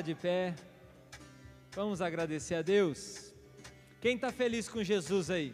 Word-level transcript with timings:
Ficar 0.00 0.02
de 0.02 0.14
pé. 0.14 0.54
Vamos 1.72 2.00
agradecer 2.00 2.54
a 2.54 2.62
Deus. 2.62 3.34
Quem 4.00 4.14
está 4.14 4.32
feliz 4.32 4.66
com 4.66 4.82
Jesus 4.82 5.28
aí? 5.28 5.52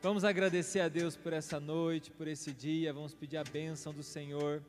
Vamos 0.00 0.24
agradecer 0.24 0.80
a 0.80 0.88
Deus 0.88 1.16
por 1.16 1.32
essa 1.32 1.60
noite, 1.60 2.10
por 2.10 2.26
esse 2.26 2.52
dia. 2.52 2.92
Vamos 2.92 3.14
pedir 3.14 3.36
a 3.36 3.44
bênção 3.44 3.92
do 3.94 4.02
Senhor. 4.02 4.64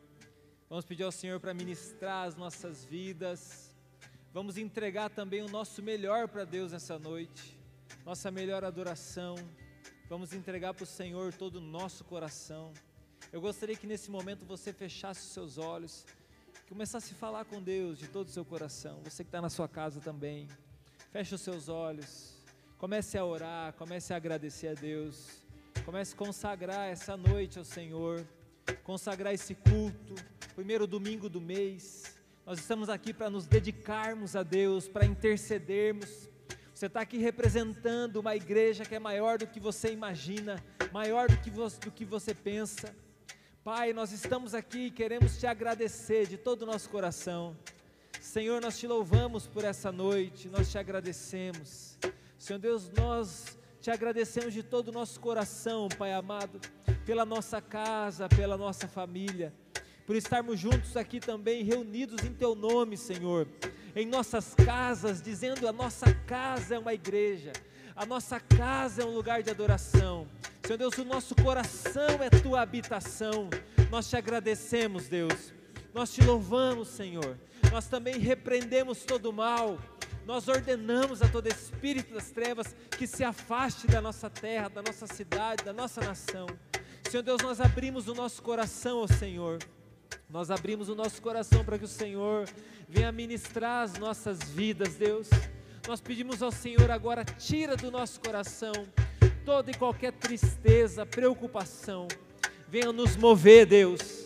Vamos 0.70 0.86
pedir 0.86 1.04
ao 1.04 1.12
Senhor 1.12 1.40
para 1.40 1.56
ministrar 1.56 2.28
as 2.28 2.36
nossas 2.36 2.86
vidas. 2.86 3.74
Vamos 4.32 4.56
entregar 4.56 5.10
também 5.10 5.42
o 5.42 5.50
nosso 5.50 5.82
melhor 5.82 6.28
para 6.28 6.46
Deus 6.46 6.72
nessa 6.72 7.00
noite, 7.00 7.60
nossa 8.06 8.30
melhor 8.30 8.64
adoração. 8.64 9.36
Vamos 10.08 10.34
entregar 10.34 10.76
para 10.76 10.84
o 10.84 10.88
Senhor 10.88 11.34
todo 11.34 11.56
o 11.56 11.62
nosso 11.62 12.04
coração. 12.04 12.72
Eu 13.32 13.42
gostaria 13.42 13.76
que 13.76 13.88
nesse 13.88 14.12
momento 14.12 14.46
você 14.46 14.72
fechasse 14.72 15.22
os 15.22 15.34
seus 15.34 15.58
olhos 15.58 16.06
começasse 16.68 17.14
a 17.14 17.18
falar 17.18 17.46
com 17.46 17.62
Deus 17.62 18.00
de 18.00 18.08
todo 18.08 18.28
o 18.28 18.32
seu 18.32 18.46
coração. 18.46 19.00
Você 19.04 19.24
que 19.24 19.28
está 19.28 19.42
na 19.42 19.50
sua 19.50 19.68
casa 19.68 20.00
também, 20.00 20.48
feche 21.12 21.36
os 21.36 21.42
seus 21.42 21.70
olhos, 21.70 22.34
comece 22.78 23.18
a 23.18 23.26
orar, 23.26 23.74
comece 23.74 24.14
a 24.14 24.18
agradecer 24.18 24.70
a 24.70 24.74
Deus, 24.74 25.44
comece 25.86 26.14
a 26.14 26.18
consagrar 26.18 26.90
essa 26.90 27.18
noite 27.18 27.60
ao 27.60 27.66
Senhor, 27.66 28.26
consagrar 28.84 29.34
esse 29.34 29.54
culto, 29.54 30.16
primeiro 30.56 30.88
domingo 30.88 31.30
do 31.30 31.42
mês. 31.42 32.16
Nós 32.46 32.60
estamos 32.60 32.90
aqui 32.90 33.14
para 33.14 33.30
nos 33.30 33.46
dedicarmos 33.46 34.36
a 34.36 34.44
Deus, 34.44 34.88
para 34.88 35.06
intercedermos. 35.06 36.30
Você 36.74 36.88
está 36.88 37.02
aqui 37.02 37.18
representando 37.18 38.18
uma 38.18 38.36
igreja 38.36 38.84
que 38.84 38.96
é 38.96 39.00
maior 39.00 39.38
do 39.38 39.48
que 39.48 39.60
você 39.60 39.92
imagina, 39.92 40.62
maior 40.92 41.30
do 41.30 41.38
que 41.38 41.50
você, 41.50 41.80
do 41.80 41.92
que 41.92 42.04
você 42.04 42.34
pensa. 42.34 42.96
Pai, 43.64 43.94
nós 43.94 44.12
estamos 44.12 44.54
aqui 44.54 44.88
e 44.88 44.92
queremos 44.92 45.40
te 45.40 45.48
agradecer 45.48 46.28
de 46.28 46.36
todo 46.36 46.64
o 46.64 46.66
nosso 46.66 46.90
coração. 46.90 47.56
Senhor, 48.20 48.62
nós 48.62 48.78
te 48.78 48.86
louvamos 48.86 49.48
por 49.48 49.64
essa 49.64 49.90
noite, 49.90 50.50
nós 50.50 50.70
te 50.70 50.78
agradecemos. 50.78 51.98
Senhor 52.38 52.60
Deus, 52.60 52.92
nós 52.92 53.58
te 53.80 53.90
agradecemos 53.90 54.54
de 54.54 54.64
todo 54.64 54.90
o 54.90 54.92
nosso 54.92 55.18
coração, 55.18 55.88
Pai 55.98 56.12
amado, 56.12 56.60
pela 57.06 57.24
nossa 57.24 57.62
casa, 57.62 58.28
pela 58.28 58.58
nossa 58.58 58.86
família, 58.86 59.54
por 60.06 60.18
estarmos 60.18 60.60
juntos 60.60 60.98
aqui 60.98 61.22
também, 61.22 61.64
reunidos 61.64 62.22
em 62.26 62.34
Teu 62.34 62.56
nome, 62.56 62.98
Senhor, 62.98 63.48
em 63.96 64.06
nossas 64.06 64.54
casas, 64.56 65.22
dizendo 65.22 65.70
a 65.70 65.72
nossa 65.72 66.14
casa 66.14 66.76
é 66.76 66.80
uma 66.80 66.94
igreja, 66.94 67.54
a 67.96 68.06
nossa 68.06 68.42
casa 68.42 69.04
é 69.04 69.06
um 69.06 69.16
lugar 69.16 69.42
de 69.42 69.50
adoração. 69.50 70.28
Senhor 70.66 70.78
Deus, 70.78 70.98
o 70.98 71.04
nosso 71.04 71.36
coração 71.36 72.24
é 72.24 72.30
tua 72.30 72.62
habitação. 72.62 73.50
Nós 73.92 74.10
te 74.10 74.16
agradecemos, 74.16 75.10
Deus. 75.10 75.54
Nós 75.94 76.14
te 76.14 76.24
louvamos, 76.24 76.88
Senhor. 76.88 77.38
Nós 77.70 77.88
também 77.88 78.18
repreendemos 78.18 79.04
todo 79.04 79.30
o 79.30 79.34
mal. 79.34 79.78
Nós 80.26 80.48
ordenamos 80.48 81.22
a 81.22 81.28
todo 81.28 81.48
espírito 81.50 82.14
das 82.14 82.32
trevas 82.32 82.74
que 82.98 83.06
se 83.06 83.26
afaste 83.26 83.88
da 83.88 84.02
nossa 84.02 84.30
terra, 84.30 84.70
da 84.70 84.82
nossa 84.82 85.06
cidade, 85.06 85.66
da 85.66 85.74
nossa 85.74 86.00
nação. 86.00 86.48
Senhor 87.12 87.24
Deus, 87.24 87.42
nós 87.42 87.60
abrimos 87.60 88.08
o 88.08 88.16
nosso 88.16 88.42
coração 88.42 89.00
ao 89.00 89.08
Senhor. 89.10 89.60
Nós 90.30 90.50
abrimos 90.50 90.88
o 90.88 90.96
nosso 90.96 91.22
coração 91.22 91.66
para 91.66 91.78
que 91.78 91.84
o 91.84 91.90
Senhor 91.90 92.48
venha 92.88 93.12
ministrar 93.12 93.84
as 93.84 93.98
nossas 94.00 94.42
vidas, 94.42 94.96
Deus. 94.96 95.28
Nós 95.86 96.00
pedimos 96.00 96.42
ao 96.42 96.54
Senhor 96.54 96.90
agora, 96.90 97.26
tira 97.26 97.76
do 97.76 97.92
nosso 97.92 98.22
coração 98.22 98.72
toda 99.46 99.72
e 99.72 99.74
qualquer 99.74 100.14
tristeza, 100.14 101.06
preocupação. 101.06 102.08
Venha 102.68 102.92
nos 102.92 103.16
mover, 103.16 103.66
Deus. 103.66 104.26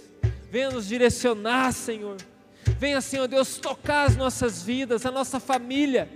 Venha 0.51 0.71
nos 0.71 0.87
direcionar, 0.87 1.73
Senhor. 1.73 2.17
Venha, 2.79 3.01
Senhor 3.01 3.27
Deus, 3.27 3.57
tocar 3.57 4.07
as 4.07 4.15
nossas 4.15 4.61
vidas, 4.61 5.05
a 5.05 5.11
nossa 5.11 5.39
família, 5.39 6.07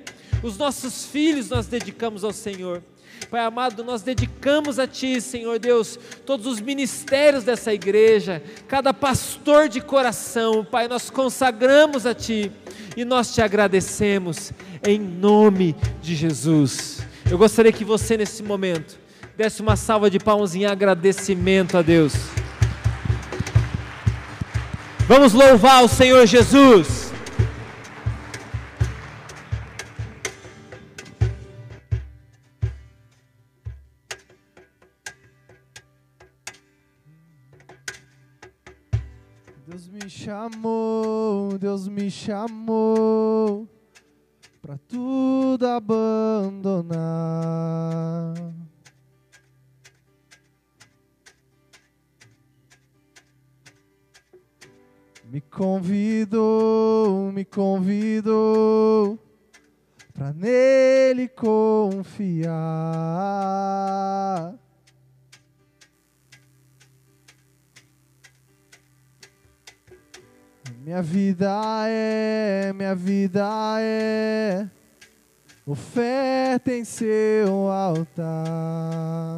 os 0.44 0.57
nossos 0.57 1.06
filhos 1.06 1.50
nós 1.50 1.65
dedicamos 1.65 2.24
ao 2.24 2.31
Senhor. 2.31 2.83
Pai 3.30 3.42
amado, 3.42 3.83
nós 3.83 4.01
dedicamos 4.01 4.77
a 4.77 4.88
Ti, 4.88 5.21
Senhor 5.21 5.57
Deus, 5.57 5.97
todos 6.25 6.45
os 6.45 6.59
ministérios 6.59 7.44
dessa 7.44 7.74
igreja, 7.74 8.42
cada 8.68 8.94
pastor 8.94 9.69
de 9.69 9.81
coração, 9.81 10.65
Pai, 10.65 10.88
nós 10.88 11.09
consagramos 11.09 12.06
a 12.06 12.13
Ti 12.13 12.51
e 12.95 13.06
nós 13.06 13.33
te 13.33 13.42
agradecemos, 13.42 14.51
em 14.86 15.00
nome 15.00 15.75
de 16.01 16.15
Jesus. 16.15 17.11
Eu 17.31 17.38
gostaria 17.38 17.72
que 17.72 17.86
você, 17.86 18.18
nesse 18.18 18.44
momento, 18.44 19.00
desse 19.38 19.62
uma 19.62 19.78
salva 19.78 20.10
de 20.10 20.19
palmas 20.19 20.54
em 20.54 20.66
agradecimento 20.66 21.78
a 21.78 21.81
Deus. 21.81 22.13
Vamos 25.07 25.31
louvar 25.31 25.81
o 25.81 25.88
Senhor 25.88 26.25
Jesus. 26.25 27.13
Deus 39.66 39.88
me 39.88 40.10
chamou, 40.10 41.57
Deus 41.57 41.88
me 41.88 42.12
chamou 42.12 43.69
para 44.62 44.78
tudo 44.88 45.66
abandonar. 45.66 47.02
Me 55.24 55.42
convidou, 55.42 57.31
me 57.31 57.44
convidou 57.45 59.18
para 60.14 60.31
nele 60.33 61.28
confiar. 61.30 62.52
Minha 70.83 71.04
vida 71.04 71.47
é, 71.88 72.73
minha 72.73 72.95
vida 72.95 73.47
é 73.80 74.68
oferta 75.64 76.73
em 76.73 76.83
seu 76.83 77.69
altar. 77.69 79.38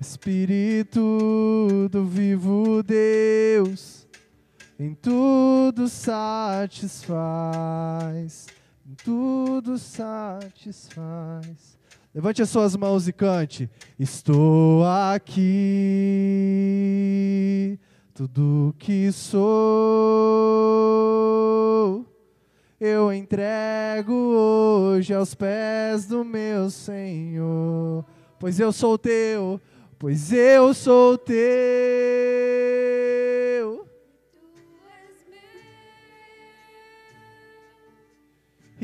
Espírito 0.00 1.88
do 1.88 2.04
vivo 2.04 2.82
Deus, 2.82 4.08
em 4.76 4.92
tudo 4.92 5.88
satisfaz, 5.88 8.48
em 8.84 8.94
tudo 9.04 9.78
satisfaz. 9.78 11.80
Levante 12.14 12.42
as 12.42 12.50
suas 12.50 12.76
mãos 12.76 13.08
e 13.08 13.12
cante. 13.12 13.70
Estou 13.98 14.84
aqui, 14.84 15.40
tudo 18.12 18.74
que 18.78 19.10
sou, 19.10 19.40
eu 22.78 23.10
entrego 23.14 24.12
hoje 24.12 25.14
aos 25.14 25.34
pés 25.34 26.04
do 26.04 26.22
meu 26.22 26.68
Senhor, 26.68 28.04
pois 28.38 28.60
eu 28.60 28.70
sou 28.72 28.98
teu, 28.98 29.58
pois 29.98 30.30
eu 30.34 30.74
sou 30.74 31.16
teu. 31.16 32.71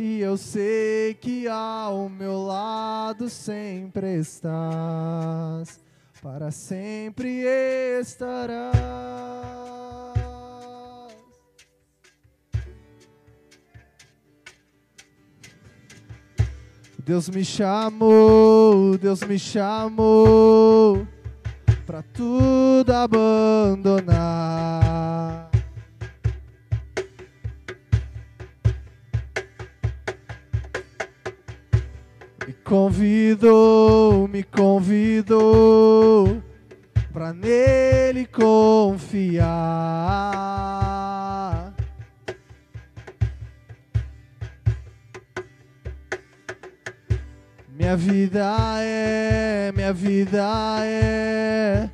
E 0.01 0.21
eu 0.21 0.37
sei 0.37 1.13
que 1.15 1.49
ao 1.49 2.09
meu 2.09 2.39
lado 2.39 3.29
sempre 3.29 4.15
estás, 4.15 5.81
para 6.23 6.53
sempre 6.53 7.43
estarás. 8.01 8.79
Deus 17.05 17.29
me 17.29 17.45
chamou, 17.45 18.97
Deus 18.97 19.25
me 19.25 19.37
chamou 19.37 21.05
para 21.85 22.05
tudo 22.15 22.93
abandonar. 22.93 24.39
Convidou, 32.69 34.29
me 34.29 34.43
convidou 34.43 36.43
para 37.11 37.33
nele 37.33 38.27
confiar. 38.27 39.49
Minha 47.75 47.97
vida 47.97 48.55
é, 48.83 49.73
minha 49.75 49.95
vida 49.95 50.47
é 50.85 51.89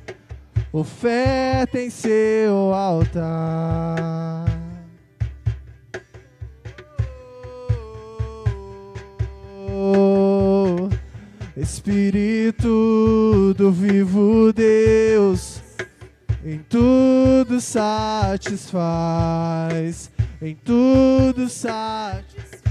oferta 0.73 1.79
em 1.79 1.89
seu 1.89 2.73
altar. 2.73 4.44
Espírito 11.57 13.53
do 13.57 13.71
vivo 13.71 14.51
Deus, 14.51 15.61
em 16.43 16.57
tudo 16.57 17.61
satisfaz, 17.61 18.61
em 20.41 20.53
tudo 20.53 21.47
satisfaz. 21.47 22.61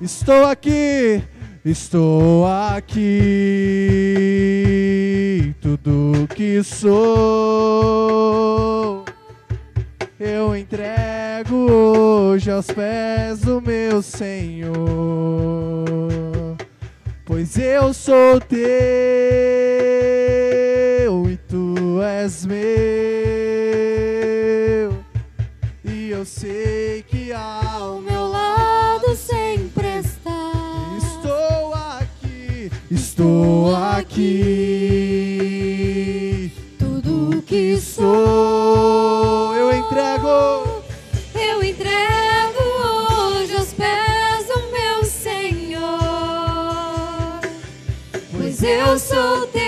Estou 0.00 0.46
aqui, 0.46 1.22
estou 1.64 2.46
aqui, 2.46 3.04
tudo 5.60 6.26
que 6.34 6.62
sou. 6.62 6.96
Eu 10.18 10.56
entrego 10.56 11.70
hoje 11.70 12.50
aos 12.50 12.66
pés 12.66 13.40
do 13.40 13.60
meu 13.60 14.00
Senhor, 14.00 14.74
pois 17.36 17.58
eu 17.58 17.92
sou 17.92 18.40
teu 18.40 18.56
e 21.28 21.36
tu 21.46 22.00
és 22.00 22.46
meu, 22.46 22.56
e 25.84 26.08
eu 26.08 26.24
sei 26.24 27.04
que 27.06 27.34
ao 27.34 28.00
meu 28.00 28.28
lado 28.28 29.14
sempre 29.14 29.98
está. 29.98 30.50
Estou 30.96 31.74
aqui, 31.74 32.72
estou 32.90 33.76
aqui. 33.76 34.22
Tudo 36.78 37.42
que 37.42 37.76
Sou, 37.76 39.54
eu 39.54 39.76
entrego. 39.76 40.65
Eu 48.96 49.00
sou 49.00 49.46
teu 49.48 49.62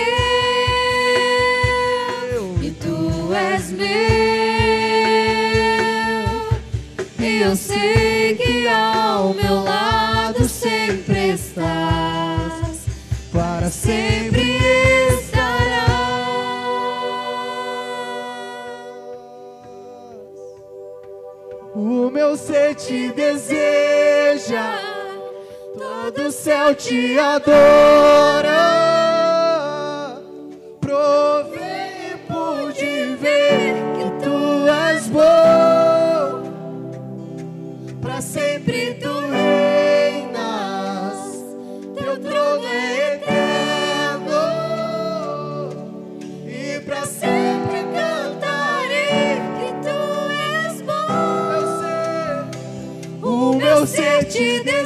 e 2.63 2.71
tu 2.71 3.31
és 3.31 3.69
meu, 3.69 3.85
e 7.19 7.41
eu 7.43 7.55
sei 7.55 8.35
que 8.37 8.67
ao 8.67 9.35
meu 9.35 9.63
lado 9.63 10.43
sempre 10.45 11.33
estás, 11.33 12.87
para 13.31 13.69
sempre 13.69 14.41
sempre. 15.29 15.85
O 21.75 22.09
meu 22.09 22.35
ser 22.35 22.73
te 22.73 23.11
deseja, 23.11 24.79
todo 25.77 26.31
céu 26.31 26.73
te 26.73 27.19
adora. 27.19 29.08
Provei 31.09 32.11
e 32.11 32.17
pude 32.27 32.93
ver 33.19 33.73
que 33.95 34.05
tu 34.23 34.37
és 34.67 35.07
bom, 35.07 36.43
para 37.99 38.21
sempre 38.21 38.93
tu 39.01 39.13
reinas, 39.31 41.17
teu 41.95 42.13
trono 42.19 42.67
é 42.67 43.15
eterno, 43.15 44.41
e 46.45 46.79
para 46.81 47.03
sempre 47.07 47.79
cantarei 47.97 49.41
que 49.57 49.69
tu 49.85 49.99
és 50.67 50.75
bom. 50.83 52.49
o 53.27 53.55
meu 53.55 53.87
ser 53.87 54.25
te 54.25 54.59
deseja, 54.63 54.78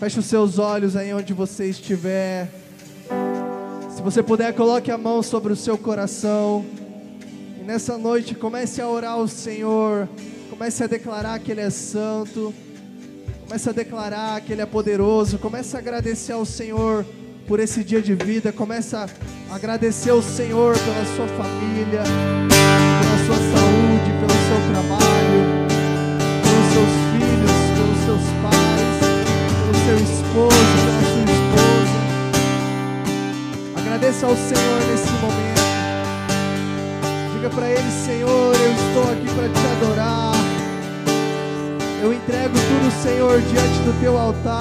Feche 0.00 0.18
os 0.18 0.24
seus 0.24 0.58
olhos 0.58 0.96
aí 0.96 1.12
onde 1.12 1.34
você 1.34 1.66
estiver. 1.66 2.48
Se 3.94 4.00
você 4.00 4.22
puder, 4.22 4.54
coloque 4.54 4.90
a 4.90 4.96
mão 4.96 5.22
sobre 5.22 5.52
o 5.52 5.56
seu 5.56 5.76
coração. 5.76 6.64
E 7.60 7.62
nessa 7.62 7.98
noite 7.98 8.34
comece 8.34 8.80
a 8.80 8.88
orar 8.88 9.12
ao 9.12 9.28
Senhor. 9.28 10.08
Comece 10.48 10.82
a 10.82 10.86
declarar 10.86 11.38
que 11.40 11.52
Ele 11.52 11.60
é 11.60 11.68
santo. 11.68 12.54
Comece 13.46 13.68
a 13.68 13.72
declarar 13.72 14.40
que 14.40 14.54
Ele 14.54 14.62
é 14.62 14.66
poderoso. 14.66 15.36
Comece 15.36 15.76
a 15.76 15.80
agradecer 15.80 16.32
ao 16.32 16.46
Senhor 16.46 17.04
por 17.46 17.60
esse 17.60 17.84
dia 17.84 18.00
de 18.00 18.14
vida. 18.14 18.50
Comece 18.50 18.96
a 18.96 19.06
agradecer 19.50 20.08
ao 20.08 20.22
Senhor 20.22 20.78
pela 20.78 21.04
sua 21.14 21.28
família, 21.28 22.04
pela 23.02 23.18
sua 23.26 23.36
saúde, 23.36 24.12
pelo 24.18 24.32
seu 24.48 24.72
trabalho, 24.72 25.59
seu 29.90 29.98
esposo, 29.98 30.56
pela 30.84 31.02
sua 31.10 31.26
esposa. 31.34 31.98
Agradeça 33.76 34.26
ao 34.26 34.36
Senhor 34.36 34.80
nesse 34.88 35.10
momento. 35.14 35.60
Diga 37.32 37.50
para 37.50 37.68
Ele, 37.70 37.90
Senhor, 37.90 38.54
eu 38.54 38.72
estou 38.72 39.02
aqui 39.10 39.26
para 39.34 39.48
te 39.48 39.66
adorar. 39.66 40.34
Eu 42.02 42.12
entrego 42.12 42.54
tudo, 42.54 43.02
Senhor, 43.02 43.40
diante 43.40 43.80
do 43.80 44.00
teu 44.00 44.16
altar. 44.16 44.60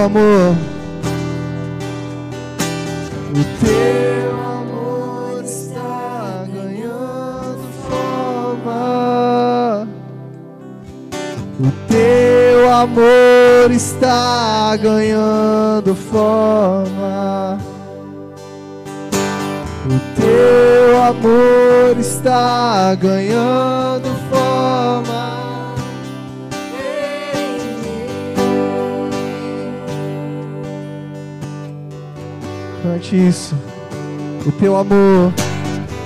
amor. 0.00 0.39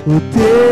o 0.07 0.21
teu 0.31 0.64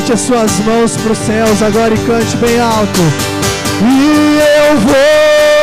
Levante 0.00 0.12
as 0.14 0.20
suas 0.20 0.60
mãos 0.60 0.96
para 0.96 1.12
os 1.12 1.18
céus 1.18 1.62
agora 1.62 1.92
e 1.92 1.98
cante 2.06 2.34
bem 2.38 2.58
alto. 2.58 3.00
E 3.82 4.70
eu 4.70 4.80
vou. 4.80 5.59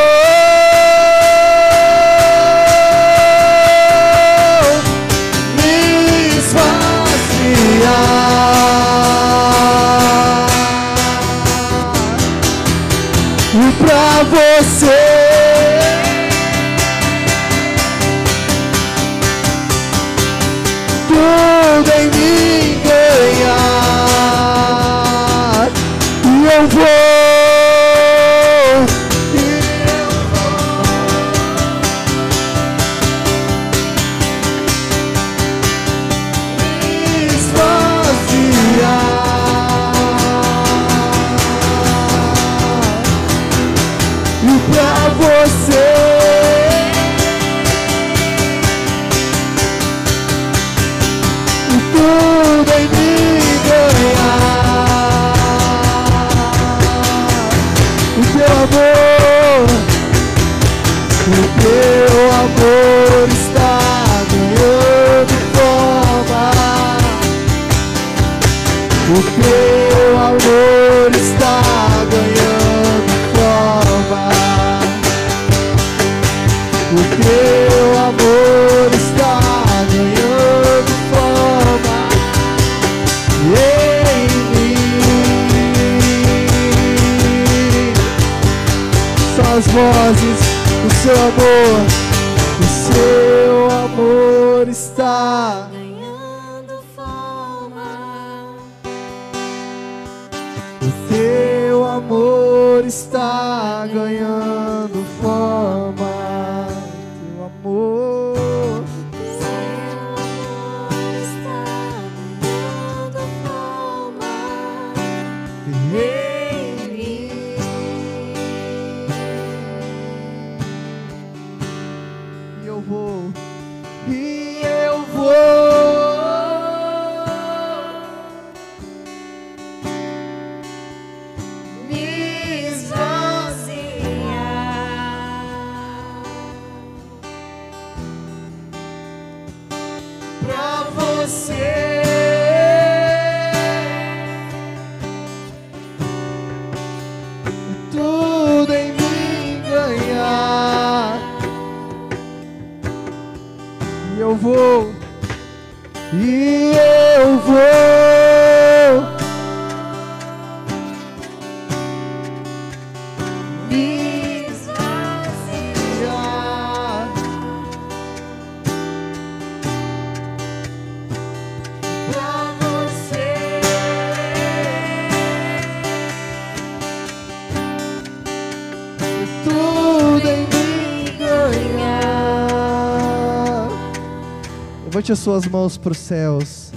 Levante 185.08 185.12
as 185.14 185.20
suas 185.20 185.48
mãos 185.48 185.78
para 185.78 185.94
os 185.94 185.98
céus. 185.98 186.72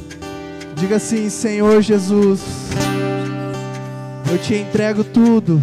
Diga 0.76 0.96
assim: 0.96 1.28
Senhor 1.28 1.82
Jesus, 1.82 2.40
eu 4.30 4.38
te 4.38 4.54
entrego 4.54 5.02
tudo. 5.02 5.60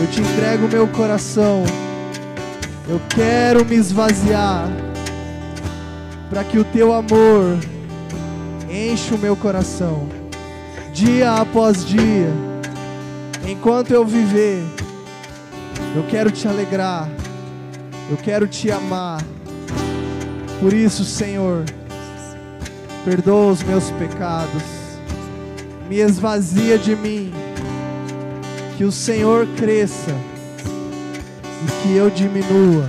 Eu 0.00 0.06
te 0.06 0.20
entrego 0.20 0.66
o 0.66 0.68
meu 0.68 0.86
coração. 0.86 1.64
Eu 2.88 3.00
quero 3.08 3.64
me 3.64 3.74
esvaziar 3.74 4.68
para 6.30 6.44
que 6.44 6.58
o 6.58 6.64
teu 6.64 6.92
amor 6.92 7.58
enche 8.70 9.12
o 9.12 9.18
meu 9.18 9.34
coração, 9.34 10.08
dia 10.92 11.32
após 11.32 11.84
dia. 11.84 12.32
Enquanto 13.48 13.90
eu 13.90 14.04
viver, 14.04 14.62
eu 15.96 16.04
quero 16.08 16.30
te 16.30 16.46
alegrar, 16.46 17.08
eu 18.08 18.16
quero 18.16 18.46
te 18.46 18.70
amar. 18.70 19.20
Por 20.64 20.72
isso, 20.72 21.04
Senhor, 21.04 21.62
perdoa 23.04 23.52
os 23.52 23.62
meus 23.62 23.90
pecados, 23.90 24.62
me 25.90 25.98
esvazia 25.98 26.78
de 26.78 26.96
mim, 26.96 27.30
que 28.78 28.82
o 28.82 28.90
Senhor 28.90 29.46
cresça 29.58 30.16
e 30.64 31.82
que 31.82 31.94
eu 31.94 32.08
diminua, 32.08 32.88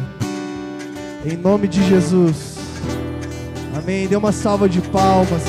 em 1.25 1.35
nome 1.35 1.67
de 1.67 1.85
Jesus. 1.85 2.55
Amém. 3.77 4.07
Dê 4.07 4.15
uma 4.15 4.31
salva 4.31 4.69
de 4.69 4.79
palmas. 4.79 5.43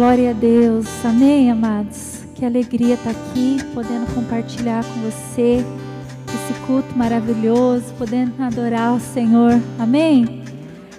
Glória 0.00 0.30
a 0.30 0.32
Deus. 0.32 0.86
Amém, 1.04 1.50
amados. 1.50 2.20
Que 2.34 2.46
alegria 2.46 2.94
estar 2.94 3.10
aqui, 3.10 3.58
podendo 3.74 4.06
compartilhar 4.14 4.82
com 4.82 4.98
você 5.02 5.62
esse 6.26 6.58
culto 6.66 6.96
maravilhoso, 6.96 7.92
podendo 7.98 8.32
adorar 8.42 8.94
o 8.94 8.98
Senhor. 8.98 9.60
Amém? 9.78 10.42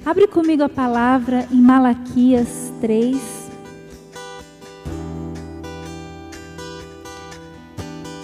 Abre 0.05 0.27
comigo 0.27 0.61
a 0.61 0.69
palavra 0.69 1.47
em 1.51 1.59
Malaquias 1.59 2.71
3. 2.79 3.17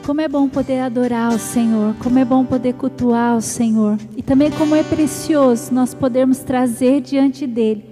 Como 0.05 0.21
é 0.21 0.27
bom 0.27 0.47
poder 0.47 0.81
adorar 0.81 1.33
o 1.33 1.39
Senhor, 1.39 1.95
como 1.95 2.19
é 2.19 2.23
bom 2.23 2.45
poder 2.45 2.75
cultuar 2.75 3.35
o 3.35 3.41
Senhor, 3.41 3.97
e 4.15 4.21
também 4.21 4.51
como 4.51 4.75
é 4.75 4.83
precioso 4.83 5.73
nós 5.73 5.95
podermos 5.95 6.37
trazer 6.37 7.01
diante 7.01 7.47
dele 7.47 7.83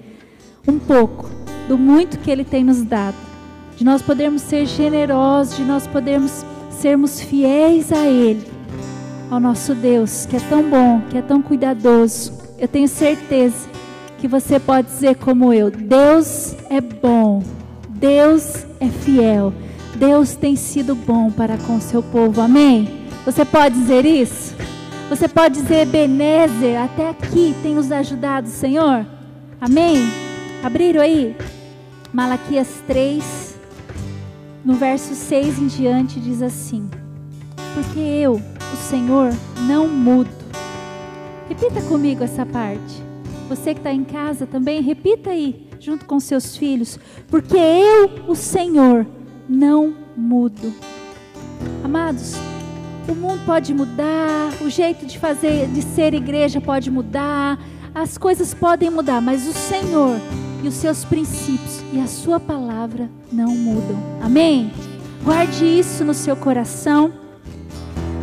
um 0.67 0.77
pouco 0.77 1.44
do 1.67 1.77
muito 1.77 2.19
que 2.19 2.29
ele 2.29 2.43
tem 2.43 2.63
nos 2.63 2.83
dado, 2.83 3.15
de 3.75 3.83
nós 3.83 4.01
podermos 4.01 4.41
ser 4.41 4.65
generosos, 4.65 5.57
de 5.57 5.63
nós 5.63 5.87
podermos 5.87 6.45
sermos 6.69 7.19
fiéis 7.19 7.91
a 7.91 8.07
ele, 8.07 8.45
ao 9.29 9.39
nosso 9.39 9.73
Deus, 9.73 10.25
que 10.25 10.35
é 10.35 10.39
tão 10.39 10.63
bom, 10.63 11.01
que 11.09 11.17
é 11.17 11.21
tão 11.21 11.41
cuidadoso. 11.41 12.33
Eu 12.59 12.67
tenho 12.67 12.87
certeza 12.87 13.67
que 14.19 14.27
você 14.27 14.59
pode 14.59 14.87
dizer 14.87 15.15
como 15.15 15.53
eu: 15.53 15.69
Deus 15.71 16.55
é 16.69 16.79
bom, 16.79 17.43
Deus 17.89 18.65
é 18.79 18.87
fiel, 18.87 19.53
Deus 19.95 20.35
tem 20.35 20.55
sido 20.55 20.95
bom 20.95 21.31
para 21.31 21.57
com 21.57 21.77
o 21.77 21.81
seu 21.81 22.03
povo. 22.03 22.41
Amém? 22.41 23.05
Você 23.25 23.43
pode 23.43 23.75
dizer 23.75 24.05
isso? 24.05 24.53
Você 25.09 25.27
pode 25.27 25.61
dizer, 25.61 25.81
Ebenezer, 25.81 26.79
até 26.81 27.09
aqui 27.09 27.55
tem 27.61 27.75
nos 27.75 27.91
ajudado, 27.91 28.47
Senhor? 28.47 29.05
Amém? 29.61 29.97
Abriram 30.63 31.01
aí? 31.01 31.35
Malaquias 32.15 32.81
3, 32.87 33.59
no 34.63 34.75
verso 34.75 35.13
6 35.13 35.59
em 35.59 35.67
diante, 35.67 36.17
diz 36.17 36.41
assim: 36.41 36.89
Porque 37.73 37.99
eu, 37.99 38.35
o 38.35 38.77
Senhor, 38.77 39.33
não 39.67 39.89
mudo. 39.89 40.29
Repita 41.49 41.81
comigo 41.81 42.23
essa 42.23 42.45
parte. 42.45 43.03
Você 43.49 43.73
que 43.73 43.81
está 43.81 43.91
em 43.91 44.05
casa 44.05 44.47
também, 44.47 44.81
repita 44.81 45.31
aí, 45.31 45.67
junto 45.77 46.05
com 46.05 46.17
seus 46.21 46.55
filhos. 46.55 46.97
Porque 47.27 47.57
eu, 47.57 48.29
o 48.29 48.33
Senhor, 48.33 49.05
não 49.49 49.93
mudo. 50.15 50.73
Amados, 51.83 52.35
o 53.09 53.13
mundo 53.13 53.45
pode 53.45 53.73
mudar, 53.73 54.53
o 54.61 54.69
jeito 54.69 55.05
de 55.05 55.19
fazer, 55.19 55.67
de 55.67 55.81
ser 55.81 56.13
igreja 56.13 56.61
pode 56.61 56.89
mudar, 56.89 57.59
as 57.93 58.17
coisas 58.17 58.53
podem 58.53 58.89
mudar, 58.89 59.19
mas 59.19 59.45
o 59.45 59.51
Senhor 59.51 60.17
e 60.65 60.67
os 60.67 60.73
seus 60.73 61.05
princípios 61.05 61.83
e 61.93 61.99
a 61.99 62.07
sua 62.07 62.39
palavra 62.39 63.07
não 63.31 63.49
mudam. 63.49 63.97
Amém? 64.19 64.73
Guarde 65.23 65.63
isso 65.63 66.03
no 66.03 66.13
seu 66.13 66.35
coração. 66.35 67.13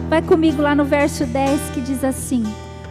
Vai 0.09 0.21
comigo 0.21 0.61
lá 0.61 0.75
no 0.75 0.85
verso 0.85 1.25
10 1.25 1.71
que 1.73 1.81
diz 1.81 2.03
assim: 2.03 2.43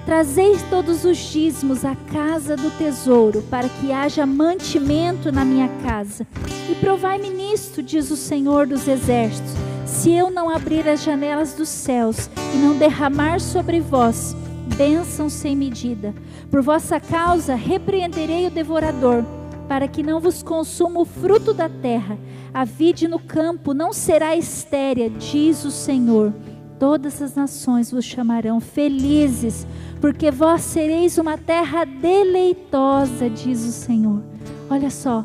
Trazei 0.06 0.58
todos 0.70 1.04
os 1.04 1.18
dízimos 1.18 1.84
à 1.84 1.96
casa 1.96 2.56
do 2.56 2.72
tesouro, 2.78 3.42
para 3.50 3.68
que 3.68 3.92
haja 3.92 4.26
mantimento 4.26 5.34
na 5.34 5.44
minha 5.44 5.68
casa. 5.84 6.26
E 6.70 6.76
provai-me 6.76 7.30
nisto, 7.30 7.84
diz 7.84 8.10
o 8.10 8.16
Senhor 8.16 8.66
dos 8.66 8.88
Exércitos, 8.88 9.52
se 9.86 10.14
eu 10.14 10.32
não 10.32 10.50
abrir 10.50 10.88
as 10.88 11.04
janelas 11.04 11.54
dos 11.54 11.68
céus 11.68 12.30
e 12.54 12.58
não 12.58 12.78
derramar 12.78 13.42
sobre 13.42 13.82
vós 13.82 14.34
bênção 14.78 15.30
sem 15.30 15.56
medida. 15.56 16.14
Por 16.50 16.62
vossa 16.62 17.00
causa 17.00 17.54
repreenderei 17.54 18.48
o 18.48 18.52
devorador, 18.52 19.24
para 19.71 19.88
que 19.88 20.03
não 20.03 20.19
vos 20.19 20.43
consuma 20.43 20.99
o 20.99 21.05
fruto 21.05 21.53
da 21.53 21.69
terra. 21.69 22.19
A 22.53 22.65
vide 22.65 23.07
no 23.07 23.17
campo 23.17 23.73
não 23.73 23.93
será 23.93 24.36
estérea, 24.36 25.10
diz 25.10 25.63
o 25.63 25.71
Senhor. 25.71 26.34
Todas 26.77 27.21
as 27.21 27.36
nações 27.36 27.89
vos 27.89 28.03
chamarão 28.03 28.60
felizes, 28.60 29.65
porque 30.01 30.29
vós 30.29 30.60
sereis 30.60 31.17
uma 31.17 31.38
terra 31.38 31.86
deleitosa, 31.86 33.29
diz 33.29 33.62
o 33.62 33.71
Senhor. 33.71 34.21
Olha 34.69 34.89
só, 34.89 35.23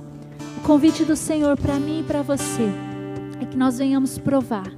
o 0.58 0.60
convite 0.60 1.04
do 1.04 1.16
Senhor 1.16 1.56
para 1.56 1.74
mim 1.80 1.98
e 1.98 2.04
para 2.04 2.22
você 2.22 2.70
é 3.42 3.46
que 3.46 3.56
nós 3.56 3.78
venhamos 3.78 4.16
provar 4.16 4.70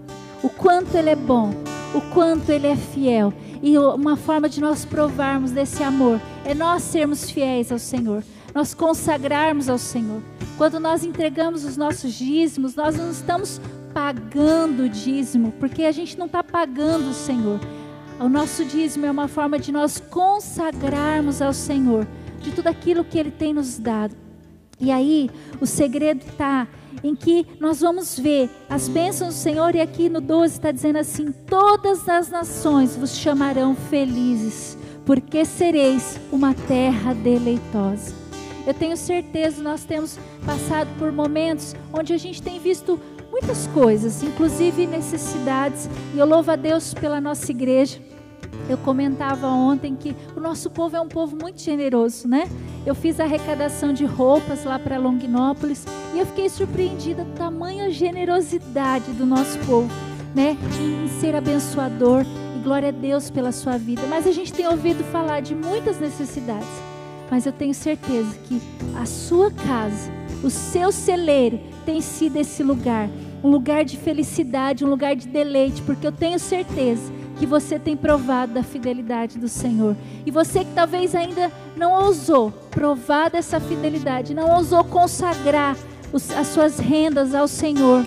o 0.42 0.48
quanto 0.48 0.96
Ele 0.96 1.11
é 1.11 1.16
bom, 1.16 1.50
o 1.94 2.00
quanto 2.14 2.50
Ele 2.50 2.68
é 2.68 2.76
fiel. 2.76 3.35
E 3.62 3.76
uma 3.76 4.16
forma 4.16 4.48
de 4.48 4.62
nós 4.62 4.87
provarmos 4.87 5.50
desse 5.50 5.83
amor 5.83 6.18
é 6.46 6.54
nós 6.54 6.85
sermos 6.85 7.31
fiéis 7.31 7.70
ao 7.70 7.78
Senhor, 7.78 8.22
nós 8.59 8.75
consagrarmos 8.75 9.68
ao 9.68 9.79
Senhor. 9.79 10.21
Quando 10.57 10.81
nós 10.81 11.05
entregamos 11.05 11.64
os 11.64 11.77
nossos 11.77 12.12
dízimos, 12.12 12.75
nós 12.75 12.97
não 12.97 13.12
estamos 13.12 13.61
pagando 13.94 14.83
o 14.83 14.88
dízimo, 14.88 15.53
porque 15.61 15.85
a 15.85 15.92
gente 15.92 16.18
não 16.18 16.27
está 16.27 16.42
pagando 16.42 17.11
o 17.11 17.14
Senhor. 17.14 17.61
O 18.18 18.29
nosso 18.29 18.64
dízimo 18.64 19.07
é 19.07 19.11
uma 19.12 19.29
forma 19.29 19.61
de 19.61 19.71
nós 19.71 20.01
consagrarmos 20.11 21.40
ao 21.40 21.53
Senhor 21.53 22.05
de 22.40 22.51
tudo 22.51 22.66
aquilo 22.66 23.05
que 23.05 23.16
Ele 23.16 23.31
tem 23.31 23.55
nos 23.55 23.79
dado. 23.79 24.16
E 24.81 24.90
aí, 24.90 25.31
o 25.61 25.66
segredo 25.66 26.25
está 26.27 26.66
em 27.05 27.14
que 27.14 27.47
nós 27.61 27.79
vamos 27.79 28.18
ver 28.18 28.51
as 28.68 28.88
bênçãos 28.88 29.35
do 29.37 29.38
Senhor, 29.38 29.73
e 29.77 29.81
aqui 29.81 30.09
no 30.09 30.21
12 30.21 30.55
está 30.55 30.73
dizendo 30.73 30.99
assim: 30.99 31.31
Todas 31.47 32.09
as 32.09 32.29
nações 32.29 32.97
vos 32.97 33.16
chamarão 33.16 33.77
felizes, 33.77 34.77
porque 35.07 35.44
sereis 35.44 36.18
uma 36.33 36.55
terra 36.55 37.14
deleitosa. 37.14 38.28
Eu 38.68 38.74
tenho 38.74 38.98
certeza, 38.98 39.62
nós 39.62 39.83
temos 39.87 40.18
passado 40.44 40.90
por 40.98 41.11
momentos 41.11 41.74
onde 41.90 42.12
a 42.12 42.18
gente 42.18 42.42
tem 42.42 42.61
visto 42.61 43.00
muitas 43.31 43.66
coisas, 43.68 44.22
inclusive 44.22 44.87
necessidades, 44.87 45.88
e 46.14 46.18
eu 46.18 46.26
louvo 46.26 46.50
a 46.50 46.57
Deus 46.57 46.92
pela 46.92 47.18
nossa 47.18 47.50
igreja. 47.50 47.98
Eu 48.68 48.76
comentava 48.76 49.46
ontem 49.46 49.96
que 49.96 50.14
o 50.37 50.40
nosso 50.40 50.68
povo 50.68 50.94
é 50.94 51.00
um 51.00 51.09
povo 51.09 51.35
muito 51.35 51.62
generoso, 51.62 52.28
né? 52.28 52.46
Eu 52.85 52.94
fiz 52.94 53.18
arrecadação 53.18 53.90
de 53.90 54.04
roupas 54.04 54.64
lá 54.64 54.78
para 54.78 54.98
Longinópolis 54.98 55.87
e 56.14 56.18
eu 56.18 56.26
fiquei 56.26 56.50
surpreendida 56.50 57.24
da 57.24 57.46
tamanha 57.46 57.90
generosidade 57.90 59.12
do 59.12 59.24
nosso 59.24 59.59
povo, 59.61 59.90
né? 60.35 60.59
Em 60.78 61.09
ser 61.20 61.35
abençoador 61.35 62.22
e 62.54 62.62
glória 62.62 62.90
a 62.90 62.92
Deus 62.92 63.31
pela 63.31 63.50
sua 63.50 63.78
vida. 63.78 64.02
Mas 64.11 64.26
a 64.26 64.33
gente 64.33 64.52
tem 64.52 64.68
ouvido 64.68 65.02
falar 65.04 65.40
de 65.40 65.54
muitas 65.54 65.98
necessidades. 65.98 66.98
Mas 67.31 67.47
eu 67.47 67.53
tenho 67.53 67.75
certeza 67.75 68.37
que 68.45 68.61
a 68.97 69.05
sua 69.05 69.51
casa, 69.51 70.11
o 70.43 70.51
seu 70.51 70.91
celeiro 70.91 71.61
tem 71.85 72.01
sido 72.01 72.37
esse 72.37 72.62
lugar, 72.62 73.09
um 73.43 73.51
lugar 73.51 73.85
de 73.85 73.97
felicidade, 73.97 74.85
um 74.85 74.88
lugar 74.88 75.14
de 75.14 75.29
deleite, 75.29 75.83
porque 75.83 76.07
eu 76.07 76.12
tenho 76.12 76.38
certeza 76.38 77.12
que 77.38 77.47
você 77.47 77.79
tem 77.79 77.97
provado 77.97 78.53
da 78.53 78.62
fidelidade 78.62 79.38
do 79.38 79.49
Senhor. 79.49 79.97
E 80.27 80.31
você 80.31 80.61
que 80.64 80.73
talvez 80.75 81.14
ainda 81.14 81.53
não 81.77 81.93
ousou 81.93 82.51
provar 82.71 83.31
dessa 83.31 83.61
fidelidade, 83.61 84.35
não 84.35 84.51
ousou 84.57 84.83
consagrar 84.85 85.77
as 86.12 86.47
suas 86.49 86.79
rendas 86.79 87.35
ao 87.35 87.47
Senhor, 87.47 88.05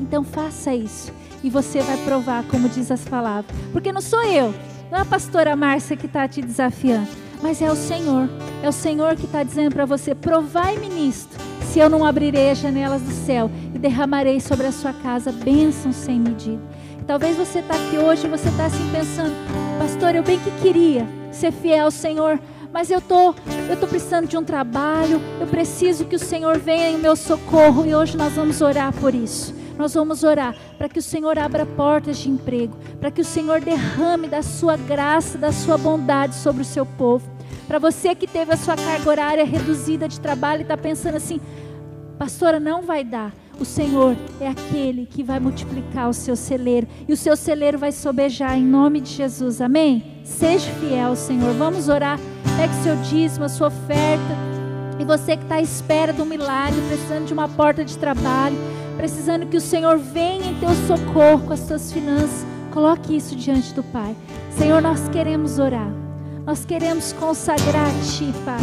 então 0.00 0.24
faça 0.24 0.74
isso. 0.74 1.12
E 1.42 1.48
você 1.48 1.80
vai 1.80 1.96
provar, 1.98 2.44
como 2.44 2.68
diz 2.68 2.90
as 2.90 3.04
palavras. 3.04 3.54
Porque 3.72 3.92
não 3.92 4.00
sou 4.00 4.22
eu, 4.24 4.52
não 4.90 4.98
é 4.98 5.02
a 5.02 5.04
pastora 5.04 5.54
Márcia 5.54 5.96
que 5.96 6.06
está 6.06 6.26
te 6.26 6.42
desafiando. 6.42 7.08
Mas 7.42 7.60
é 7.62 7.70
o 7.70 7.76
Senhor. 7.76 8.28
É 8.62 8.68
o 8.68 8.72
Senhor 8.72 9.16
que 9.16 9.24
está 9.24 9.42
dizendo 9.42 9.72
para 9.72 9.86
você: 9.86 10.14
provai-me 10.14 10.88
nisto, 10.88 11.36
se 11.72 11.78
eu 11.78 11.88
não 11.88 12.04
abrirei 12.04 12.50
as 12.50 12.58
janelas 12.58 13.02
do 13.02 13.12
céu 13.12 13.50
e 13.74 13.78
derramarei 13.78 14.40
sobre 14.40 14.66
a 14.66 14.72
sua 14.72 14.92
casa 14.92 15.32
bênçãos 15.32 15.96
sem 15.96 16.18
medida. 16.18 16.62
Talvez 17.06 17.36
você 17.36 17.58
está 17.58 17.74
aqui 17.74 17.98
hoje 17.98 18.26
e 18.26 18.30
você 18.30 18.48
está 18.48 18.66
assim 18.66 18.88
pensando, 18.92 19.34
pastor, 19.78 20.14
eu 20.14 20.22
bem 20.22 20.38
que 20.38 20.50
queria 20.62 21.06
ser 21.32 21.50
fiel 21.50 21.86
ao 21.86 21.90
Senhor, 21.90 22.38
mas 22.72 22.90
eu 22.90 23.00
tô, 23.00 23.34
eu 23.68 23.76
tô 23.78 23.86
precisando 23.86 24.28
de 24.28 24.36
um 24.36 24.44
trabalho, 24.44 25.20
eu 25.40 25.46
preciso 25.46 26.04
que 26.04 26.14
o 26.14 26.20
Senhor 26.20 26.58
venha 26.58 26.90
em 26.90 26.98
meu 26.98 27.16
socorro 27.16 27.84
e 27.84 27.94
hoje 27.94 28.16
nós 28.16 28.34
vamos 28.34 28.60
orar 28.60 28.92
por 28.92 29.14
isso. 29.14 29.59
Nós 29.80 29.94
vamos 29.94 30.22
orar 30.22 30.54
para 30.76 30.90
que 30.90 30.98
o 30.98 31.02
Senhor 31.02 31.38
abra 31.38 31.64
portas 31.64 32.18
de 32.18 32.28
emprego, 32.28 32.76
para 33.00 33.10
que 33.10 33.22
o 33.22 33.24
Senhor 33.24 33.62
derrame 33.62 34.28
da 34.28 34.42
sua 34.42 34.76
graça, 34.76 35.38
da 35.38 35.52
sua 35.52 35.78
bondade 35.78 36.34
sobre 36.34 36.60
o 36.60 36.66
seu 36.66 36.84
povo. 36.84 37.26
Para 37.66 37.78
você 37.78 38.14
que 38.14 38.26
teve 38.26 38.52
a 38.52 38.58
sua 38.58 38.76
carga 38.76 39.08
horária 39.08 39.42
reduzida 39.42 40.06
de 40.06 40.20
trabalho 40.20 40.60
e 40.60 40.62
está 40.64 40.76
pensando 40.76 41.16
assim, 41.16 41.40
pastora, 42.18 42.60
não 42.60 42.82
vai 42.82 43.02
dar. 43.02 43.32
O 43.58 43.64
Senhor 43.64 44.14
é 44.38 44.48
aquele 44.48 45.06
que 45.06 45.22
vai 45.22 45.40
multiplicar 45.40 46.10
o 46.10 46.14
seu 46.14 46.36
celeiro 46.36 46.86
e 47.08 47.14
o 47.14 47.16
seu 47.16 47.34
celeiro 47.34 47.78
vai 47.78 47.90
sobejar 47.90 48.58
em 48.58 48.64
nome 48.66 49.00
de 49.00 49.10
Jesus. 49.10 49.62
Amém? 49.62 50.20
Seja 50.24 50.70
fiel, 50.72 51.16
Senhor. 51.16 51.54
Vamos 51.54 51.88
orar. 51.88 52.20
Pegue 52.58 52.74
seu 52.82 52.96
dízimo, 52.96 53.46
a 53.46 53.48
sua 53.48 53.68
oferta. 53.68 54.50
E 54.98 55.04
você 55.06 55.38
que 55.38 55.44
está 55.44 55.54
à 55.54 55.62
espera 55.62 56.12
de 56.12 56.20
um 56.20 56.26
milagre, 56.26 56.78
precisando 56.86 57.24
de 57.24 57.32
uma 57.32 57.48
porta 57.48 57.82
de 57.82 57.96
trabalho, 57.96 58.58
precisando 59.00 59.46
que 59.46 59.56
o 59.56 59.60
Senhor 59.62 59.96
venha 59.96 60.50
em 60.50 60.54
teu 60.56 60.68
socorro 60.86 61.46
com 61.46 61.54
as 61.54 61.60
suas 61.60 61.90
finanças, 61.90 62.44
coloque 62.70 63.16
isso 63.16 63.34
diante 63.34 63.72
do 63.72 63.82
Pai. 63.82 64.14
Senhor, 64.58 64.82
nós 64.82 65.08
queremos 65.08 65.58
orar. 65.58 65.90
Nós 66.44 66.66
queremos 66.66 67.10
consagrar 67.14 67.86
a 67.86 68.04
Ti, 68.04 68.30
Pai. 68.44 68.60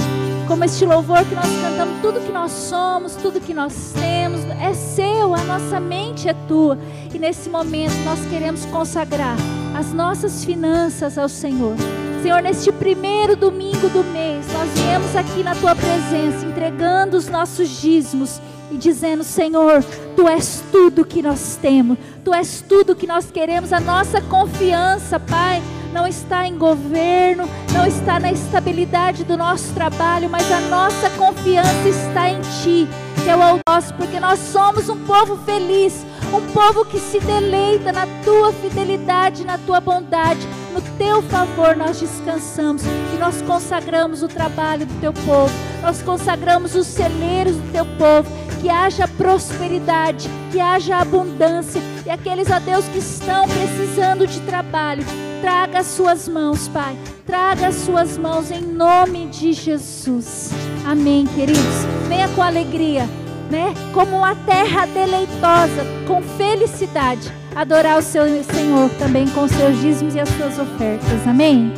Como 0.47 0.63
este 0.63 0.86
louvor 0.86 1.26
que 1.26 1.34
nós 1.34 1.50
cantamos, 1.60 2.02
tudo 2.04 2.21
que 2.21 2.32
nós 2.32 2.52
somos, 2.52 3.15
tudo 3.15 3.41
que 3.41 3.52
nós 3.52 3.93
temos 4.00 4.41
é 4.62 4.76
seu, 4.76 5.34
a 5.34 5.43
nossa 5.43 5.80
mente 5.80 6.30
é 6.30 6.36
tua. 6.47 6.78
E 7.12 7.17
nesse 7.17 7.50
momento 7.50 7.95
nós 8.06 8.19
queremos 8.30 8.63
consagrar 8.65 9.38
as 9.76 9.91
nossas 9.91 10.45
finanças 10.45 11.17
ao 11.17 11.28
Senhor. 11.30 11.76
Senhor, 12.21 12.43
neste 12.43 12.71
primeiro 12.71 13.36
domingo 13.36 13.89
do 13.89 14.04
mês, 14.04 14.45
nós 14.54 14.69
viemos 14.80 15.15
aqui 15.15 15.41
na 15.41 15.56
tua 15.56 15.76
presença, 15.76 16.45
entregando 16.45 17.17
os 17.17 17.28
nossos 17.28 17.82
dízimos 17.82 18.39
e 18.71 18.77
dizendo: 18.77 19.23
Senhor, 19.23 19.84
tu 20.15 20.27
és 20.27 20.63
tudo 20.71 21.06
que 21.06 21.21
nós 21.21 21.58
temos, 21.62 21.97
tu 22.23 22.34
és 22.34 22.62
tudo 22.62 22.95
que 22.95 23.08
nós 23.08 23.32
queremos, 23.32 23.71
a 23.71 23.80
nossa 23.80 24.21
confiança, 24.21 25.19
Pai 25.19 25.62
não 25.93 26.06
está 26.06 26.47
em 26.47 26.58
governo, 26.58 27.49
não 27.73 27.86
está 27.86 28.19
na 28.19 28.32
estabilidade 28.32 29.23
do 29.23 29.38
nosso 29.38 29.73
trabalho, 29.73 30.30
mas 30.30 30.51
a 30.51 30.60
nossa 30.62 31.10
confiança 31.12 31.88
está 31.88 32.30
em 32.30 32.39
Ti, 32.41 32.88
que 33.23 33.30
é 33.30 33.36
o 33.36 33.60
nosso, 33.67 33.93
porque 33.95 34.19
nós 34.19 34.39
somos 34.39 34.89
um 34.89 34.97
povo 35.06 35.38
feliz, 35.38 36.06
um 36.34 36.41
povo 36.53 36.86
que 36.86 36.99
se 36.99 37.19
deleita 37.19 37.91
na 37.91 38.06
Tua 38.23 38.53
fidelidade, 38.53 39.43
na 39.43 39.58
Tua 39.58 39.80
bondade, 39.80 40.45
no 40.73 40.82
Teu 40.97 41.21
favor 41.23 41.75
nós 41.75 41.99
descansamos 41.99 42.84
e 42.86 43.17
nós 43.17 43.41
consagramos 43.41 44.21
o 44.21 44.27
trabalho 44.27 44.86
do 44.86 44.99
Teu 44.99 45.13
povo, 45.13 45.53
nós 45.82 46.01
consagramos 46.01 46.75
os 46.75 46.86
celeiros 46.86 47.56
do 47.56 47.71
Teu 47.71 47.86
povo, 47.97 48.30
que 48.62 48.70
haja 48.70 49.08
prosperidade, 49.08 50.30
que 50.52 50.60
haja 50.60 50.98
abundância 50.98 51.82
e 52.06 52.10
aqueles, 52.10 52.50
ó 52.50 52.60
Deus, 52.60 52.86
que 52.86 53.00
estão 53.00 53.46
precisando 53.48 54.26
de 54.28 54.39
trabalho, 54.41 55.04
Traga 55.41 55.80
as 55.80 55.88
suas 55.88 56.28
mãos, 56.28 56.67
Pai. 56.67 56.98
Traga 57.26 57.67
as 57.67 57.76
suas 57.76 58.17
mãos 58.17 58.50
em 58.50 58.62
nome 58.62 59.28
de 59.28 59.54
Jesus. 59.54 60.52
Amém, 60.86 61.28
queridos. 61.28 61.86
Venha 62.08 62.28
com 62.30 62.41
alegria, 62.41 63.08
né? 63.50 63.74
Como 63.93 64.17
uma 64.17 64.36
terra 64.36 64.86
deleitosa, 64.88 65.86
com 66.08 66.22
felicidade, 66.22 67.32
adorar 67.56 68.00
o 68.00 68.02
seu 68.02 68.24
Senhor 68.43 68.89
também 68.98 69.28
com 69.28 69.48
seus 69.48 69.80
dízimos 69.80 70.15
e 70.15 70.20
as 70.20 70.30
suas 70.30 70.58
ofertas. 70.58 71.28
Amém. 71.28 71.72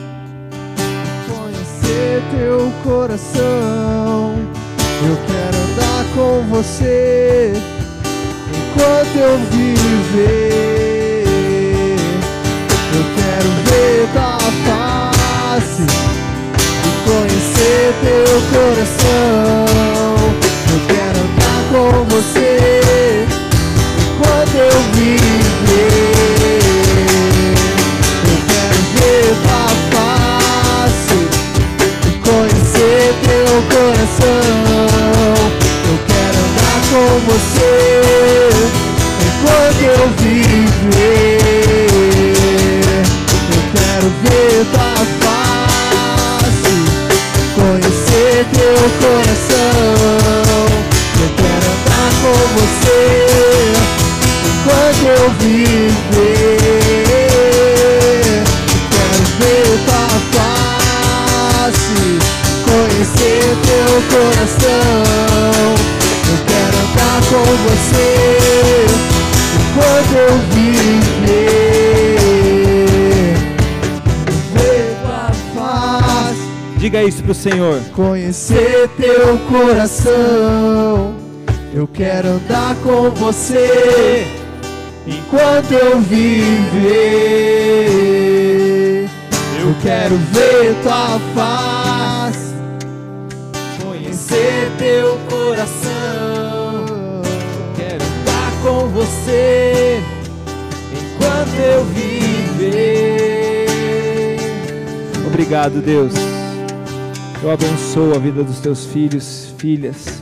Conhecer 1.28 2.24
teu 2.32 2.72
coração. 2.84 4.59
Eu 5.02 5.16
quero 5.28 5.58
andar 5.64 6.04
com 6.14 6.44
você 6.50 7.54
enquanto 8.54 9.16
eu 9.16 9.38
viver. 9.50 11.24
Eu 12.94 13.04
quero 13.16 13.50
ver 13.64 14.10
tua 14.12 14.38
face 14.66 15.84
e 16.84 16.92
conhecer 17.10 17.94
teu 18.02 18.28
coração. 18.52 19.66
Eu 20.70 20.80
quero 20.94 21.18
andar 21.24 21.62
com 21.72 21.88
você 22.14 22.52
enquanto 24.04 24.56
eu 24.56 24.78
viver. 24.96 26.10
Eu 28.26 28.38
quero 28.50 28.80
ver 28.96 29.30
tua 29.44 29.68
face 29.96 31.20
e 32.06 32.12
conhecer 32.20 33.04
teu 33.24 33.50
coração. 33.72 34.69
Eu 36.92 36.96
com 36.96 37.20
você 37.20 38.50
enquanto 39.22 39.82
eu 39.84 40.10
viver 40.18 41.40
quero 43.76 44.08
ver 44.24 44.66
tua 44.72 44.96
face, 45.22 46.78
conhecer 47.54 48.38
teu 48.54 48.80
coração. 49.00 49.98
Eu 51.22 51.30
quero 51.38 51.66
andar 51.76 52.10
com 52.24 52.40
você 52.58 53.02
enquanto 54.48 55.04
eu 55.06 55.26
viver. 55.40 56.58
Eu 58.68 58.82
quero 58.90 59.24
ver 59.38 59.70
tua 59.86 60.10
face, 61.54 62.00
conhecer 62.66 63.46
teu 63.64 63.90
coração. 64.10 65.29
Com 67.30 67.46
você 67.46 68.86
enquanto 69.56 70.14
eu 70.18 70.34
viver. 70.50 71.10
Diga 76.80 77.04
isso 77.04 77.22
pro 77.22 77.34
Senhor. 77.36 77.82
Conhecer 77.94 78.90
teu 78.98 79.38
coração. 79.50 81.14
Eu 81.74 81.86
quero 81.88 82.30
andar 82.30 82.76
com 82.78 83.12
você 83.12 84.26
enquanto 85.06 85.74
eu 85.74 86.00
viver. 86.00 86.80
Eu 89.60 89.76
quero 89.84 90.16
ver 90.18 90.74
tua 90.82 91.20
face. 91.36 92.56
Conhecer 93.84 94.72
teu 94.80 95.20
coração. 95.30 96.29
Você 99.00 100.02
enquanto 100.92 101.56
eu 101.58 101.86
viver. 101.86 103.66
Obrigado, 105.26 105.82
Deus. 105.82 106.14
Eu 107.42 107.50
abençoo 107.50 108.14
a 108.14 108.20
vida 108.20 108.44
dos 108.44 108.60
teus 108.60 108.86
filhos, 108.88 109.54
filhas. 109.58 110.22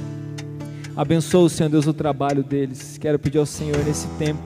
Abençoo, 0.95 1.49
Senhor 1.49 1.69
Deus, 1.69 1.87
o 1.87 1.93
trabalho 1.93 2.43
deles. 2.43 2.99
Quero 2.99 3.17
pedir 3.17 3.39
ao 3.39 3.47
Senhor 3.47 3.83
nesse 3.83 4.05
tempo, 4.19 4.43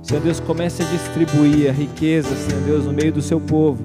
Senhor 0.00 0.20
Deus, 0.20 0.38
comece 0.38 0.84
a 0.84 0.86
distribuir 0.86 1.68
a 1.68 1.72
riqueza, 1.72 2.28
Senhor 2.36 2.62
Deus, 2.62 2.84
no 2.84 2.92
meio 2.92 3.12
do 3.12 3.22
seu 3.22 3.40
povo. 3.40 3.82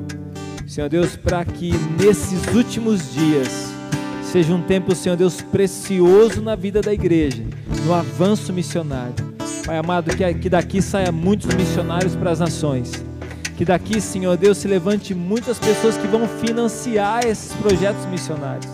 Senhor 0.68 0.90
Deus, 0.90 1.16
para 1.16 1.44
que 1.44 1.72
nesses 2.00 2.54
últimos 2.54 3.12
dias 3.12 3.74
seja 4.24 4.54
um 4.54 4.62
tempo, 4.62 4.94
Senhor 4.94 5.16
Deus, 5.16 5.42
precioso 5.42 6.40
na 6.40 6.56
vida 6.56 6.82
da 6.82 6.94
igreja, 6.94 7.44
no 7.84 7.94
avanço 7.96 8.54
missionário. 8.54 9.31
Pai 9.66 9.78
amado, 9.78 10.16
que, 10.16 10.34
que 10.36 10.50
daqui 10.50 10.82
saia 10.82 11.12
muitos 11.12 11.54
missionários 11.54 12.16
para 12.16 12.32
as 12.32 12.40
nações 12.40 12.92
que 13.62 13.66
daqui, 13.66 14.02
Senhor 14.02 14.36
Deus, 14.38 14.58
se 14.58 14.68
levante 14.68 15.14
muitas 15.14 15.60
pessoas 15.60 15.96
que 15.96 16.08
vão 16.08 16.28
financiar 16.28 17.28
esses 17.28 17.54
projetos 17.54 18.08
missionários. 18.08 18.66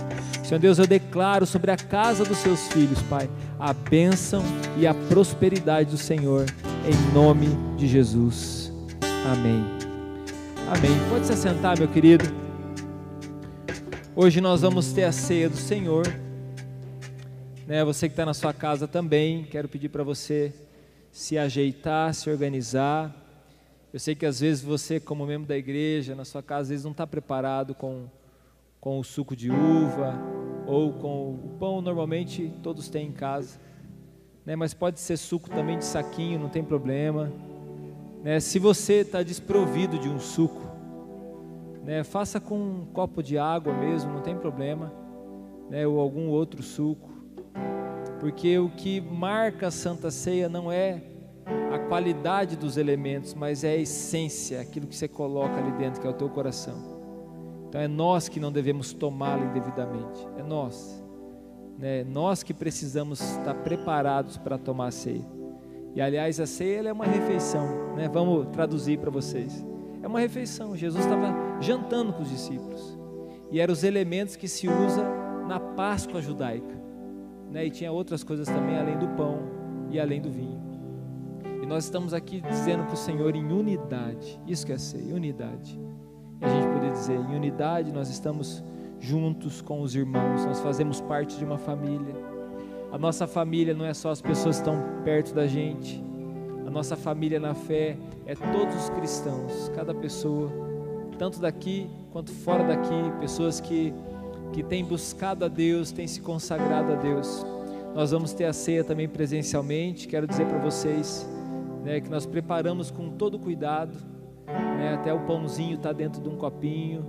Senhor 0.41 0.61
Deus, 0.61 0.79
eu 0.79 0.87
declaro 0.87 1.45
sobre 1.45 1.71
a 1.71 1.75
casa 1.75 2.23
dos 2.23 2.37
seus 2.37 2.69
filhos, 2.69 3.01
Pai, 3.01 3.29
a 3.59 3.73
bênção 3.73 4.41
e 4.77 4.87
a 4.87 4.93
prosperidade 4.93 5.91
do 5.91 5.97
Senhor, 5.97 6.45
em 6.85 7.13
nome 7.13 7.49
de 7.75 7.85
Jesus. 7.85 8.71
Amém. 9.29 9.61
Amém. 10.69 10.97
Pode 11.09 11.25
se 11.25 11.33
assentar, 11.33 11.77
meu 11.77 11.89
querido. 11.89 12.23
Hoje 14.15 14.39
nós 14.39 14.61
vamos 14.61 14.93
ter 14.93 15.03
a 15.03 15.11
ceia 15.11 15.49
do 15.49 15.57
Senhor. 15.57 16.07
Né, 17.67 17.83
você 17.83 18.07
que 18.07 18.13
está 18.13 18.25
na 18.25 18.33
sua 18.33 18.53
casa 18.53 18.87
também, 18.87 19.43
quero 19.43 19.67
pedir 19.67 19.89
para 19.89 20.01
você 20.01 20.53
se 21.17 21.35
ajeitar, 21.35 22.13
se 22.13 22.29
organizar. 22.29 23.11
Eu 23.91 23.99
sei 23.99 24.13
que 24.13 24.23
às 24.23 24.39
vezes 24.39 24.63
você, 24.63 24.99
como 24.99 25.25
membro 25.25 25.47
da 25.47 25.57
igreja, 25.57 26.13
na 26.13 26.23
sua 26.23 26.43
casa, 26.43 26.61
às 26.61 26.69
vezes 26.69 26.85
não 26.85 26.91
está 26.91 27.07
preparado 27.07 27.73
com, 27.73 28.05
com 28.79 28.99
o 28.99 29.03
suco 29.03 29.35
de 29.35 29.49
uva 29.49 30.13
ou 30.67 30.93
com 30.93 31.31
o 31.31 31.55
pão, 31.59 31.81
normalmente 31.81 32.53
todos 32.61 32.87
têm 32.87 33.07
em 33.07 33.11
casa. 33.11 33.59
Né? 34.45 34.55
Mas 34.55 34.75
pode 34.75 34.99
ser 34.99 35.17
suco 35.17 35.49
também 35.49 35.79
de 35.79 35.85
saquinho, 35.85 36.37
não 36.39 36.49
tem 36.49 36.63
problema. 36.63 37.33
Né? 38.23 38.39
Se 38.39 38.59
você 38.59 38.97
está 38.97 39.23
desprovido 39.23 39.97
de 39.97 40.07
um 40.07 40.19
suco, 40.19 40.69
né? 41.83 42.03
faça 42.03 42.39
com 42.39 42.59
um 42.59 42.85
copo 42.93 43.23
de 43.23 43.39
água 43.39 43.73
mesmo, 43.73 44.13
não 44.13 44.21
tem 44.21 44.37
problema. 44.37 44.93
Né? 45.67 45.87
Ou 45.87 45.99
algum 45.99 46.27
outro 46.27 46.61
suco. 46.61 47.09
Porque 48.19 48.57
o 48.57 48.69
que 48.69 48.99
marca 48.99 49.67
a 49.67 49.71
Santa 49.71 50.09
Ceia 50.09 50.49
não 50.49 50.71
é 50.71 51.01
a 51.73 51.79
qualidade 51.79 52.55
dos 52.55 52.77
elementos, 52.77 53.33
mas 53.33 53.63
é 53.63 53.71
a 53.71 53.77
essência, 53.77 54.59
aquilo 54.59 54.87
que 54.87 54.95
você 54.95 55.07
coloca 55.07 55.55
ali 55.55 55.71
dentro, 55.73 56.01
que 56.01 56.07
é 56.07 56.09
o 56.09 56.13
teu 56.13 56.29
coração. 56.29 56.97
Então 57.67 57.79
é 57.79 57.87
nós 57.87 58.27
que 58.27 58.39
não 58.39 58.51
devemos 58.51 58.93
tomá-la 58.93 59.45
indevidamente, 59.45 60.27
é 60.37 60.43
nós. 60.43 61.03
Né? 61.77 62.03
Nós 62.03 62.43
que 62.43 62.53
precisamos 62.53 63.21
estar 63.21 63.53
preparados 63.55 64.37
para 64.37 64.57
tomar 64.57 64.87
a 64.87 64.91
ceia. 64.91 65.25
E 65.93 66.01
aliás, 66.01 66.39
a 66.39 66.45
ceia 66.45 66.89
é 66.89 66.93
uma 66.93 67.05
refeição, 67.05 67.95
né? 67.95 68.07
vamos 68.07 68.47
traduzir 68.47 68.99
para 68.99 69.11
vocês. 69.11 69.65
É 70.01 70.07
uma 70.07 70.19
refeição. 70.19 70.75
Jesus 70.75 71.03
estava 71.03 71.33
jantando 71.59 72.13
com 72.13 72.23
os 72.23 72.29
discípulos. 72.29 72.97
E 73.51 73.59
eram 73.59 73.73
os 73.73 73.83
elementos 73.83 74.35
que 74.35 74.47
se 74.47 74.67
usa 74.67 75.03
na 75.47 75.59
Páscoa 75.59 76.21
judaica. 76.21 76.76
Né? 77.51 77.65
E 77.65 77.71
tinha 77.71 77.91
outras 77.91 78.23
coisas 78.23 78.47
também, 78.47 78.77
além 78.77 78.97
do 78.97 79.07
pão 79.09 79.39
e 79.89 79.99
além 79.99 80.21
do 80.21 80.29
vinho. 80.29 80.59
E 81.61 81.65
nós 81.65 81.85
estamos 81.85 82.13
aqui 82.13 82.41
dizendo 82.41 82.83
para 82.85 82.93
o 82.93 82.97
Senhor 82.97 83.35
em 83.35 83.51
unidade. 83.51 84.39
Isso 84.47 84.65
que 84.65 84.71
é 84.71 84.77
ser, 84.77 85.13
unidade. 85.13 85.79
E 86.41 86.45
a 86.45 86.49
gente 86.49 86.67
poder 86.73 86.91
dizer, 86.91 87.19
em 87.19 87.35
unidade 87.35 87.91
nós 87.91 88.09
estamos 88.09 88.63
juntos 88.99 89.61
com 89.61 89.81
os 89.81 89.95
irmãos, 89.95 90.45
nós 90.45 90.59
fazemos 90.59 91.01
parte 91.01 91.37
de 91.37 91.45
uma 91.45 91.57
família. 91.57 92.15
A 92.91 92.97
nossa 92.97 93.27
família 93.27 93.73
não 93.73 93.85
é 93.85 93.93
só 93.93 94.11
as 94.11 94.21
pessoas 94.21 94.57
que 94.57 94.61
estão 94.61 94.83
perto 95.03 95.33
da 95.33 95.45
gente. 95.45 96.03
A 96.65 96.69
nossa 96.69 96.95
família 96.95 97.39
na 97.39 97.53
fé 97.53 97.97
é 98.25 98.35
todos 98.35 98.75
os 98.75 98.89
cristãos, 98.89 99.69
cada 99.75 99.93
pessoa, 99.93 100.51
tanto 101.17 101.39
daqui 101.39 101.89
quanto 102.11 102.31
fora 102.31 102.63
daqui, 102.63 103.11
pessoas 103.19 103.59
que, 103.59 103.93
que 104.53 104.63
têm 104.63 104.83
buscado 104.83 105.45
a 105.45 105.47
Deus, 105.47 105.91
têm 105.91 106.07
se 106.07 106.21
consagrado 106.21 106.93
a 106.93 106.95
Deus. 106.95 107.45
Nós 107.93 108.11
vamos 108.11 108.33
ter 108.33 108.45
a 108.45 108.53
ceia 108.53 108.83
também 108.83 109.07
presencialmente. 109.07 110.07
Quero 110.07 110.27
dizer 110.27 110.45
para 110.45 110.59
vocês 110.59 111.27
né, 111.83 112.01
que 112.01 112.09
nós 112.09 112.25
preparamos 112.25 112.91
com 112.91 113.09
todo 113.09 113.39
cuidado, 113.39 113.97
né, 114.47 114.93
até 114.93 115.13
o 115.13 115.21
pãozinho 115.21 115.75
está 115.75 115.91
dentro 115.91 116.21
de 116.21 116.29
um 116.29 116.35
copinho. 116.35 117.05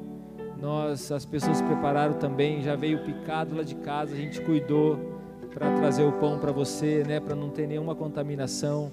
Nós, 0.61 1.12
as 1.12 1.24
pessoas 1.24 1.61
prepararam 1.61 2.14
também, 2.14 2.62
já 2.62 2.74
veio 2.74 3.05
picado 3.05 3.57
lá 3.57 3.62
de 3.62 3.74
casa, 3.77 4.14
a 4.14 4.16
gente 4.16 4.40
cuidou 4.40 4.98
para 5.53 5.72
trazer 5.77 6.05
o 6.05 6.12
pão 6.12 6.38
para 6.38 6.53
você, 6.53 7.05
né, 7.07 7.20
para 7.20 7.35
não 7.35 7.51
ter 7.51 7.66
nenhuma 7.66 7.94
contaminação. 7.94 8.90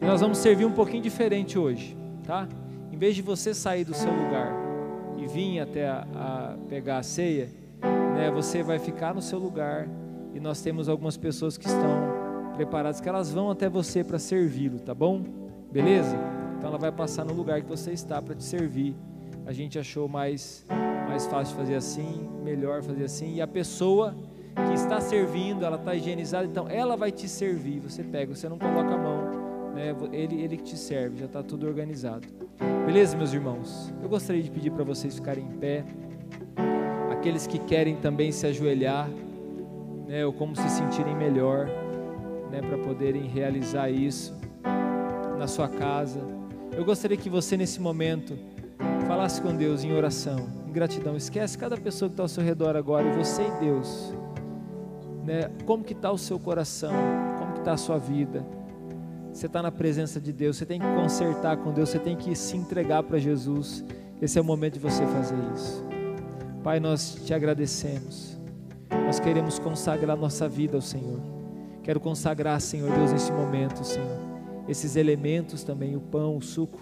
E 0.00 0.04
nós 0.04 0.20
vamos 0.20 0.38
servir 0.38 0.64
um 0.64 0.72
pouquinho 0.72 1.02
diferente 1.02 1.58
hoje, 1.58 1.96
tá? 2.24 2.48
Em 2.90 2.96
vez 2.96 3.14
de 3.14 3.22
você 3.22 3.54
sair 3.54 3.84
do 3.84 3.94
seu 3.94 4.10
lugar 4.10 4.52
e 5.16 5.26
vir 5.26 5.60
até 5.60 5.88
a, 5.88 6.06
a 6.14 6.56
pegar 6.68 6.98
a 6.98 7.02
ceia, 7.02 7.48
né, 8.14 8.30
você 8.30 8.62
vai 8.62 8.78
ficar 8.78 9.14
no 9.14 9.22
seu 9.22 9.38
lugar 9.38 9.88
e 10.34 10.40
nós 10.40 10.60
temos 10.62 10.88
algumas 10.88 11.16
pessoas 11.16 11.58
que 11.58 11.66
estão 11.66 12.22
preparadas 12.54 13.00
que 13.00 13.08
elas 13.08 13.32
vão 13.32 13.50
até 13.50 13.68
você 13.68 14.04
para 14.04 14.18
servi-lo, 14.18 14.78
tá 14.78 14.94
bom? 14.94 15.22
Beleza? 15.70 16.16
Então 16.58 16.70
ela 16.70 16.78
vai 16.78 16.92
passar 16.92 17.24
no 17.24 17.34
lugar 17.34 17.60
que 17.60 17.68
você 17.68 17.92
está 17.92 18.20
para 18.20 18.34
te 18.34 18.44
servir. 18.44 18.94
A 19.46 19.52
gente 19.52 19.78
achou 19.78 20.08
mais 20.08 20.64
mais 21.08 21.26
fácil 21.26 21.54
fazer 21.56 21.74
assim, 21.74 22.26
melhor 22.42 22.82
fazer 22.82 23.04
assim. 23.04 23.34
E 23.34 23.42
a 23.42 23.46
pessoa 23.46 24.14
que 24.54 24.74
está 24.74 25.00
servindo, 25.00 25.64
ela 25.64 25.76
está 25.76 25.94
higienizada, 25.94 26.46
então 26.46 26.68
ela 26.68 26.96
vai 26.96 27.10
te 27.10 27.28
servir. 27.28 27.80
Você 27.80 28.02
pega, 28.02 28.34
você 28.34 28.48
não 28.48 28.58
coloca 28.58 28.94
a 28.94 28.98
mão, 28.98 29.72
né? 29.74 29.94
Ele 30.12 30.40
ele 30.40 30.56
que 30.56 30.62
te 30.62 30.76
serve, 30.76 31.18
já 31.18 31.26
está 31.26 31.42
tudo 31.42 31.66
organizado. 31.66 32.26
Beleza, 32.86 33.16
meus 33.16 33.32
irmãos? 33.32 33.92
Eu 34.02 34.08
gostaria 34.08 34.42
de 34.42 34.50
pedir 34.50 34.70
para 34.70 34.84
vocês 34.84 35.14
ficarem 35.14 35.44
em 35.44 35.58
pé. 35.58 35.84
Aqueles 37.22 37.46
que 37.46 37.60
querem 37.60 37.94
também 37.94 38.32
se 38.32 38.44
ajoelhar, 38.48 39.08
né? 40.08 40.26
Ou 40.26 40.32
como 40.32 40.56
se 40.56 40.68
sentirem 40.68 41.14
melhor 41.14 41.68
né, 42.50 42.60
para 42.60 42.76
poderem 42.78 43.28
realizar 43.28 43.88
isso 43.88 44.36
na 45.38 45.46
sua 45.46 45.68
casa. 45.68 46.18
Eu 46.76 46.84
gostaria 46.84 47.16
que 47.16 47.30
você 47.30 47.56
nesse 47.56 47.80
momento 47.80 48.36
falasse 49.06 49.40
com 49.40 49.54
Deus 49.54 49.84
em 49.84 49.92
oração, 49.92 50.48
em 50.66 50.72
gratidão. 50.72 51.16
Esquece 51.16 51.56
cada 51.56 51.76
pessoa 51.76 52.08
que 52.08 52.14
está 52.14 52.24
ao 52.24 52.28
seu 52.28 52.42
redor 52.42 52.74
agora 52.74 53.06
e 53.08 53.16
você 53.16 53.42
e 53.42 53.60
Deus. 53.66 54.12
Né? 55.24 55.48
Como 55.64 55.84
que 55.84 55.92
está 55.92 56.10
o 56.10 56.18
seu 56.18 56.40
coração? 56.40 56.92
Como 57.38 57.52
que 57.52 57.60
está 57.60 57.74
a 57.74 57.76
sua 57.76 57.98
vida? 57.98 58.44
Você 59.32 59.46
está 59.46 59.62
na 59.62 59.70
presença 59.70 60.20
de 60.20 60.32
Deus, 60.32 60.56
você 60.56 60.66
tem 60.66 60.80
que 60.80 60.92
consertar 60.96 61.56
com 61.58 61.70
Deus, 61.70 61.88
você 61.88 62.00
tem 62.00 62.16
que 62.16 62.34
se 62.34 62.56
entregar 62.56 63.04
para 63.04 63.16
Jesus. 63.16 63.84
Esse 64.20 64.40
é 64.40 64.42
o 64.42 64.44
momento 64.44 64.72
de 64.72 64.80
você 64.80 65.06
fazer 65.06 65.38
isso. 65.54 66.01
Pai, 66.62 66.78
nós 66.78 67.18
te 67.24 67.34
agradecemos. 67.34 68.36
Nós 69.04 69.18
queremos 69.18 69.58
consagrar 69.58 70.16
nossa 70.16 70.48
vida 70.48 70.76
ao 70.76 70.80
Senhor. 70.80 71.20
Quero 71.82 71.98
consagrar, 71.98 72.60
Senhor 72.60 72.88
Deus, 72.92 73.12
nesse 73.12 73.32
momento, 73.32 73.84
Senhor, 73.84 74.18
esses 74.68 74.94
elementos 74.94 75.64
também, 75.64 75.96
o 75.96 76.00
pão, 76.00 76.36
o 76.36 76.40
suco. 76.40 76.78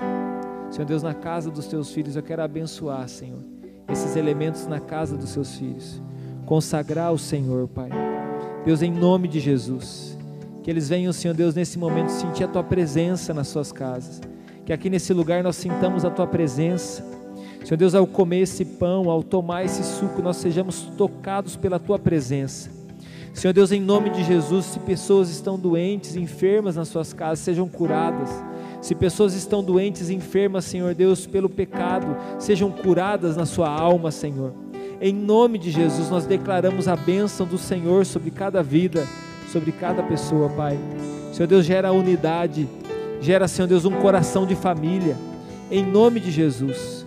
Senhor 0.71 0.85
Deus, 0.85 1.03
na 1.03 1.15
casa 1.15 1.51
dos 1.51 1.67
teus 1.67 1.91
filhos, 1.93 2.15
eu 2.15 2.23
quero 2.23 2.43
abençoar, 2.43 3.09
Senhor, 3.09 3.43
esses 3.89 4.17
elementos 4.17 4.67
na 4.67 4.79
casa 4.79 5.17
dos 5.17 5.31
seus 5.31 5.57
filhos. 5.57 6.03
Consagrar 6.45 7.11
o 7.13 7.19
Senhor, 7.19 7.67
Pai. 7.67 7.89
Deus, 8.67 8.83
em 8.83 8.93
nome 8.93 9.29
de 9.29 9.41
Jesus, 9.41 10.19
que 10.63 10.71
eles 10.71 10.91
venham, 10.91 11.11
Senhor 11.13 11.33
Deus, 11.33 11.55
nesse 11.55 11.79
momento 11.79 12.11
sentir 12.11 12.45
a 12.45 12.49
tua 12.49 12.63
presença 12.63 13.33
nas 13.33 13.49
suas 13.49 13.73
casas. 13.73 14.21
Que 14.67 14.75
aqui 14.75 14.91
nesse 14.91 15.15
lugar 15.15 15.43
nós 15.43 15.57
sintamos 15.57 16.05
a 16.05 16.11
tua 16.11 16.27
presença. 16.27 17.03
Senhor 17.65 17.77
Deus, 17.77 17.95
ao 17.95 18.07
comer 18.07 18.41
esse 18.41 18.65
pão, 18.65 19.11
ao 19.11 19.23
tomar 19.23 19.65
esse 19.65 19.85
suco, 19.85 20.23
nós 20.23 20.37
sejamos 20.37 20.83
tocados 20.97 21.57
pela 21.57 21.79
tua 21.79 21.99
presença. 21.99 22.71
Senhor 23.33 23.53
Deus, 23.53 23.71
em 23.71 23.81
nome 23.81 24.11
de 24.11 24.25
Jesus, 24.25 24.67
se 24.67 24.81
pessoas 24.81 25.31
estão 25.31 25.59
doentes, 25.59 26.17
enfermas 26.17 26.77
nas 26.77 26.89
suas 26.89 27.13
casas, 27.13 27.39
sejam 27.41 27.69
curadas. 27.69 28.29
Se 28.81 28.95
pessoas 28.95 29.35
estão 29.35 29.63
doentes, 29.63 30.11
enfermas, 30.11 30.65
Senhor 30.65 30.95
Deus, 30.95 31.27
pelo 31.27 31.49
pecado, 31.49 32.17
sejam 32.39 32.71
curadas 32.71 33.37
na 33.37 33.47
sua 33.47 33.69
alma, 33.69 34.11
Senhor. 34.11 34.53
Em 35.01 35.13
nome 35.13 35.59
de 35.59 35.71
Jesus, 35.71 36.11
nós 36.11 36.27
declaramos 36.27 36.89
a 36.89 36.97
bênção 36.97 37.47
do 37.47 37.57
Senhor 37.57 38.05
sobre 38.05 38.31
cada 38.31 38.63
vida, 38.63 39.07
sobre 39.53 39.71
cada 39.71 40.03
pessoa, 40.03 40.49
Pai. 40.51 40.79
Senhor 41.33 41.47
Deus, 41.47 41.65
gera 41.65 41.93
unidade, 41.93 42.69
gera, 43.21 43.47
Senhor 43.47 43.69
Deus, 43.69 43.85
um 43.85 43.93
coração 43.93 44.47
de 44.47 44.55
família. 44.55 45.17
Em 45.71 45.85
nome 45.85 46.19
de 46.19 46.31
Jesus, 46.31 47.00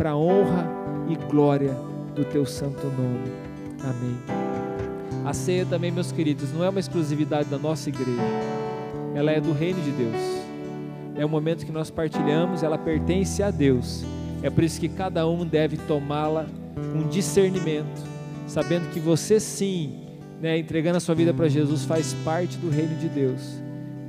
para 0.00 0.12
a 0.12 0.16
honra 0.16 0.66
e 1.10 1.30
glória 1.30 1.76
do 2.14 2.24
Teu 2.24 2.46
santo 2.46 2.86
nome. 2.86 3.30
Amém. 3.84 4.16
A 5.26 5.34
ceia 5.34 5.66
também, 5.66 5.90
meus 5.90 6.10
queridos, 6.10 6.50
não 6.54 6.64
é 6.64 6.70
uma 6.70 6.80
exclusividade 6.80 7.50
da 7.50 7.58
nossa 7.58 7.90
igreja. 7.90 8.22
Ela 9.14 9.32
é 9.32 9.38
do 9.38 9.52
reino 9.52 9.78
de 9.82 9.90
Deus. 9.90 10.16
É 11.16 11.22
o 11.22 11.28
momento 11.28 11.66
que 11.66 11.70
nós 11.70 11.90
partilhamos, 11.90 12.62
ela 12.62 12.78
pertence 12.78 13.42
a 13.42 13.50
Deus. 13.50 14.02
É 14.42 14.48
por 14.48 14.64
isso 14.64 14.80
que 14.80 14.88
cada 14.88 15.28
um 15.28 15.44
deve 15.44 15.76
tomá-la 15.76 16.46
com 16.94 17.06
discernimento, 17.06 18.02
sabendo 18.46 18.90
que 18.94 19.00
você 19.00 19.38
sim, 19.38 20.06
né, 20.40 20.56
entregando 20.56 20.96
a 20.96 21.00
sua 21.00 21.14
vida 21.14 21.34
para 21.34 21.46
Jesus, 21.46 21.84
faz 21.84 22.14
parte 22.24 22.56
do 22.56 22.70
reino 22.70 22.96
de 22.96 23.08
Deus. 23.10 23.60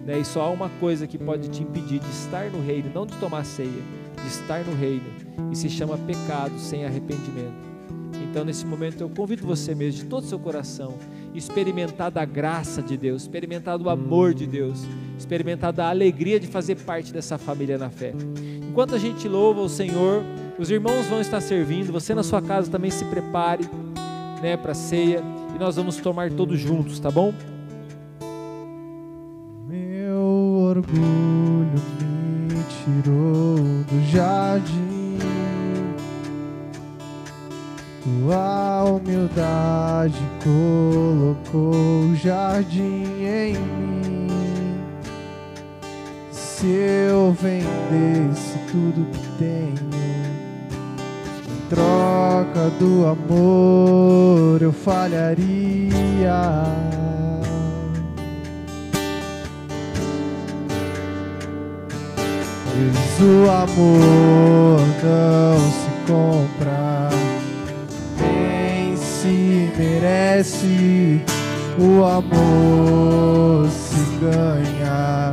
Né, 0.06 0.20
e 0.20 0.24
só 0.24 0.44
há 0.44 0.50
uma 0.52 0.70
coisa 0.80 1.06
que 1.06 1.18
pode 1.18 1.50
te 1.50 1.62
impedir 1.62 2.00
de 2.00 2.10
estar 2.12 2.50
no 2.50 2.66
reino, 2.66 2.90
não 2.96 3.06
de 3.06 3.18
tomar 3.18 3.44
ceia, 3.44 4.01
de 4.22 4.28
estar 4.28 4.64
no 4.64 4.76
reino, 4.76 5.06
e 5.52 5.56
se 5.56 5.70
chama 5.70 5.98
pecado 5.98 6.58
sem 6.58 6.86
arrependimento. 6.86 7.72
Então, 8.32 8.46
nesse 8.46 8.66
momento, 8.66 9.02
eu 9.02 9.10
convido 9.10 9.46
você 9.46 9.76
mesmo, 9.76 10.04
de 10.04 10.06
todo 10.06 10.24
o 10.24 10.28
seu 10.28 10.40
coração, 10.40 10.96
experimentar 11.34 12.10
da 12.10 12.24
graça 12.24 12.82
de 12.82 12.96
Deus, 12.96 13.24
experimentar 13.24 13.78
do 13.78 13.90
amor 13.90 14.34
de 14.34 14.48
Deus, 14.48 14.86
experimentar 15.18 15.74
da 15.74 15.90
alegria 15.90 16.40
de 16.40 16.48
fazer 16.48 16.76
parte 16.76 17.12
dessa 17.12 17.38
família 17.38 17.78
na 17.78 17.90
fé. 17.90 18.14
Enquanto 18.70 18.96
a 18.96 18.98
gente 18.98 19.28
louva 19.28 19.62
o 19.62 19.68
Senhor, 19.68 20.24
os 20.58 20.72
irmãos 20.72 21.08
vão 21.08 21.20
estar 21.20 21.42
servindo, 21.42 21.92
você 21.92 22.16
na 22.16 22.24
sua 22.24 22.42
casa 22.42 22.72
também 22.72 22.92
se 22.92 23.04
prepare 23.06 23.70
né, 24.42 24.56
para 24.56 24.72
a 24.72 24.76
ceia 24.76 25.22
e 25.54 25.60
nós 25.60 25.76
vamos 25.76 25.98
tomar 25.98 26.32
todos 26.32 26.60
juntos, 26.60 27.00
tá 27.00 27.12
bom? 27.12 27.34
Meu 29.68 30.18
orgulho 30.70 31.21
jardim 34.12 34.92
tua 38.04 38.84
humildade 38.84 40.20
colocou 40.44 42.10
o 42.10 42.16
jardim 42.16 43.24
em 43.24 43.54
mim. 43.54 44.28
Se 46.32 46.68
eu 46.68 47.32
vendesse 47.32 48.58
tudo 48.72 49.06
que 49.12 49.28
tenho, 49.38 49.90
troca 51.70 52.70
do 52.80 53.08
amor 53.08 54.62
eu 54.62 54.74
falharia. 54.74 55.42
O 63.24 63.50
amor 63.50 64.82
não 65.04 65.60
se 65.70 65.92
compra, 66.08 67.10
nem 68.20 68.98
se 68.98 69.72
merece. 69.78 71.22
O 71.78 72.04
amor 72.04 73.70
se 73.70 74.02
ganha, 74.20 75.32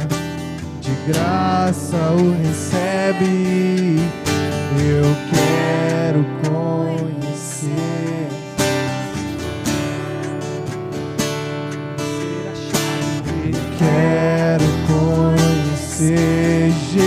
de 0.82 0.90
graça 1.10 1.96
o 2.12 2.30
recebe. 2.42 3.98
Eu 4.78 5.16
quero 5.30 6.26
conhecer. 6.44 8.28
Quero 13.78 14.64
conhecer 14.86 16.67
Jesus. 16.90 17.00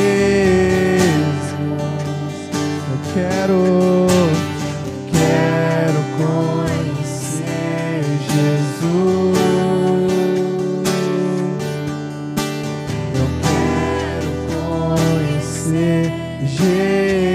Eu 2.92 2.98
quero, 3.14 4.08
quero 5.12 6.02
conhecer 6.18 8.04
Jesus. 8.30 9.40
Eu 13.16 13.28
quero 13.42 14.32
conhecer 14.54 16.14
Jesus. 16.46 17.31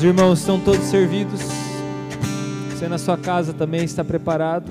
Os 0.00 0.04
irmãos 0.04 0.38
estão 0.38 0.58
todos 0.58 0.86
servidos. 0.86 1.42
Você 2.70 2.88
na 2.88 2.96
sua 2.96 3.18
casa 3.18 3.52
também 3.52 3.84
está 3.84 4.02
preparado. 4.02 4.64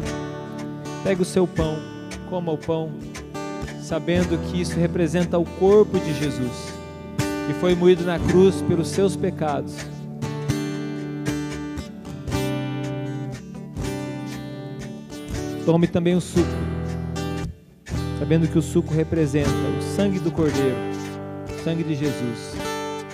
Pega 1.04 1.22
o 1.22 1.26
seu 1.26 1.46
pão, 1.46 1.78
coma 2.32 2.52
o 2.52 2.58
pão, 2.58 2.90
sabendo 3.80 4.40
que 4.50 4.60
isso 4.60 4.76
representa 4.80 5.38
o 5.38 5.46
corpo 5.46 6.00
de 6.00 6.16
Jesus, 6.16 6.74
que 7.46 7.54
foi 7.60 7.76
moído 7.76 8.04
na 8.06 8.18
cruz 8.18 8.64
pelos 8.64 8.88
seus 8.88 9.16
pecados. 9.16 9.76
Tome 15.70 15.88
também 15.88 16.16
o 16.16 16.20
suco, 16.20 16.50
sabendo 18.18 18.48
que 18.48 18.58
o 18.58 18.62
suco 18.62 18.92
representa 18.92 19.52
o 19.78 19.84
sangue 19.84 20.18
do 20.18 20.32
Cordeiro, 20.32 20.76
o 21.48 21.64
sangue 21.64 21.84
de 21.84 21.94
Jesus, 21.94 22.56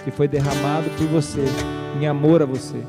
que 0.06 0.10
foi 0.10 0.26
derramado 0.26 0.90
por 0.92 1.06
você, 1.08 1.44
em 2.00 2.08
amor 2.08 2.42
a 2.42 2.46
você. 2.46 2.82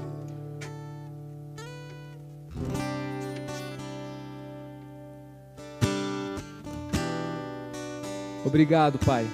Obrigado, 8.45 9.01
Pai. 9.05 9.27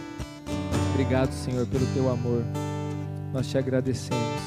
Obrigado, 0.95 1.33
Senhor, 1.33 1.67
pelo 1.67 1.85
teu 1.93 2.09
amor. 2.09 2.43
nós 3.35 3.47
te 3.51 3.59
agradecemos. 3.59 4.41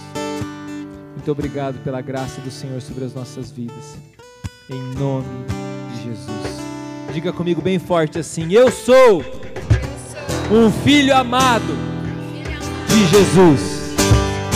Muito 1.13 1.31
obrigado 1.31 1.77
pela 1.83 2.01
graça 2.01 2.41
do 2.41 2.49
Senhor 2.49 2.81
sobre 2.81 3.05
as 3.05 3.13
nossas 3.13 3.51
vidas. 3.51 3.99
Em 4.67 4.81
nome 4.95 5.45
de 5.47 5.74
Jesus. 6.05 6.59
Diga 7.11 7.33
comigo 7.33 7.61
bem 7.61 7.79
forte 7.79 8.19
assim: 8.19 8.51
Eu 8.53 8.71
sou 8.71 9.23
um 10.51 10.71
filho 10.71 11.15
amado 11.15 11.75
de 12.87 13.07
Jesus. 13.07 13.95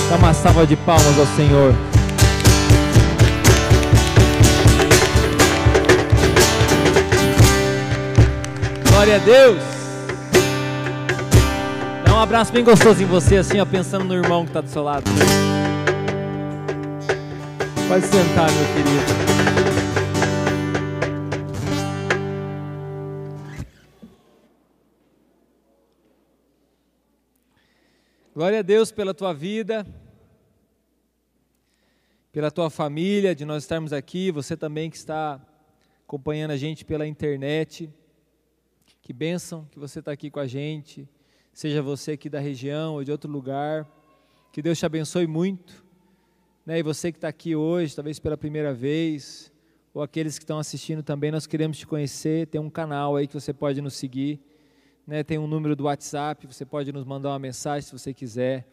Dá 0.10 0.16
uma 0.18 0.34
salva 0.34 0.68
de 0.68 0.76
palmas 0.76 1.20
ao 1.20 1.26
Senhor. 1.36 1.74
Glória 8.90 9.16
a 9.16 9.20
Deus. 9.20 9.64
Dá 12.06 12.14
um 12.14 12.20
abraço 12.20 12.52
bem 12.52 12.64
gostoso 12.64 13.02
em 13.02 13.06
você, 13.06 13.38
assim, 13.38 13.60
ó, 13.60 13.66
pensando 13.66 14.04
no 14.06 14.14
irmão 14.14 14.44
que 14.44 14.50
está 14.50 14.62
do 14.62 14.70
seu 14.70 14.84
lado. 14.84 15.10
Pode 17.88 18.06
sentar, 18.06 18.52
meu 18.52 18.66
querido. 18.74 19.99
Glória 28.40 28.60
a 28.60 28.62
Deus 28.62 28.90
pela 28.90 29.14
tua 29.14 29.34
vida, 29.34 29.86
pela 32.32 32.50
tua 32.50 32.70
família, 32.70 33.36
de 33.36 33.44
nós 33.44 33.64
estarmos 33.64 33.92
aqui, 33.92 34.32
você 34.32 34.56
também 34.56 34.90
que 34.90 34.96
está 34.96 35.46
acompanhando 36.08 36.52
a 36.52 36.56
gente 36.56 36.86
pela 36.86 37.06
internet. 37.06 37.94
Que 39.02 39.12
bênção 39.12 39.68
que 39.70 39.78
você 39.78 40.00
está 40.00 40.14
aqui 40.14 40.32
com 40.32 40.40
a 40.40 40.48
gente, 40.48 41.06
seja 41.52 41.82
você 41.82 42.14
aqui 42.14 42.30
da 42.30 42.40
região 42.40 42.94
ou 42.94 43.04
de 43.04 43.12
outro 43.12 43.30
lugar. 43.30 43.86
Que 44.54 44.62
Deus 44.62 44.80
te 44.80 44.86
abençoe 44.86 45.28
muito. 45.28 45.84
Né? 46.66 46.80
E 46.80 46.82
você 46.82 47.12
que 47.12 47.18
está 47.18 47.28
aqui 47.28 47.58
hoje, 47.58 47.94
talvez 47.94 48.20
pela 48.20 48.38
primeira 48.38 48.74
vez, 48.74 49.52
ou 49.94 50.02
aqueles 50.02 50.40
que 50.40 50.46
estão 50.46 50.60
assistindo 50.60 51.04
também, 51.04 51.30
nós 51.30 51.46
queremos 51.46 51.78
te 51.78 51.86
conhecer. 51.86 52.48
Tem 52.48 52.62
um 52.62 52.70
canal 52.70 53.18
aí 53.18 53.28
que 53.28 53.34
você 53.34 53.52
pode 53.52 53.82
nos 53.82 53.96
seguir. 53.96 54.40
Né? 55.10 55.24
Tem 55.24 55.40
um 55.40 55.48
número 55.48 55.76
do 55.76 55.86
WhatsApp, 55.86 56.46
você 56.46 56.64
pode 56.64 56.94
nos 56.94 57.04
mandar 57.04 57.30
uma 57.30 57.40
mensagem 57.40 57.82
se 57.82 57.92
você 57.92 58.14
quiser. 58.14 58.68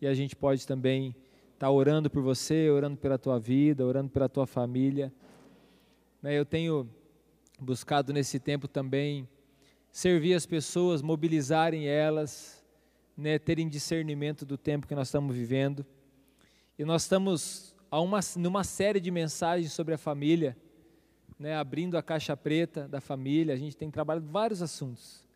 E 0.00 0.06
a 0.06 0.14
gente 0.14 0.36
pode 0.36 0.64
também 0.64 1.08
estar 1.54 1.66
tá 1.66 1.70
orando 1.70 2.08
por 2.08 2.22
você, 2.22 2.70
orando 2.70 2.96
pela 2.96 3.18
tua 3.18 3.40
vida, 3.40 3.84
orando 3.84 4.08
pela 4.08 4.28
tua 4.28 4.46
família. 4.46 5.12
Né? 6.22 6.38
Eu 6.38 6.44
tenho 6.44 6.88
buscado 7.58 8.12
nesse 8.12 8.38
tempo 8.38 8.68
também 8.68 9.28
servir 9.90 10.34
as 10.34 10.46
pessoas, 10.46 11.02
mobilizarem 11.02 11.88
elas, 11.88 12.64
né, 13.16 13.36
terem 13.36 13.68
discernimento 13.68 14.46
do 14.46 14.56
tempo 14.56 14.86
que 14.86 14.94
nós 14.94 15.08
estamos 15.08 15.34
vivendo. 15.34 15.84
E 16.78 16.84
nós 16.84 17.02
estamos 17.02 17.74
a 17.90 18.00
uma, 18.00 18.20
numa 18.36 18.62
série 18.62 19.00
de 19.00 19.10
mensagens 19.10 19.72
sobre 19.72 19.94
a 19.94 19.98
família, 19.98 20.56
né, 21.36 21.56
abrindo 21.56 21.98
a 21.98 22.02
caixa 22.02 22.36
preta 22.36 22.86
da 22.86 23.00
família. 23.00 23.52
A 23.52 23.58
gente 23.58 23.76
tem 23.76 23.90
trabalhado 23.90 24.28
vários 24.28 24.62
assuntos. 24.62 25.28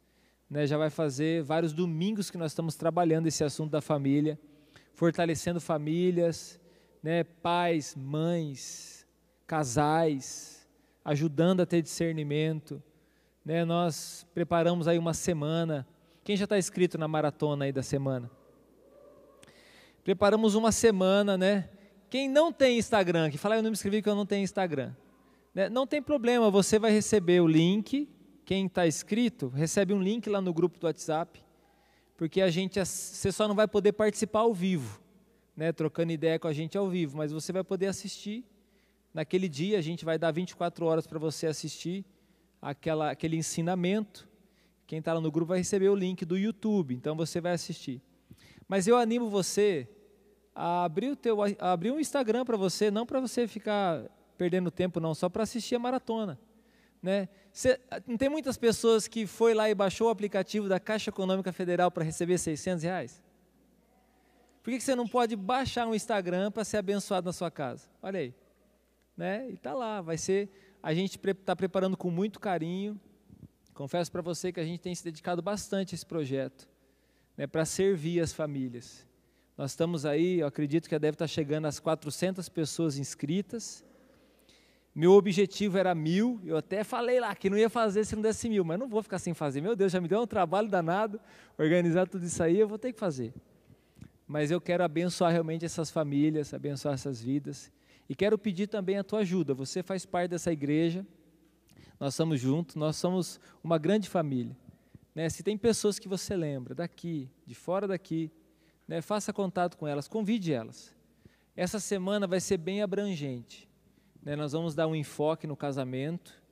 Né, 0.55 0.67
já 0.69 0.79
vai 0.79 0.89
fazer 0.89 1.43
vários 1.43 1.73
domingos 1.73 2.31
que 2.31 2.39
nós 2.39 2.53
estamos 2.53 2.77
trabalhando 2.77 3.27
esse 3.27 3.43
assunto 3.43 3.73
da 3.73 3.81
família, 3.81 4.39
fortalecendo 4.93 5.61
famílias, 5.61 6.61
né, 7.03 7.25
pais, 7.25 7.97
mães, 7.97 9.05
casais, 9.49 10.65
ajudando 11.05 11.61
a 11.61 11.67
ter 11.67 11.83
discernimento 11.83 12.81
né, 13.45 13.65
nós 13.65 14.27
preparamos 14.33 14.89
aí 14.89 14.99
uma 14.99 15.13
semana. 15.13 15.87
Quem 16.23 16.37
já 16.37 16.45
está 16.45 16.57
inscrito 16.57 16.97
na 16.97 17.07
maratona 17.07 17.67
aí 17.67 17.73
da 17.73 17.83
semana? 17.83 18.31
Preparamos 20.03 20.55
uma 20.55 20.73
semana, 20.73 21.37
né? 21.37 21.69
Quem 22.09 22.29
não 22.29 22.53
tem 22.53 22.79
Instagram, 22.79 23.31
que 23.31 23.37
fala, 23.37 23.57
eu 23.57 23.63
não 23.63 23.71
me 23.71 23.75
inscrevi 23.75 24.01
que 24.01 24.09
eu 24.09 24.15
não 24.15 24.25
tenho 24.25 24.43
Instagram. 24.43 24.93
Né? 25.55 25.69
Não 25.69 25.87
tem 25.87 26.01
problema, 26.01 26.51
você 26.51 26.79
vai 26.79 26.91
receber 26.91 27.41
o 27.41 27.47
link. 27.47 28.09
Quem 28.45 28.67
está 28.67 28.87
inscrito, 28.87 29.49
recebe 29.49 29.95
um 29.95 30.03
link 30.03 30.29
lá 30.29 30.41
no 30.41 30.53
grupo 30.53 30.79
do 30.79 30.87
WhatsApp, 30.87 31.43
porque 32.17 32.43
a 32.43 32.51
gente, 32.51 32.79
você 32.85 33.33
só 33.33 33.49
não 33.49 33.55
vai 33.55 33.67
poder 33.67 33.93
participar 33.93 34.41
ao 34.41 34.53
vivo, 34.53 35.01
né? 35.57 35.73
Trocando 35.73 36.13
ideia 36.13 36.39
com 36.39 36.47
a 36.47 36.53
gente 36.53 36.77
ao 36.77 36.89
vivo, 36.89 37.17
mas 37.17 37.33
você 37.33 37.53
vai 37.53 37.65
poder 37.65 37.87
assistir. 37.87 38.45
Naquele 39.13 39.49
dia, 39.49 39.79
a 39.79 39.81
gente 39.81 40.05
vai 40.05 40.19
dar 40.19 40.31
24 40.31 40.85
horas 40.85 41.07
para 41.07 41.19
você 41.19 41.47
assistir 41.47 42.05
aquela, 42.61 43.11
aquele 43.11 43.37
ensinamento. 43.37 44.29
Quem 44.87 44.99
está 44.99 45.15
lá 45.15 45.21
no 45.21 45.31
grupo 45.31 45.49
vai 45.49 45.59
receber 45.59 45.89
o 45.89 45.95
link 45.95 46.25
do 46.25 46.37
YouTube, 46.37 46.95
então 46.95 47.17
você 47.17 47.41
vai 47.41 47.53
assistir. 47.53 48.03
Mas 48.69 48.87
eu 48.87 48.97
animo 48.97 49.31
você 49.31 49.89
a 50.55 50.85
abrir, 50.85 51.11
o 51.11 51.17
teu, 51.17 51.39
abrir 51.59 51.91
um 51.91 51.99
Instagram 51.99 52.45
para 52.45 52.57
você, 52.57 52.91
não 52.91 53.07
para 53.07 53.21
você 53.21 53.49
ficar 53.49 54.05
perdendo 54.37 54.71
tempo, 54.71 55.01
não, 55.01 55.15
só 55.15 55.29
para 55.29 55.43
assistir 55.43 55.75
a 55.75 55.79
maratona. 55.79 56.39
Né? 57.03 57.29
Cê, 57.55 57.81
não 58.05 58.17
tem 58.17 58.29
muitas 58.29 58.59
pessoas 58.59 59.07
que 59.07 59.29
foi 59.29 59.55
lá 59.55 59.71
e 59.71 59.75
baixou 59.77 60.09
o 60.09 60.11
aplicativo 60.11 60.69
da 60.69 60.81
Caixa 60.81 61.11
Econômica 61.11 61.53
Federal 61.53 61.89
para 61.89 62.03
receber 62.03 62.37
600 62.37 62.83
reais? 62.83 63.23
Por 64.61 64.73
que, 64.73 64.81
você 64.81 64.97
não 64.97 65.07
pode 65.07 65.37
baixar 65.37 65.87
um 65.87 65.95
Instagram 65.95 66.51
para 66.51 66.65
ser 66.65 66.79
abençoado 66.79 67.27
na 67.27 67.33
sua 67.33 67.53
casa? 67.53 67.87
Olha 68.03 68.19
aí. 68.19 68.35
Né? 69.17 69.51
E 69.51 69.55
está 69.55 69.73
lá, 69.73 70.01
vai 70.01 70.19
ser 70.19 70.51
a 70.83 70.93
gente 70.93 71.17
está 71.17 71.55
preparando 71.55 71.97
com 71.97 72.11
muito 72.11 72.41
carinho. 72.41 73.01
Confesso 73.73 74.11
para 74.11 74.21
você 74.21 74.53
que 74.53 74.59
a 74.59 74.65
gente 74.65 74.81
tem 74.81 74.93
se 74.93 75.05
dedicado 75.05 75.41
bastante 75.41 75.95
a 75.95 75.97
esse 75.97 76.05
projeto, 76.05 76.69
né, 77.37 77.47
para 77.47 77.65
servir 77.65 78.21
as 78.21 78.33
famílias. 78.33 79.07
Nós 79.57 79.71
estamos 79.71 80.05
aí, 80.05 80.41
eu 80.41 80.47
acredito 80.49 80.89
que 80.89 80.99
deve 80.99 81.15
estar 81.15 81.25
tá 81.25 81.29
chegando 81.29 81.67
às 81.67 81.79
400 81.79 82.49
pessoas 82.49 82.99
inscritas. 82.99 83.85
Meu 84.95 85.13
objetivo 85.13 85.77
era 85.77 85.93
mil, 85.93 86.41
eu 86.45 86.57
até 86.57 86.85
falei 86.85 87.19
lá 87.19 87.35
que 87.35 87.51
não 87.51 87.59
ia 87.59 87.69
fazer 87.69 88.05
se 88.05 88.15
não 88.15 88.23
desse 88.23 88.49
mil, 88.49 88.65
mas 88.65 88.79
não 88.79 88.89
vou 88.89 89.03
ficar 89.03 89.19
sem 89.19 89.35
fazer. 89.35 89.61
Meu 89.61 89.75
Deus, 89.75 89.91
já 89.91 90.01
me 90.01 90.07
deu 90.07 90.21
um 90.21 90.27
trabalho 90.27 90.69
danado 90.69 91.21
organizar 91.59 92.07
tudo 92.07 92.25
isso 92.25 92.41
aí, 92.41 92.61
eu 92.61 92.69
vou 92.69 92.79
ter 92.79 92.93
que 92.93 93.01
fazer. 93.01 93.35
Mas 94.25 94.53
eu 94.53 94.61
quero 94.61 94.85
abençoar 94.85 95.33
realmente 95.33 95.65
essas 95.65 95.91
famílias, 95.91 96.55
abençoar 96.55 96.95
essas 96.95 97.21
vidas. 97.21 97.73
E 98.09 98.15
quero 98.15 98.39
pedir 98.39 98.69
também 98.69 98.97
a 98.97 99.03
tua 99.03 99.21
ajuda. 99.21 99.53
Você 99.53 99.83
faz 99.83 100.07
parte 100.07 100.31
dessa 100.31 100.53
igreja, 100.53 101.05
nós 101.99 102.15
estamos 102.15 102.41
juntos, 102.41 102.77
nós 102.77 102.95
somos 102.95 103.41
uma 103.65 103.79
grande 103.79 104.09
família. 104.09 104.57
Né? 105.13 105.29
Se 105.29 105.43
tem 105.43 105.59
pessoas 105.59 105.99
que 105.99 106.07
você 106.07 106.37
lembra, 106.37 106.73
daqui, 106.73 107.29
de 107.45 107.55
fora 107.55 107.89
daqui, 107.89 108.31
né? 108.87 109.03
faça 109.03 109.33
contato 109.33 109.77
com 109.77 109.89
elas, 109.89 110.07
convide 110.07 110.53
elas. 110.53 110.95
Essa 111.57 111.81
semana 111.81 112.29
vai 112.29 112.41
ser 112.41 112.59
bem 112.59 112.81
abrangente. 112.81 113.69
Né? 114.25 114.35
Nós 114.35 114.53
vamos 114.53 114.75
dar 114.75 114.87
um 114.87 114.97
enfoque 114.97 115.47
no 115.47 115.57
casamento, 115.57 116.43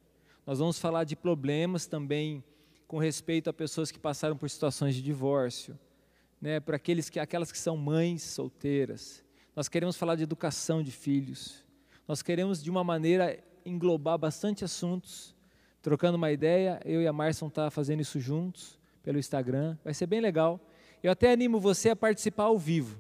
nós 0.47 0.59
vamos 0.59 0.79
falar 0.79 1.05
de 1.05 1.17
problemas 1.17 1.87
também 1.87 2.45
com 2.87 2.99
respeito 2.99 3.49
a 3.49 3.53
pessoas 3.53 3.91
que 3.91 3.99
passaram 3.99 4.37
por 4.37 4.51
situações 4.51 4.95
de 4.95 5.01
divórcio, 5.01 5.79
né? 6.41 6.61
para 6.61 6.77
aqueles 6.77 7.09
que, 7.09 7.19
aquelas 7.19 7.51
que 7.51 7.59
são 7.59 7.77
mães 7.77 8.23
solteiras, 8.23 9.25
nós 9.57 9.69
queremos 9.69 9.97
falar 9.97 10.17
de 10.17 10.23
educação 10.23 10.83
de 10.83 10.91
filhos. 10.91 11.65
Nós 12.07 12.21
queremos, 12.21 12.63
de 12.63 12.71
uma 12.71 12.83
maneira, 12.83 13.43
englobar 13.65 14.19
bastante 14.19 14.65
assuntos. 14.65 15.35
Trocando 15.81 16.17
uma 16.17 16.31
ideia, 16.31 16.81
eu 16.85 17.03
e 17.03 17.07
a 17.07 17.13
Marson 17.13 17.49
tá 17.49 17.71
fazendo 17.71 18.01
isso 18.01 18.19
juntos 18.19 18.79
pelo 19.03 19.19
Instagram. 19.19 19.77
Vai 19.85 19.93
ser 19.93 20.07
bem 20.07 20.21
legal. 20.21 20.61
Eu 21.03 21.13
até 21.13 21.33
animo 21.33 21.61
você 21.61 21.91
a 21.91 21.97
participar 21.97 22.45
ao 22.45 22.59
vivo. 22.59 22.99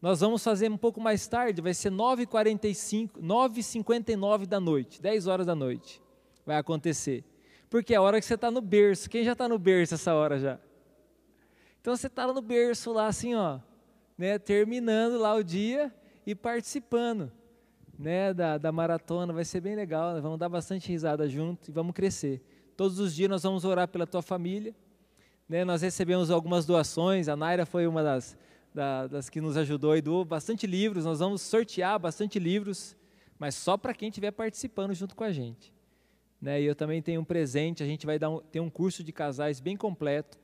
Nós 0.00 0.20
vamos 0.20 0.42
fazer 0.42 0.70
um 0.70 0.78
pouco 0.78 1.00
mais 1.00 1.26
tarde, 1.26 1.60
vai 1.60 1.74
ser 1.74 1.92
9h45, 1.92 3.20
9h59 3.20 4.46
da 4.46 4.58
noite, 4.58 5.00
10 5.00 5.26
horas 5.26 5.46
da 5.46 5.54
noite. 5.54 6.00
Vai 6.46 6.56
acontecer. 6.56 7.22
Porque 7.68 7.92
é 7.92 7.98
a 7.98 8.02
hora 8.02 8.18
que 8.18 8.24
você 8.24 8.34
está 8.34 8.50
no 8.50 8.62
berço. 8.62 9.10
Quem 9.10 9.22
já 9.22 9.32
está 9.32 9.46
no 9.46 9.58
berço 9.58 9.94
essa 9.94 10.14
hora 10.14 10.38
já? 10.38 10.58
Então 11.80 11.94
você 11.94 12.06
está 12.06 12.26
no 12.26 12.40
berço 12.40 12.92
lá 12.92 13.06
assim, 13.06 13.34
ó, 13.34 13.58
né, 14.16 14.38
terminando 14.38 15.18
lá 15.18 15.34
o 15.34 15.42
dia 15.42 15.94
e 16.26 16.34
participando 16.34 17.30
né, 17.98 18.32
da, 18.32 18.56
da 18.56 18.72
maratona. 18.72 19.32
Vai 19.32 19.44
ser 19.44 19.60
bem 19.60 19.76
legal, 19.76 20.14
né? 20.14 20.20
vamos 20.20 20.38
dar 20.38 20.48
bastante 20.48 20.88
risada 20.88 21.28
junto 21.28 21.70
e 21.70 21.72
vamos 21.72 21.92
crescer. 21.92 22.42
Todos 22.74 22.98
os 22.98 23.14
dias 23.14 23.28
nós 23.28 23.42
vamos 23.42 23.64
orar 23.66 23.86
pela 23.86 24.06
tua 24.06 24.22
família. 24.22 24.74
Né, 25.46 25.64
nós 25.64 25.82
recebemos 25.82 26.30
algumas 26.30 26.64
doações, 26.64 27.28
a 27.28 27.36
Naira 27.36 27.66
foi 27.66 27.86
uma 27.86 28.04
das, 28.04 28.38
da, 28.74 29.06
das 29.06 29.28
que 29.28 29.40
nos 29.40 29.56
ajudou 29.56 29.96
e 29.96 30.00
doou 30.00 30.24
bastante 30.24 30.66
livros. 30.66 31.04
Nós 31.04 31.18
vamos 31.18 31.42
sortear 31.42 31.98
bastante 31.98 32.38
livros, 32.38 32.96
mas 33.38 33.54
só 33.54 33.76
para 33.76 33.94
quem 33.94 34.08
estiver 34.08 34.30
participando 34.30 34.94
junto 34.94 35.14
com 35.14 35.24
a 35.24 35.32
gente. 35.32 35.72
Né, 36.40 36.62
e 36.62 36.64
eu 36.64 36.74
também 36.74 37.02
tenho 37.02 37.20
um 37.20 37.24
presente, 37.24 37.82
a 37.82 37.86
gente 37.86 38.06
vai 38.06 38.18
dar 38.18 38.30
um, 38.30 38.38
ter 38.40 38.60
um 38.60 38.70
curso 38.70 39.04
de 39.04 39.12
casais 39.12 39.60
bem 39.60 39.76
completo 39.76 40.38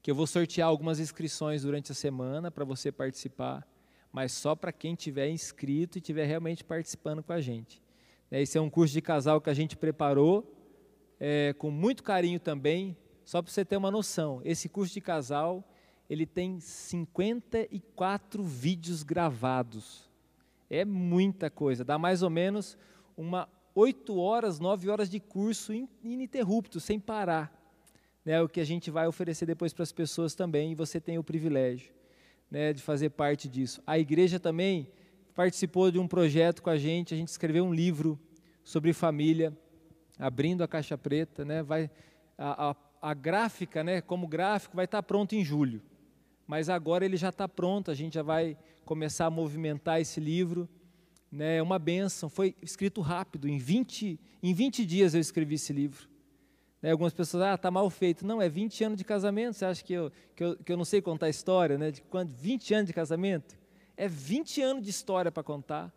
que 0.00 0.10
eu 0.10 0.14
vou 0.14 0.26
sortear 0.26 0.68
algumas 0.68 0.98
inscrições 0.98 1.62
durante 1.62 1.92
a 1.92 1.94
semana 1.94 2.50
para 2.50 2.64
você 2.64 2.90
participar, 2.90 3.66
mas 4.12 4.32
só 4.32 4.54
para 4.54 4.72
quem 4.72 4.94
tiver 4.94 5.28
inscrito 5.28 5.98
e 5.98 6.00
tiver 6.00 6.24
realmente 6.26 6.64
participando 6.64 7.22
com 7.22 7.32
a 7.32 7.40
gente. 7.40 7.82
Né, 8.30 8.42
esse 8.42 8.58
é 8.58 8.60
um 8.60 8.70
curso 8.70 8.92
de 8.94 9.00
casal 9.00 9.40
que 9.40 9.50
a 9.50 9.54
gente 9.54 9.76
preparou 9.76 10.56
é, 11.18 11.52
com 11.52 11.70
muito 11.70 12.02
carinho 12.02 12.40
também, 12.40 12.96
só 13.24 13.40
para 13.40 13.52
você 13.52 13.64
ter 13.64 13.76
uma 13.76 13.90
noção. 13.90 14.40
Esse 14.44 14.68
curso 14.68 14.92
de 14.92 15.00
casal 15.00 15.64
ele 16.12 16.26
tem 16.26 16.60
54 16.60 18.44
vídeos 18.44 19.02
gravados. 19.02 20.10
É 20.68 20.84
muita 20.84 21.48
coisa, 21.48 21.86
dá 21.86 21.96
mais 21.96 22.22
ou 22.22 22.28
menos 22.28 22.76
uma 23.16 23.48
8 23.74 24.14
horas, 24.18 24.60
9 24.60 24.90
horas 24.90 25.08
de 25.08 25.18
curso 25.18 25.72
ininterrupto, 26.04 26.78
sem 26.80 27.00
parar. 27.00 27.50
Né, 28.26 28.42
o 28.42 28.48
que 28.48 28.60
a 28.60 28.64
gente 28.64 28.90
vai 28.90 29.06
oferecer 29.06 29.46
depois 29.46 29.72
para 29.72 29.84
as 29.84 29.90
pessoas 29.90 30.34
também, 30.34 30.72
e 30.72 30.74
você 30.74 31.00
tem 31.00 31.16
o 31.16 31.24
privilégio 31.24 31.94
né, 32.50 32.74
de 32.74 32.82
fazer 32.82 33.08
parte 33.08 33.48
disso. 33.48 33.82
A 33.86 33.98
igreja 33.98 34.38
também 34.38 34.86
participou 35.34 35.90
de 35.90 35.98
um 35.98 36.06
projeto 36.06 36.62
com 36.62 36.68
a 36.68 36.76
gente, 36.76 37.14
a 37.14 37.16
gente 37.16 37.28
escreveu 37.28 37.64
um 37.64 37.72
livro 37.72 38.20
sobre 38.62 38.92
família, 38.92 39.56
abrindo 40.18 40.62
a 40.62 40.68
caixa 40.68 40.98
preta, 40.98 41.42
né, 41.42 41.62
vai, 41.62 41.90
a, 42.36 42.70
a, 42.70 42.76
a 43.00 43.14
gráfica, 43.14 43.82
né, 43.82 44.02
como 44.02 44.28
gráfico, 44.28 44.76
vai 44.76 44.84
estar 44.84 45.02
pronto 45.02 45.34
em 45.34 45.42
julho, 45.42 45.82
mas 46.46 46.68
agora 46.68 47.04
ele 47.04 47.16
já 47.16 47.28
está 47.28 47.48
pronto, 47.48 47.90
a 47.90 47.94
gente 47.94 48.14
já 48.14 48.22
vai 48.22 48.56
começar 48.84 49.26
a 49.26 49.30
movimentar 49.30 50.00
esse 50.00 50.20
livro, 50.20 50.68
né, 51.30 51.56
é 51.56 51.62
uma 51.62 51.78
benção, 51.78 52.28
foi 52.28 52.54
escrito 52.60 53.00
rápido, 53.00 53.48
em 53.48 53.58
20, 53.58 54.20
em 54.42 54.52
20 54.52 54.84
dias 54.84 55.14
eu 55.14 55.20
escrevi 55.20 55.54
esse 55.54 55.72
livro. 55.72 56.08
Né, 56.82 56.90
algumas 56.90 57.14
pessoas, 57.14 57.44
ah, 57.44 57.54
está 57.54 57.70
mal 57.70 57.88
feito. 57.88 58.26
Não, 58.26 58.42
é 58.42 58.48
20 58.48 58.84
anos 58.84 58.98
de 58.98 59.04
casamento, 59.04 59.54
você 59.54 59.64
acha 59.64 59.84
que 59.84 59.92
eu, 59.92 60.10
que 60.34 60.44
eu, 60.44 60.56
que 60.56 60.72
eu 60.72 60.76
não 60.76 60.84
sei 60.84 61.00
contar 61.00 61.28
história, 61.28 61.78
né, 61.78 61.90
de 61.90 62.02
quando, 62.02 62.34
20 62.34 62.74
anos 62.74 62.86
de 62.88 62.92
casamento? 62.92 63.56
É 63.96 64.08
20 64.08 64.60
anos 64.60 64.82
de 64.82 64.90
história 64.90 65.30
para 65.30 65.42
contar, 65.42 65.94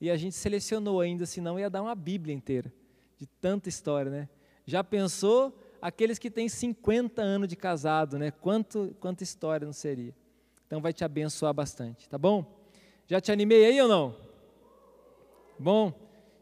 e 0.00 0.10
a 0.10 0.16
gente 0.16 0.34
selecionou 0.34 1.00
ainda, 1.00 1.24
senão 1.24 1.58
ia 1.58 1.70
dar 1.70 1.82
uma 1.82 1.94
Bíblia 1.94 2.34
inteira, 2.34 2.72
de 3.16 3.26
tanta 3.26 3.68
história, 3.68 4.10
né? 4.10 4.28
Já 4.66 4.82
pensou 4.82 5.56
aqueles 5.84 6.18
que 6.18 6.30
têm 6.30 6.48
50 6.48 7.20
anos 7.20 7.46
de 7.46 7.54
casado, 7.56 8.18
né? 8.18 8.30
Quanto, 8.30 8.96
quanta 8.98 9.22
história 9.22 9.66
não 9.66 9.72
seria? 9.74 10.14
Então 10.66 10.80
vai 10.80 10.94
te 10.94 11.04
abençoar 11.04 11.52
bastante, 11.52 12.08
tá 12.08 12.16
bom? 12.16 12.64
Já 13.06 13.20
te 13.20 13.30
animei 13.30 13.66
aí 13.66 13.78
ou 13.82 13.86
não? 13.86 14.16
Bom, 15.58 15.92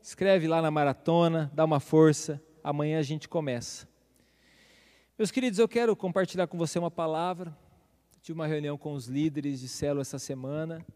escreve 0.01 0.47
lá 0.47 0.62
na 0.62 0.70
maratona, 0.70 1.51
dá 1.53 1.64
uma 1.64 1.80
força. 1.80 2.40
Amanhã 2.62 3.01
a 3.01 3.03
gente 3.03 3.28
começa. 3.28 3.88
Meus 5.18 5.32
queridos, 5.32 5.59
eu 5.59 5.68
quero 5.68 5.97
compartilhar 5.97 6.47
com 6.47 6.57
você 6.57 6.78
uma 6.78 6.90
palavra. 6.90 7.53
Tive 8.20 8.38
uma 8.38 8.47
reunião 8.47 8.78
com 8.78 8.93
os 8.93 9.09
líderes 9.09 9.59
de 9.59 9.66
célula 9.66 10.03
essa 10.03 10.20
semana, 10.20 10.86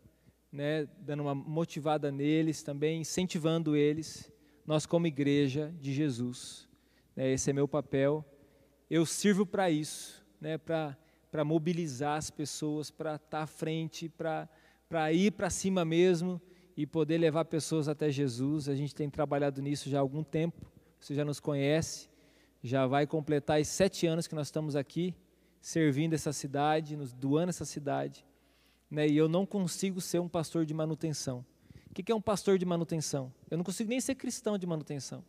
né, 0.53 0.87
dando 1.01 1.25
uma 1.25 1.35
motivada 1.35 2.13
neles 2.13 2.63
também, 2.63 3.01
incentivando 3.01 3.75
eles. 3.75 4.33
Nós 4.65 4.87
como 4.87 5.09
igreja 5.09 5.75
de 5.81 5.93
Jesus, 5.93 6.69
né, 7.17 7.33
esse 7.33 7.51
é 7.51 7.53
meu 7.53 7.67
papel. 7.67 8.25
Eu 8.89 9.05
sirvo 9.05 9.45
para 9.45 9.69
isso, 9.69 10.25
né, 10.41 10.57
para 10.59 11.45
mobilizar 11.45 12.17
as 12.17 12.31
pessoas, 12.31 12.89
para 12.89 13.17
estar 13.17 13.39
tá 13.39 13.43
à 13.43 13.47
frente, 13.47 14.09
para 14.09 15.13
ir 15.13 15.33
para 15.33 15.51
cima 15.51 15.85
mesmo 15.85 16.41
e 16.77 16.87
poder 16.87 17.19
levar 17.19 17.45
pessoas 17.47 17.89
até 17.89 18.11
Jesus. 18.11 18.69
A 18.69 18.77
gente 18.77 18.95
tem 18.95 19.11
trabalhado 19.11 19.61
nisso 19.61 19.91
já 19.91 19.99
há 19.99 20.01
algum 20.01 20.23
tempo, 20.23 20.71
você 21.01 21.15
já 21.17 21.25
nos 21.25 21.41
conhece, 21.41 22.09
já 22.63 22.87
vai 22.87 23.09
completar 23.09 23.61
os 23.61 23.67
sete 23.67 24.07
anos 24.07 24.29
que 24.29 24.37
nós 24.37 24.47
estamos 24.47 24.77
aqui, 24.77 25.13
servindo 25.61 26.15
essa 26.15 26.33
cidade, 26.33 26.97
nos 26.97 27.13
doando 27.13 27.51
essa 27.51 27.65
cidade. 27.65 28.25
Né? 28.89 29.09
E 29.09 29.17
eu 29.17 29.29
não 29.29 29.45
consigo 29.45 30.01
ser 30.01 30.21
um 30.21 30.29
pastor 30.29 30.65
de 30.65 30.73
manutenção. 30.73 31.45
O 31.91 31.95
que 31.95 32.13
é 32.13 32.15
um 32.15 32.21
pastor 32.21 32.57
de 32.57 32.65
manutenção? 32.65 33.33
Eu 33.51 33.57
não 33.57 33.65
consigo 33.65 33.91
nem 33.91 34.01
ser 34.01 34.15
cristão 34.15 34.57
de 34.57 34.65
manutenção. 34.65 35.25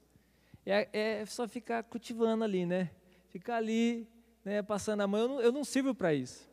É, 0.63 0.89
é 0.91 1.25
só 1.25 1.47
ficar 1.47 1.81
cultivando 1.83 2.43
ali, 2.43 2.63
né? 2.63 2.91
Ficar 3.37 3.57
ali, 3.57 4.07
né, 4.43 4.63
passando 4.63 5.01
a 5.01 5.07
mão. 5.07 5.21
Eu 5.21 5.27
não, 5.27 5.41
eu 5.41 5.51
não 5.51 5.63
sirvo 5.63 5.93
para 5.93 6.11
isso. 6.11 6.49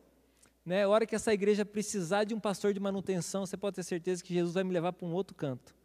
Né, 0.63 0.83
a 0.83 0.87
hora 0.87 1.03
que 1.03 1.15
essa 1.15 1.33
igreja 1.33 1.65
precisar 1.65 2.25
de 2.25 2.35
um 2.35 2.39
pastor 2.39 2.75
de 2.75 2.79
manutenção, 2.79 3.43
você 3.43 3.57
pode 3.57 3.77
ter 3.77 3.81
certeza 3.81 4.23
que 4.23 4.31
Jesus 4.31 4.53
vai 4.53 4.63
me 4.63 4.71
levar 4.71 4.93
para 4.93 5.07
um 5.07 5.11
outro 5.11 5.35
canto. 5.35 5.75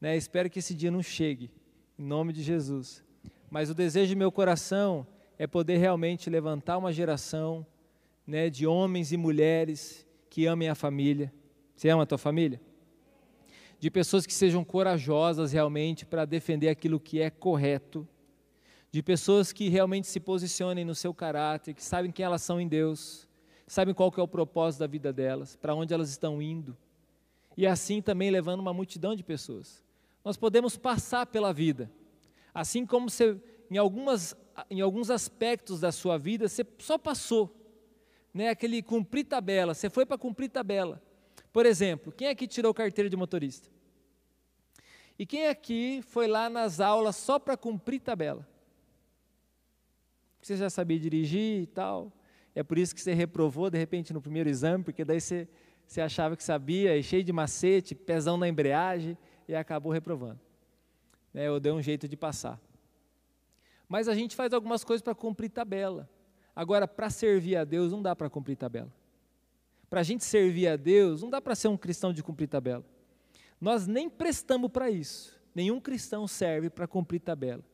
Né, 0.00 0.16
espero 0.16 0.48
que 0.48 0.60
esse 0.60 0.72
dia 0.72 0.88
não 0.88 1.02
chegue, 1.02 1.50
em 1.98 2.04
nome 2.04 2.32
de 2.32 2.44
Jesus. 2.44 3.02
Mas 3.50 3.70
o 3.70 3.74
desejo 3.74 4.14
do 4.14 4.18
meu 4.18 4.30
coração 4.30 5.04
é 5.36 5.48
poder 5.48 5.78
realmente 5.78 6.30
levantar 6.30 6.78
uma 6.78 6.92
geração 6.92 7.66
né, 8.24 8.48
de 8.48 8.64
homens 8.64 9.10
e 9.10 9.16
mulheres 9.16 10.06
que 10.28 10.46
amem 10.46 10.68
a 10.68 10.76
família. 10.76 11.34
Você 11.74 11.88
ama 11.88 12.04
a 12.04 12.06
tua 12.06 12.18
família? 12.18 12.60
De 13.80 13.90
pessoas 13.90 14.24
que 14.26 14.32
sejam 14.32 14.64
corajosas 14.64 15.50
realmente 15.50 16.06
para 16.06 16.24
defender 16.24 16.68
aquilo 16.68 17.00
que 17.00 17.20
é 17.20 17.30
correto. 17.30 18.06
De 18.90 19.02
pessoas 19.02 19.52
que 19.52 19.68
realmente 19.68 20.06
se 20.06 20.18
posicionem 20.18 20.84
no 20.84 20.94
seu 20.94 21.14
caráter, 21.14 21.74
que 21.74 21.84
sabem 21.84 22.10
quem 22.10 22.24
elas 22.24 22.42
são 22.42 22.60
em 22.60 22.68
Deus 22.68 23.28
sabem 23.70 23.94
qual 23.94 24.10
que 24.10 24.18
é 24.18 24.22
o 24.22 24.26
propósito 24.26 24.80
da 24.80 24.88
vida 24.88 25.12
delas, 25.12 25.54
para 25.54 25.76
onde 25.76 25.94
elas 25.94 26.10
estão 26.10 26.42
indo. 26.42 26.76
E 27.56 27.68
assim 27.68 28.02
também 28.02 28.28
levando 28.28 28.58
uma 28.58 28.74
multidão 28.74 29.14
de 29.14 29.22
pessoas. 29.22 29.84
Nós 30.24 30.36
podemos 30.36 30.76
passar 30.76 31.24
pela 31.26 31.52
vida, 31.52 31.88
assim 32.52 32.84
como 32.84 33.08
você, 33.08 33.40
em, 33.70 33.78
algumas, 33.78 34.34
em 34.68 34.80
alguns 34.80 35.08
aspectos 35.08 35.78
da 35.78 35.92
sua 35.92 36.18
vida, 36.18 36.48
você 36.48 36.66
só 36.80 36.98
passou, 36.98 37.56
né? 38.34 38.48
aquele 38.48 38.82
cumprir 38.82 39.24
tabela, 39.24 39.72
você 39.72 39.88
foi 39.88 40.04
para 40.04 40.18
cumprir 40.18 40.48
tabela. 40.48 41.00
Por 41.52 41.64
exemplo, 41.64 42.12
quem 42.12 42.26
aqui 42.26 42.48
tirou 42.48 42.74
carteira 42.74 43.08
de 43.08 43.16
motorista? 43.16 43.70
E 45.16 45.24
quem 45.24 45.46
aqui 45.46 46.02
foi 46.08 46.26
lá 46.26 46.50
nas 46.50 46.80
aulas 46.80 47.14
só 47.14 47.38
para 47.38 47.56
cumprir 47.56 48.00
tabela? 48.00 48.48
Você 50.40 50.56
já 50.56 50.70
sabia 50.70 50.98
dirigir 50.98 51.62
e 51.62 51.66
tal, 51.66 52.12
é 52.54 52.62
por 52.62 52.78
isso 52.78 52.94
que 52.94 53.00
você 53.00 53.12
reprovou 53.14 53.70
de 53.70 53.78
repente 53.78 54.12
no 54.12 54.20
primeiro 54.20 54.48
exame, 54.48 54.82
porque 54.82 55.04
daí 55.04 55.20
você, 55.20 55.48
você 55.86 56.00
achava 56.00 56.36
que 56.36 56.42
sabia, 56.42 56.96
e 56.96 57.02
cheio 57.02 57.22
de 57.22 57.32
macete, 57.32 57.94
pezão 57.94 58.36
na 58.36 58.48
embreagem, 58.48 59.16
e 59.46 59.54
acabou 59.54 59.92
reprovando. 59.92 60.40
É, 61.34 61.46
eu 61.46 61.60
dei 61.60 61.72
um 61.72 61.82
jeito 61.82 62.08
de 62.08 62.16
passar. 62.16 62.60
Mas 63.88 64.08
a 64.08 64.14
gente 64.14 64.34
faz 64.34 64.52
algumas 64.52 64.84
coisas 64.84 65.02
para 65.02 65.14
cumprir 65.14 65.50
tabela. 65.50 66.08
Agora, 66.54 66.86
para 66.86 67.10
servir 67.10 67.56
a 67.56 67.64
Deus, 67.64 67.92
não 67.92 68.02
dá 68.02 68.14
para 68.14 68.30
cumprir 68.30 68.56
tabela. 68.56 68.92
Para 69.88 70.00
a 70.00 70.04
gente 70.04 70.24
servir 70.24 70.68
a 70.68 70.76
Deus, 70.76 71.22
não 71.22 71.30
dá 71.30 71.40
para 71.40 71.54
ser 71.54 71.68
um 71.68 71.76
cristão 71.76 72.12
de 72.12 72.22
cumprir 72.22 72.48
tabela. 72.48 72.84
Nós 73.60 73.86
nem 73.86 74.08
prestamos 74.08 74.70
para 74.70 74.90
isso. 74.90 75.38
Nenhum 75.54 75.80
cristão 75.80 76.26
serve 76.28 76.70
para 76.70 76.86
cumprir 76.86 77.20
tabela. 77.20 77.64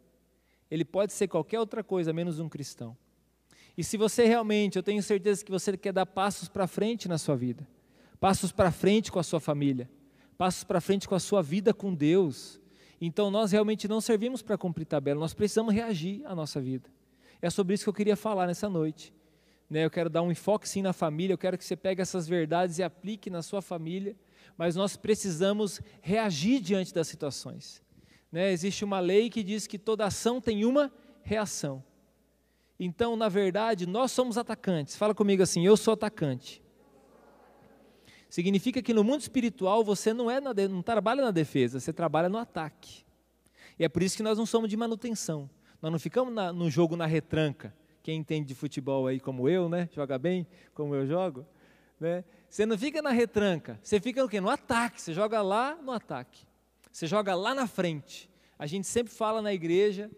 Ele 0.71 0.85
pode 0.85 1.13
ser 1.13 1.29
qualquer 1.29 1.61
outra 1.61 1.83
coisa, 1.85 2.13
menos 2.13 2.41
um 2.41 2.49
cristão. 2.49 2.97
E 3.77 3.85
se 3.85 3.97
você 3.97 4.25
realmente, 4.25 4.77
eu 4.77 4.83
tenho 4.83 5.03
certeza 5.03 5.45
que 5.45 5.51
você 5.51 5.77
quer 5.77 5.93
dar 5.93 6.07
passos 6.07 6.49
para 6.49 6.67
frente 6.67 7.09
na 7.09 7.19
sua 7.19 7.37
vida, 7.37 7.69
passos 8.19 8.51
para 8.51 8.73
frente 8.73 9.13
com 9.13 9.19
a 9.19 9.23
sua 9.23 9.39
família, 9.39 9.89
passos 10.39 10.65
para 10.65 10.81
frente 10.81 11.07
com 11.07 11.15
a 11.15 11.21
sua 11.21 11.43
vida 11.43 11.75
com 11.75 11.95
Deus, 11.95 12.59
então 13.01 13.31
nós 13.31 13.53
realmente 13.53 13.87
não 13.87 14.01
servimos 14.01 14.41
para 14.41 14.57
cumprir 14.57 14.87
tabela, 14.87 15.21
nós 15.21 15.35
precisamos 15.35 15.75
reagir 15.75 16.23
à 16.25 16.35
nossa 16.35 16.61
vida. 16.61 16.89
É 17.41 17.51
sobre 17.51 17.75
isso 17.75 17.85
que 17.85 17.91
eu 17.91 17.95
queria 17.95 18.17
falar 18.17 18.47
nessa 18.47 18.69
noite. 18.69 19.13
Né, 19.69 19.85
eu 19.85 19.91
quero 19.91 20.09
dar 20.09 20.23
um 20.23 20.31
enfoque 20.31 20.69
sim 20.69 20.81
na 20.81 20.93
família, 20.93 21.35
eu 21.35 21.39
quero 21.39 21.59
que 21.59 21.65
você 21.65 21.75
pegue 21.75 22.01
essas 22.01 22.29
verdades 22.29 22.79
e 22.79 22.85
aplique 22.85 23.29
na 23.29 23.43
sua 23.43 23.61
família, 23.61 24.17
mas 24.57 24.77
nós 24.77 24.97
precisamos 24.97 25.81
reagir 26.01 26.61
diante 26.61 26.95
das 26.95 27.09
situações. 27.09 27.83
Né, 28.37 28.53
existe 28.53 28.85
uma 28.85 29.01
lei 29.01 29.31
que 29.31 29.43
diz 29.43 29.67
que 29.67 29.79
toda 29.79 30.05
ação 30.05 30.43
tem 30.43 30.67
uma 30.67 30.93
reação. 31.23 31.83
Então, 32.79 33.17
na 33.17 33.31
verdade, 33.31 33.87
nós 33.87 34.13
somos 34.13 34.37
atacantes. 34.37 34.95
Fala 34.95 35.15
comigo 35.15 35.43
assim: 35.43 35.65
eu 35.65 35.75
sou 35.75 35.95
atacante. 35.95 36.63
Significa 38.29 38.83
que 38.83 38.93
no 38.93 39.03
mundo 39.03 39.23
espiritual 39.23 39.83
você 39.83 40.13
não, 40.13 40.31
é 40.31 40.39
na, 40.39 40.53
não 40.53 40.83
trabalha 40.83 41.25
na 41.25 41.31
defesa, 41.31 41.81
você 41.81 41.95
trabalha 41.95 42.29
no 42.29 42.37
ataque. 42.37 43.07
E 43.79 43.85
é 43.87 43.89
por 43.89 44.03
isso 44.03 44.19
que 44.19 44.23
nós 44.23 44.37
não 44.37 44.45
somos 44.45 44.69
de 44.69 44.77
manutenção. 44.77 45.49
Nós 45.81 45.91
não 45.91 45.99
ficamos 45.99 46.35
na, 46.35 46.53
no 46.53 46.69
jogo 46.69 46.95
na 46.95 47.07
retranca. 47.07 47.75
Quem 48.03 48.19
entende 48.19 48.49
de 48.49 48.55
futebol 48.55 49.07
aí 49.07 49.19
como 49.19 49.49
eu, 49.49 49.67
né? 49.67 49.89
Joga 49.95 50.19
bem, 50.19 50.47
como 50.75 50.95
eu 50.95 51.07
jogo. 51.07 51.47
Né? 51.99 52.23
Você 52.51 52.67
não 52.67 52.77
fica 52.77 53.01
na 53.01 53.13
retranca, 53.13 53.81
você 53.83 53.99
fica 53.99 54.23
no 54.23 54.29
quê? 54.29 54.43
No 54.43 54.51
ataque. 54.51 55.01
Você 55.01 55.15
joga 55.15 55.41
lá 55.41 55.75
no 55.77 55.91
ataque. 55.91 56.46
Você 56.97 57.07
joga 57.07 57.35
lá 57.35 57.55
na 57.55 57.67
frente. 57.67 58.31
A 58.59 58.67
gente 58.67 58.87
sempre 58.87 59.13
fala 59.13 59.43
na 59.43 59.53
igreja 59.53 60.11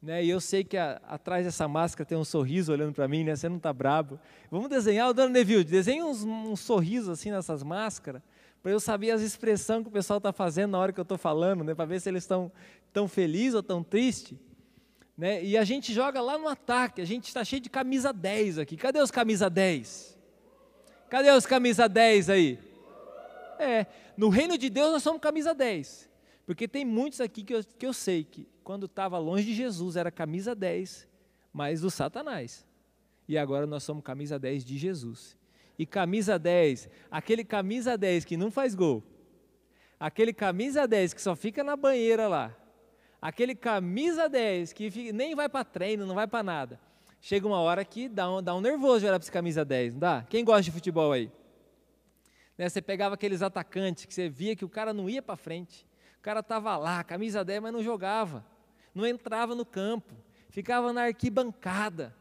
né? 0.00 0.24
E 0.24 0.30
eu 0.30 0.40
sei 0.40 0.62
que 0.62 0.76
a, 0.76 1.00
atrás 1.08 1.44
dessa 1.44 1.66
máscara 1.66 2.06
tem 2.06 2.16
um 2.16 2.24
sorriso 2.24 2.72
olhando 2.72 2.92
para 2.92 3.08
mim, 3.08 3.24
né? 3.24 3.34
Você 3.34 3.48
não 3.48 3.56
está 3.56 3.72
brabo. 3.72 4.18
Vamos 4.50 4.68
desenhar, 4.68 5.08
o 5.08 5.12
Dona 5.12 5.30
Neville, 5.30 5.64
desenha 5.64 6.04
uns, 6.04 6.22
um 6.22 6.54
sorriso 6.54 7.10
assim 7.10 7.30
nessas 7.30 7.62
máscaras, 7.62 8.22
para 8.62 8.70
eu 8.72 8.78
saber 8.78 9.10
as 9.10 9.22
expressões 9.22 9.82
que 9.82 9.88
o 9.88 9.92
pessoal 9.92 10.18
está 10.18 10.32
fazendo 10.32 10.72
na 10.72 10.78
hora 10.78 10.92
que 10.92 11.00
eu 11.00 11.02
estou 11.02 11.18
falando, 11.18 11.64
né? 11.64 11.74
Para 11.74 11.84
ver 11.84 12.00
se 12.00 12.08
eles 12.08 12.22
estão 12.22 12.50
tão 12.92 13.08
felizes 13.08 13.54
ou 13.54 13.62
tão 13.62 13.82
tristes. 13.82 14.38
Né? 15.16 15.42
E 15.42 15.56
a 15.56 15.64
gente 15.64 15.92
joga 15.92 16.20
lá 16.20 16.38
no 16.38 16.46
ataque, 16.46 17.00
a 17.00 17.04
gente 17.04 17.24
está 17.24 17.44
cheio 17.44 17.60
de 17.60 17.68
camisa 17.68 18.12
10 18.12 18.58
aqui. 18.58 18.76
Cadê 18.76 19.00
os 19.00 19.10
camisa 19.10 19.50
10? 19.50 20.16
Cadê 21.10 21.30
os 21.32 21.44
camisa 21.44 21.88
10 21.88 22.30
aí? 22.30 22.58
É, 23.58 23.86
no 24.16 24.28
reino 24.28 24.56
de 24.56 24.70
Deus 24.70 24.92
nós 24.92 25.02
somos 25.02 25.20
camisa 25.20 25.52
10. 25.52 26.07
Porque 26.48 26.66
tem 26.66 26.82
muitos 26.82 27.20
aqui 27.20 27.44
que 27.44 27.54
eu, 27.54 27.62
que 27.62 27.84
eu 27.84 27.92
sei 27.92 28.24
que 28.24 28.48
quando 28.64 28.86
estava 28.86 29.18
longe 29.18 29.44
de 29.44 29.52
Jesus, 29.52 29.96
era 29.96 30.10
camisa 30.10 30.54
10, 30.54 31.06
mas 31.52 31.82
do 31.82 31.90
Satanás. 31.90 32.66
e 33.28 33.36
agora 33.36 33.66
nós 33.66 33.82
somos 33.82 34.02
camisa 34.02 34.38
10 34.38 34.64
de 34.64 34.78
Jesus. 34.78 35.36
E 35.78 35.84
camisa 35.84 36.38
10, 36.38 36.88
aquele 37.10 37.44
camisa 37.44 37.98
10 37.98 38.24
que 38.24 38.34
não 38.38 38.50
faz 38.50 38.74
gol, 38.74 39.04
aquele 40.00 40.32
camisa 40.32 40.88
10 40.88 41.12
que 41.12 41.20
só 41.20 41.36
fica 41.36 41.62
na 41.62 41.76
banheira 41.76 42.26
lá, 42.26 42.56
aquele 43.20 43.54
camisa 43.54 44.26
10 44.26 44.72
que 44.72 44.90
fica, 44.90 45.12
nem 45.12 45.34
vai 45.34 45.50
para 45.50 45.66
treino, 45.66 46.06
não 46.06 46.14
vai 46.14 46.26
para 46.26 46.42
nada. 46.42 46.80
Chega 47.20 47.46
uma 47.46 47.60
hora 47.60 47.84
que 47.84 48.08
dá 48.08 48.36
um, 48.36 48.42
dá 48.42 48.54
um 48.54 48.62
nervoso 48.62 49.00
de 49.00 49.04
olhar 49.04 49.18
para 49.18 49.24
esse 49.24 49.30
camisa 49.30 49.66
10, 49.66 49.92
não 49.92 50.00
dá? 50.00 50.26
Quem 50.30 50.42
gosta 50.42 50.62
de 50.62 50.70
futebol 50.70 51.12
aí? 51.12 51.30
Né, 52.56 52.70
você 52.70 52.80
pegava 52.80 53.16
aqueles 53.16 53.42
atacantes 53.42 54.06
que 54.06 54.14
você 54.14 54.30
via 54.30 54.56
que 54.56 54.64
o 54.64 54.68
cara 54.70 54.94
não 54.94 55.10
ia 55.10 55.20
para 55.20 55.36
frente, 55.36 55.86
o 56.18 56.20
cara 56.20 56.40
estava 56.40 56.76
lá, 56.76 57.02
camisa 57.04 57.44
10, 57.44 57.62
mas 57.62 57.72
não 57.72 57.82
jogava, 57.82 58.44
não 58.94 59.06
entrava 59.06 59.54
no 59.54 59.64
campo, 59.64 60.14
ficava 60.50 60.92
na 60.92 61.02
arquibancada. 61.02 62.14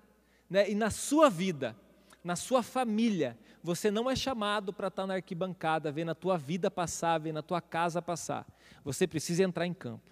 Né? 0.50 0.70
E 0.70 0.76
na 0.76 0.90
sua 0.90 1.30
vida, 1.30 1.76
na 2.24 2.36
sua 2.36 2.62
família, 2.62 3.38
você 3.64 3.90
não 3.90 4.10
é 4.10 4.16
chamado 4.16 4.72
para 4.72 4.88
estar 4.88 5.04
tá 5.04 5.08
na 5.08 5.16
arquibancada, 5.16 5.92
vendo 5.92 6.12
a 6.12 6.16
tua 6.16 6.38
vida 6.38 6.70
passar, 6.70 7.20
vendo 7.20 7.40
a 7.40 7.42
tua 7.42 7.60
casa 7.60 8.02
passar. 8.02 8.46
Você 8.84 9.08
precisa 9.08 9.44
entrar 9.44 9.66
em 9.66 9.74
campo. 9.74 10.12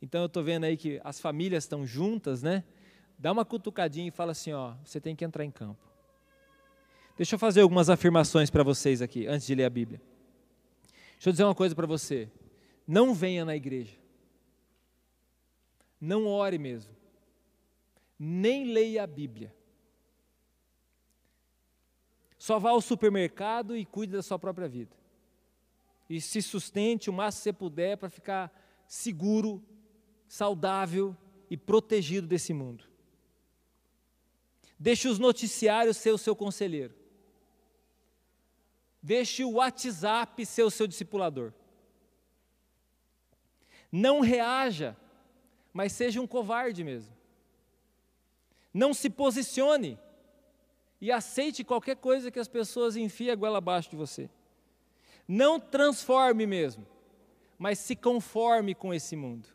Então 0.00 0.22
eu 0.22 0.26
estou 0.26 0.42
vendo 0.42 0.64
aí 0.64 0.76
que 0.76 1.00
as 1.04 1.20
famílias 1.20 1.64
estão 1.64 1.86
juntas, 1.86 2.42
né? 2.42 2.64
Dá 3.18 3.30
uma 3.30 3.44
cutucadinha 3.44 4.08
e 4.08 4.10
fala 4.10 4.32
assim, 4.32 4.52
ó, 4.52 4.74
você 4.84 5.00
tem 5.00 5.14
que 5.14 5.24
entrar 5.24 5.44
em 5.44 5.50
campo. 5.50 5.78
Deixa 7.16 7.34
eu 7.34 7.38
fazer 7.38 7.60
algumas 7.60 7.90
afirmações 7.90 8.50
para 8.50 8.64
vocês 8.64 9.02
aqui, 9.02 9.26
antes 9.26 9.46
de 9.46 9.54
ler 9.54 9.64
a 9.64 9.70
Bíblia. 9.70 10.00
Deixa 11.12 11.28
eu 11.28 11.32
dizer 11.32 11.44
uma 11.44 11.54
coisa 11.54 11.74
para 11.74 11.86
você. 11.86 12.28
Não 12.86 13.14
venha 13.14 13.44
na 13.44 13.54
igreja. 13.54 13.96
Não 16.00 16.26
ore 16.26 16.58
mesmo. 16.58 16.94
Nem 18.18 18.64
leia 18.64 19.04
a 19.04 19.06
Bíblia. 19.06 19.54
Só 22.38 22.58
vá 22.58 22.70
ao 22.70 22.80
supermercado 22.80 23.76
e 23.76 23.84
cuide 23.84 24.14
da 24.14 24.22
sua 24.22 24.38
própria 24.38 24.68
vida. 24.68 24.96
E 26.08 26.20
se 26.20 26.42
sustente 26.42 27.08
o 27.08 27.12
máximo 27.12 27.38
que 27.38 27.42
você 27.44 27.52
puder 27.52 27.96
para 27.96 28.10
ficar 28.10 28.52
seguro, 28.86 29.62
saudável 30.26 31.16
e 31.48 31.56
protegido 31.56 32.26
desse 32.26 32.52
mundo. 32.52 32.84
Deixe 34.78 35.06
os 35.06 35.20
noticiários 35.20 35.96
ser 35.96 36.10
o 36.10 36.18
seu 36.18 36.34
conselheiro. 36.34 36.94
Deixe 39.00 39.44
o 39.44 39.52
WhatsApp 39.52 40.44
ser 40.44 40.64
o 40.64 40.70
seu 40.70 40.88
discipulador. 40.88 41.52
Não 43.92 44.20
reaja, 44.20 44.96
mas 45.70 45.92
seja 45.92 46.20
um 46.20 46.26
covarde 46.26 46.82
mesmo. 46.82 47.14
Não 48.72 48.94
se 48.94 49.10
posicione 49.10 49.98
e 50.98 51.12
aceite 51.12 51.62
qualquer 51.62 51.96
coisa 51.96 52.30
que 52.30 52.38
as 52.38 52.48
pessoas 52.48 52.96
enfiem 52.96 53.30
a 53.30 53.34
goela 53.34 53.58
abaixo 53.58 53.90
de 53.90 53.96
você. 53.96 54.30
Não 55.28 55.60
transforme 55.60 56.46
mesmo, 56.46 56.86
mas 57.58 57.78
se 57.78 57.94
conforme 57.94 58.74
com 58.74 58.94
esse 58.94 59.14
mundo. 59.14 59.48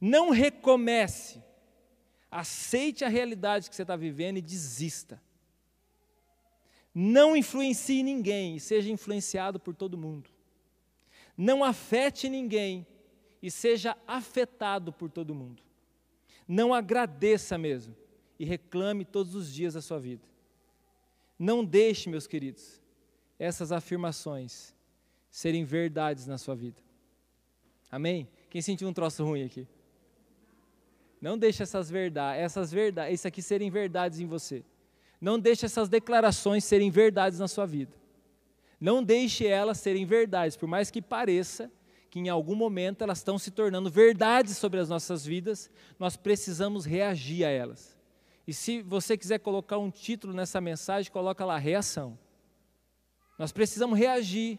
Não 0.00 0.30
recomece, 0.30 1.42
aceite 2.30 3.04
a 3.04 3.08
realidade 3.08 3.68
que 3.68 3.76
você 3.76 3.82
está 3.82 3.96
vivendo 3.96 4.38
e 4.38 4.42
desista. 4.42 5.22
Não 6.94 7.36
influencie 7.36 8.02
ninguém 8.02 8.56
e 8.56 8.60
seja 8.60 8.90
influenciado 8.90 9.60
por 9.60 9.74
todo 9.74 9.96
mundo. 9.96 10.30
Não 11.38 11.62
afete 11.62 12.28
ninguém 12.28 12.84
e 13.40 13.48
seja 13.48 13.96
afetado 14.08 14.92
por 14.92 15.08
todo 15.08 15.36
mundo. 15.36 15.62
Não 16.48 16.74
agradeça 16.74 17.56
mesmo 17.56 17.94
e 18.40 18.44
reclame 18.44 19.04
todos 19.04 19.36
os 19.36 19.54
dias 19.54 19.74
da 19.74 19.80
sua 19.80 20.00
vida. 20.00 20.26
Não 21.38 21.64
deixe, 21.64 22.10
meus 22.10 22.26
queridos, 22.26 22.82
essas 23.38 23.70
afirmações 23.70 24.74
serem 25.30 25.64
verdades 25.64 26.26
na 26.26 26.38
sua 26.38 26.56
vida. 26.56 26.82
Amém? 27.88 28.28
Quem 28.50 28.60
sentiu 28.60 28.88
um 28.88 28.92
troço 28.92 29.24
ruim 29.24 29.44
aqui? 29.44 29.68
Não 31.20 31.38
deixe 31.38 31.62
essas 31.62 31.88
verdades, 31.88 32.42
essas 32.42 32.72
verdades, 32.72 33.14
isso 33.14 33.28
aqui 33.28 33.42
serem 33.42 33.70
verdades 33.70 34.18
em 34.18 34.26
você. 34.26 34.64
Não 35.20 35.38
deixe 35.38 35.66
essas 35.66 35.88
declarações 35.88 36.64
serem 36.64 36.90
verdades 36.90 37.38
na 37.38 37.46
sua 37.46 37.66
vida. 37.66 37.97
Não 38.80 39.02
deixe 39.02 39.46
elas 39.46 39.78
serem 39.78 40.06
verdades, 40.06 40.56
por 40.56 40.68
mais 40.68 40.90
que 40.90 41.02
pareça 41.02 41.70
que 42.10 42.18
em 42.18 42.28
algum 42.28 42.54
momento 42.54 43.02
elas 43.02 43.18
estão 43.18 43.38
se 43.38 43.50
tornando 43.50 43.90
verdades 43.90 44.56
sobre 44.56 44.80
as 44.80 44.88
nossas 44.88 45.24
vidas, 45.26 45.70
nós 45.98 46.16
precisamos 46.16 46.84
reagir 46.84 47.44
a 47.44 47.50
elas. 47.50 47.96
E 48.46 48.54
se 48.54 48.80
você 48.80 49.16
quiser 49.16 49.38
colocar 49.40 49.76
um 49.76 49.90
título 49.90 50.32
nessa 50.32 50.60
mensagem, 50.60 51.12
coloca 51.12 51.44
lá 51.44 51.58
reação. 51.58 52.18
Nós 53.38 53.52
precisamos 53.52 53.98
reagir 53.98 54.58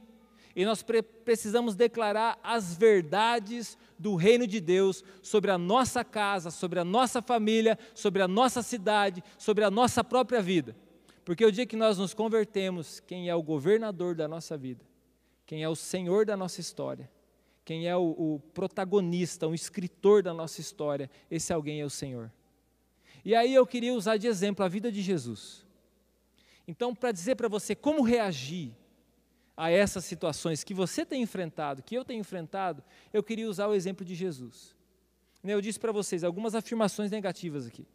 e 0.56 0.64
nós 0.64 0.84
pre 0.84 1.02
precisamos 1.02 1.76
declarar 1.76 2.40
as 2.44 2.76
verdades 2.76 3.78
do 3.98 4.16
reino 4.16 4.46
de 4.46 4.60
Deus 4.60 5.04
sobre 5.22 5.52
a 5.52 5.58
nossa 5.58 6.04
casa, 6.04 6.52
sobre 6.52 6.80
a 6.80 6.84
nossa 6.84 7.22
família, 7.22 7.78
sobre 7.96 8.22
a 8.22 8.28
nossa 8.28 8.62
cidade, 8.62 9.24
sobre 9.38 9.64
a 9.64 9.72
nossa 9.72 10.04
própria 10.04 10.42
vida. 10.42 10.76
Porque 11.30 11.46
o 11.46 11.52
dia 11.52 11.68
que 11.68 11.76
nós 11.76 12.00
nos 12.00 12.12
convertemos, 12.12 13.00
quem 13.02 13.30
é 13.30 13.36
o 13.36 13.44
governador 13.44 14.16
da 14.16 14.28
nossa 14.28 14.58
vida, 14.58 14.84
quem 15.46 15.62
é 15.62 15.70
o 15.70 15.76
senhor 15.76 16.26
da 16.26 16.36
nossa 16.36 16.60
história, 16.60 17.08
quem 17.64 17.88
é 17.88 17.96
o, 17.96 18.16
o 18.18 18.40
protagonista, 18.52 19.48
o 19.48 19.54
escritor 19.54 20.24
da 20.24 20.34
nossa 20.34 20.60
história, 20.60 21.08
esse 21.30 21.54
alguém 21.54 21.82
é 21.82 21.86
o 21.86 21.90
Senhor. 21.90 22.32
E 23.24 23.36
aí 23.36 23.54
eu 23.54 23.64
queria 23.68 23.94
usar 23.94 24.18
de 24.18 24.26
exemplo 24.26 24.66
a 24.66 24.68
vida 24.68 24.92
de 24.92 25.04
Jesus. 25.04 25.64
Então, 26.68 26.96
para 26.96 27.12
dizer 27.12 27.36
para 27.36 27.48
você 27.48 27.76
como 27.76 28.02
reagir 28.02 28.72
a 29.56 29.70
essas 29.70 30.06
situações 30.06 30.64
que 30.64 30.74
você 30.74 31.06
tem 31.06 31.22
enfrentado, 31.22 31.84
que 31.84 31.94
eu 31.94 32.04
tenho 32.04 32.22
enfrentado, 32.22 32.84
eu 33.14 33.22
queria 33.22 33.48
usar 33.48 33.68
o 33.68 33.76
exemplo 33.76 34.04
de 34.04 34.16
Jesus. 34.16 34.76
Né, 35.44 35.54
eu 35.54 35.62
disse 35.62 35.80
para 35.80 35.92
vocês 35.92 36.24
algumas 36.24 36.56
afirmações 36.56 37.12
negativas 37.12 37.68
aqui. 37.68 37.86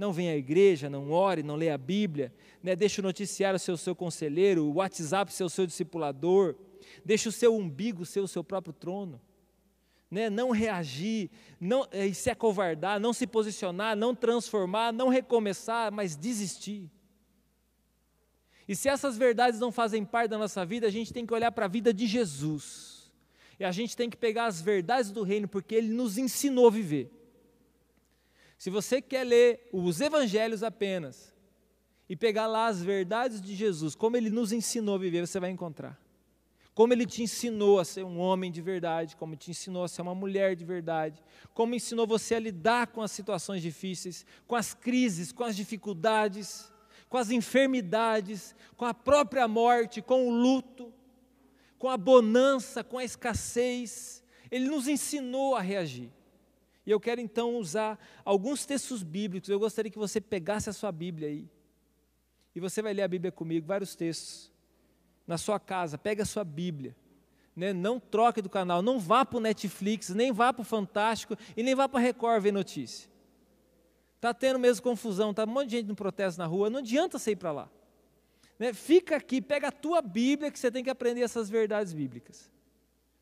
Não 0.00 0.14
venha 0.14 0.32
à 0.32 0.36
igreja, 0.36 0.88
não 0.88 1.10
ore, 1.10 1.42
não 1.42 1.56
leia 1.56 1.74
a 1.74 1.78
Bíblia, 1.78 2.32
né? 2.62 2.74
deixe 2.74 3.00
o 3.00 3.02
noticiário 3.02 3.58
ser 3.58 3.70
o 3.70 3.76
seu 3.76 3.94
conselheiro, 3.94 4.64
o 4.64 4.76
WhatsApp 4.76 5.30
ser 5.30 5.44
o 5.44 5.50
seu 5.50 5.66
discipulador, 5.66 6.54
deixe 7.04 7.28
o 7.28 7.32
seu 7.32 7.54
umbigo 7.54 8.06
ser 8.06 8.20
o 8.20 8.26
seu 8.26 8.42
próprio 8.42 8.72
trono. 8.72 9.20
Né? 10.10 10.30
Não 10.30 10.52
reagir, 10.52 11.30
não 11.60 11.86
é, 11.90 12.10
se 12.14 12.30
acovardar, 12.30 12.98
não 12.98 13.12
se 13.12 13.26
posicionar, 13.26 13.94
não 13.94 14.14
transformar, 14.14 14.90
não 14.90 15.10
recomeçar, 15.10 15.92
mas 15.92 16.16
desistir. 16.16 16.90
E 18.66 18.74
se 18.74 18.88
essas 18.88 19.18
verdades 19.18 19.60
não 19.60 19.70
fazem 19.70 20.02
parte 20.02 20.30
da 20.30 20.38
nossa 20.38 20.64
vida, 20.64 20.86
a 20.86 20.90
gente 20.90 21.12
tem 21.12 21.26
que 21.26 21.34
olhar 21.34 21.52
para 21.52 21.66
a 21.66 21.68
vida 21.68 21.92
de 21.92 22.06
Jesus. 22.06 23.12
E 23.58 23.64
a 23.64 23.70
gente 23.70 23.94
tem 23.94 24.08
que 24.08 24.16
pegar 24.16 24.46
as 24.46 24.62
verdades 24.62 25.10
do 25.10 25.22
reino, 25.22 25.46
porque 25.46 25.74
ele 25.74 25.92
nos 25.92 26.16
ensinou 26.16 26.68
a 26.68 26.70
viver. 26.70 27.19
Se 28.60 28.68
você 28.68 29.00
quer 29.00 29.24
ler 29.24 29.70
os 29.72 30.02
evangelhos 30.02 30.62
apenas 30.62 31.32
e 32.06 32.14
pegar 32.14 32.46
lá 32.46 32.66
as 32.66 32.82
verdades 32.82 33.40
de 33.40 33.54
Jesus, 33.54 33.94
como 33.94 34.18
ele 34.18 34.28
nos 34.28 34.52
ensinou 34.52 34.96
a 34.96 34.98
viver, 34.98 35.26
você 35.26 35.40
vai 35.40 35.48
encontrar. 35.48 35.98
Como 36.74 36.92
ele 36.92 37.06
te 37.06 37.22
ensinou 37.22 37.80
a 37.80 37.86
ser 37.86 38.04
um 38.04 38.18
homem 38.18 38.52
de 38.52 38.60
verdade, 38.60 39.16
como 39.16 39.34
te 39.34 39.50
ensinou 39.50 39.84
a 39.84 39.88
ser 39.88 40.02
uma 40.02 40.14
mulher 40.14 40.54
de 40.54 40.66
verdade, 40.66 41.24
como 41.54 41.74
ensinou 41.74 42.06
você 42.06 42.34
a 42.34 42.38
lidar 42.38 42.88
com 42.88 43.00
as 43.00 43.12
situações 43.12 43.62
difíceis, 43.62 44.26
com 44.46 44.54
as 44.54 44.74
crises, 44.74 45.32
com 45.32 45.44
as 45.44 45.56
dificuldades 45.56 46.70
com 47.10 47.18
as 47.18 47.32
enfermidades, 47.32 48.54
com 48.76 48.84
a 48.84 48.94
própria 48.94 49.48
morte, 49.48 50.00
com 50.00 50.28
o 50.28 50.30
luto, 50.30 50.94
com 51.76 51.88
a 51.88 51.96
bonança, 51.96 52.84
com 52.84 52.98
a 52.98 53.04
escassez. 53.04 54.22
Ele 54.48 54.68
nos 54.68 54.86
ensinou 54.86 55.56
a 55.56 55.60
reagir. 55.60 56.08
E 56.86 56.90
eu 56.90 56.98
quero 56.98 57.20
então 57.20 57.56
usar 57.56 57.98
alguns 58.24 58.64
textos 58.64 59.02
bíblicos. 59.02 59.48
Eu 59.48 59.58
gostaria 59.58 59.90
que 59.90 59.98
você 59.98 60.20
pegasse 60.20 60.70
a 60.70 60.72
sua 60.72 60.90
Bíblia 60.90 61.28
aí. 61.28 61.48
E 62.54 62.60
você 62.60 62.82
vai 62.82 62.92
ler 62.92 63.02
a 63.02 63.08
Bíblia 63.08 63.30
comigo, 63.30 63.66
vários 63.66 63.94
textos. 63.94 64.50
Na 65.26 65.38
sua 65.38 65.60
casa, 65.60 65.96
pega 65.96 66.22
a 66.22 66.26
sua 66.26 66.42
Bíblia. 66.42 66.96
Né? 67.54 67.72
Não 67.72 68.00
troque 68.00 68.42
do 68.42 68.48
canal, 68.48 68.82
não 68.82 68.98
vá 68.98 69.24
para 69.24 69.36
o 69.36 69.40
Netflix, 69.40 70.08
nem 70.08 70.32
vá 70.32 70.52
para 70.52 70.62
o 70.62 70.64
Fantástico 70.64 71.36
e 71.56 71.62
nem 71.62 71.74
vá 71.74 71.88
para 71.88 72.00
a 72.00 72.02
Record 72.02 72.42
ver 72.42 72.52
notícia. 72.52 73.08
Está 74.16 74.34
tendo 74.34 74.58
mesmo 74.58 74.82
confusão, 74.82 75.30
está 75.30 75.44
um 75.44 75.46
monte 75.46 75.68
de 75.68 75.76
gente 75.76 75.86
no 75.86 75.94
protesto 75.94 76.38
na 76.38 76.46
rua, 76.46 76.68
não 76.68 76.80
adianta 76.80 77.18
você 77.18 77.32
ir 77.32 77.36
para 77.36 77.52
lá. 77.52 77.70
Né? 78.58 78.74
Fica 78.74 79.16
aqui, 79.16 79.40
pega 79.40 79.68
a 79.68 79.72
tua 79.72 80.02
Bíblia, 80.02 80.50
que 80.50 80.58
você 80.58 80.70
tem 80.70 80.84
que 80.84 80.90
aprender 80.90 81.22
essas 81.22 81.48
verdades 81.48 81.92
bíblicas, 81.92 82.50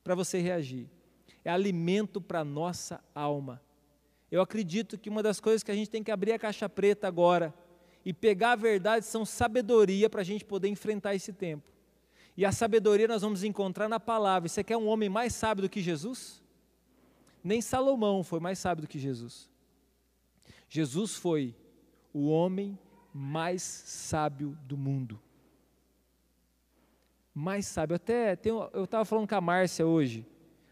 para 0.02 0.14
você 0.14 0.40
reagir. 0.40 0.88
É 1.48 1.50
alimento 1.50 2.20
para 2.20 2.40
a 2.40 2.44
nossa 2.44 3.02
alma. 3.14 3.58
Eu 4.30 4.42
acredito 4.42 4.98
que 4.98 5.08
uma 5.08 5.22
das 5.22 5.40
coisas 5.40 5.62
que 5.62 5.70
a 5.70 5.74
gente 5.74 5.88
tem 5.88 6.02
que 6.02 6.10
abrir 6.10 6.32
a 6.32 6.38
caixa 6.38 6.68
preta 6.68 7.08
agora 7.08 7.54
e 8.04 8.12
pegar 8.12 8.52
a 8.52 8.56
verdade 8.56 9.06
são 9.06 9.24
sabedoria 9.24 10.10
para 10.10 10.20
a 10.20 10.24
gente 10.24 10.44
poder 10.44 10.68
enfrentar 10.68 11.14
esse 11.14 11.32
tempo. 11.32 11.72
E 12.36 12.44
a 12.44 12.52
sabedoria 12.52 13.08
nós 13.08 13.22
vamos 13.22 13.42
encontrar 13.42 13.88
na 13.88 13.98
palavra. 13.98 14.46
Você 14.46 14.62
quer 14.62 14.76
um 14.76 14.88
homem 14.88 15.08
mais 15.08 15.34
sábio 15.34 15.62
do 15.62 15.70
que 15.70 15.80
Jesus? 15.80 16.42
Nem 17.42 17.62
Salomão 17.62 18.22
foi 18.22 18.40
mais 18.40 18.58
sábio 18.58 18.82
do 18.82 18.88
que 18.88 18.98
Jesus. 18.98 19.48
Jesus 20.68 21.14
foi 21.14 21.56
o 22.12 22.28
homem 22.28 22.78
mais 23.10 23.62
sábio 23.62 24.54
do 24.64 24.76
mundo. 24.76 25.18
Mais 27.34 27.64
sábio. 27.64 27.96
Até 27.96 28.36
tenho, 28.36 28.68
eu 28.74 28.84
estava 28.84 29.06
falando 29.06 29.26
com 29.26 29.34
a 29.34 29.40
Márcia 29.40 29.86
hoje. 29.86 30.26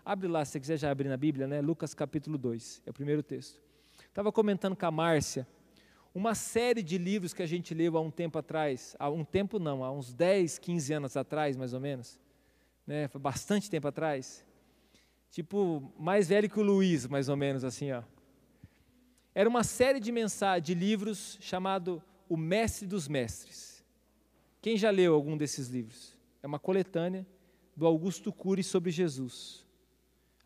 Abre 0.07 0.29
lá, 0.29 0.45
se 0.45 0.53
você 0.53 0.61
quiser 0.61 0.77
já 0.77 0.89
abrir 0.89 1.09
na 1.09 1.17
Bíblia, 1.17 1.49
né? 1.49 1.61
Lucas 1.61 1.93
capítulo 1.93 2.39
2, 2.39 2.81
é 2.87 2.91
o 2.91 2.93
primeiro 2.93 3.25
texto. 3.25 3.61
Estava 4.07 4.31
comentando 4.31 4.77
com 4.77 4.87
a 4.87 4.91
Márcia 4.93 5.45
uma 6.15 6.33
série 6.33 6.81
de 6.81 6.97
livros 6.97 7.35
que 7.35 7.43
a 7.43 7.47
gente 7.47 7.75
leu 7.75 7.99
há 7.99 8.01
um 8.01 8.13
tempo 8.13 8.39
atrás, 8.39 8.95
há 9.01 9.11
um 9.11 9.25
tempo 9.25 9.59
não, 9.59 9.83
há 9.83 9.91
uns 9.91 10.15
10, 10.15 10.61
15 10.61 10.93
anos 10.93 11.17
atrás, 11.17 11.57
mais 11.57 11.75
ou 11.75 11.81
menos, 11.81 12.21
né? 12.87 13.09
Foi 13.09 13.21
bastante 13.21 13.69
tempo 13.69 13.89
atrás. 13.89 14.47
Tipo, 15.29 15.93
mais 15.99 16.29
velho 16.29 16.49
que 16.49 16.61
o 16.61 16.63
Luiz, 16.63 17.09
mais 17.09 17.29
ou 17.29 17.37
menos 17.37 17.65
assim, 17.65 17.91
ó. 17.91 18.05
Era 19.35 19.49
uma 19.49 19.65
série 19.65 19.99
de 19.99 20.13
mensagens, 20.13 20.65
de 20.65 20.73
livros 20.73 21.37
chamado 21.41 22.01
O 22.29 22.37
Mestre 22.37 22.87
dos 22.87 23.09
Mestres. 23.09 23.85
Quem 24.63 24.77
já 24.77 24.91
leu 24.91 25.15
algum 25.15 25.37
desses 25.37 25.67
livros? 25.67 26.17
É 26.45 26.47
uma 26.47 26.61
coletânea 26.61 27.27
do 27.77 27.85
Augusto 27.89 28.33
Cury 28.33 28.63
sobre 28.63 28.93
Jesus. 28.93 29.66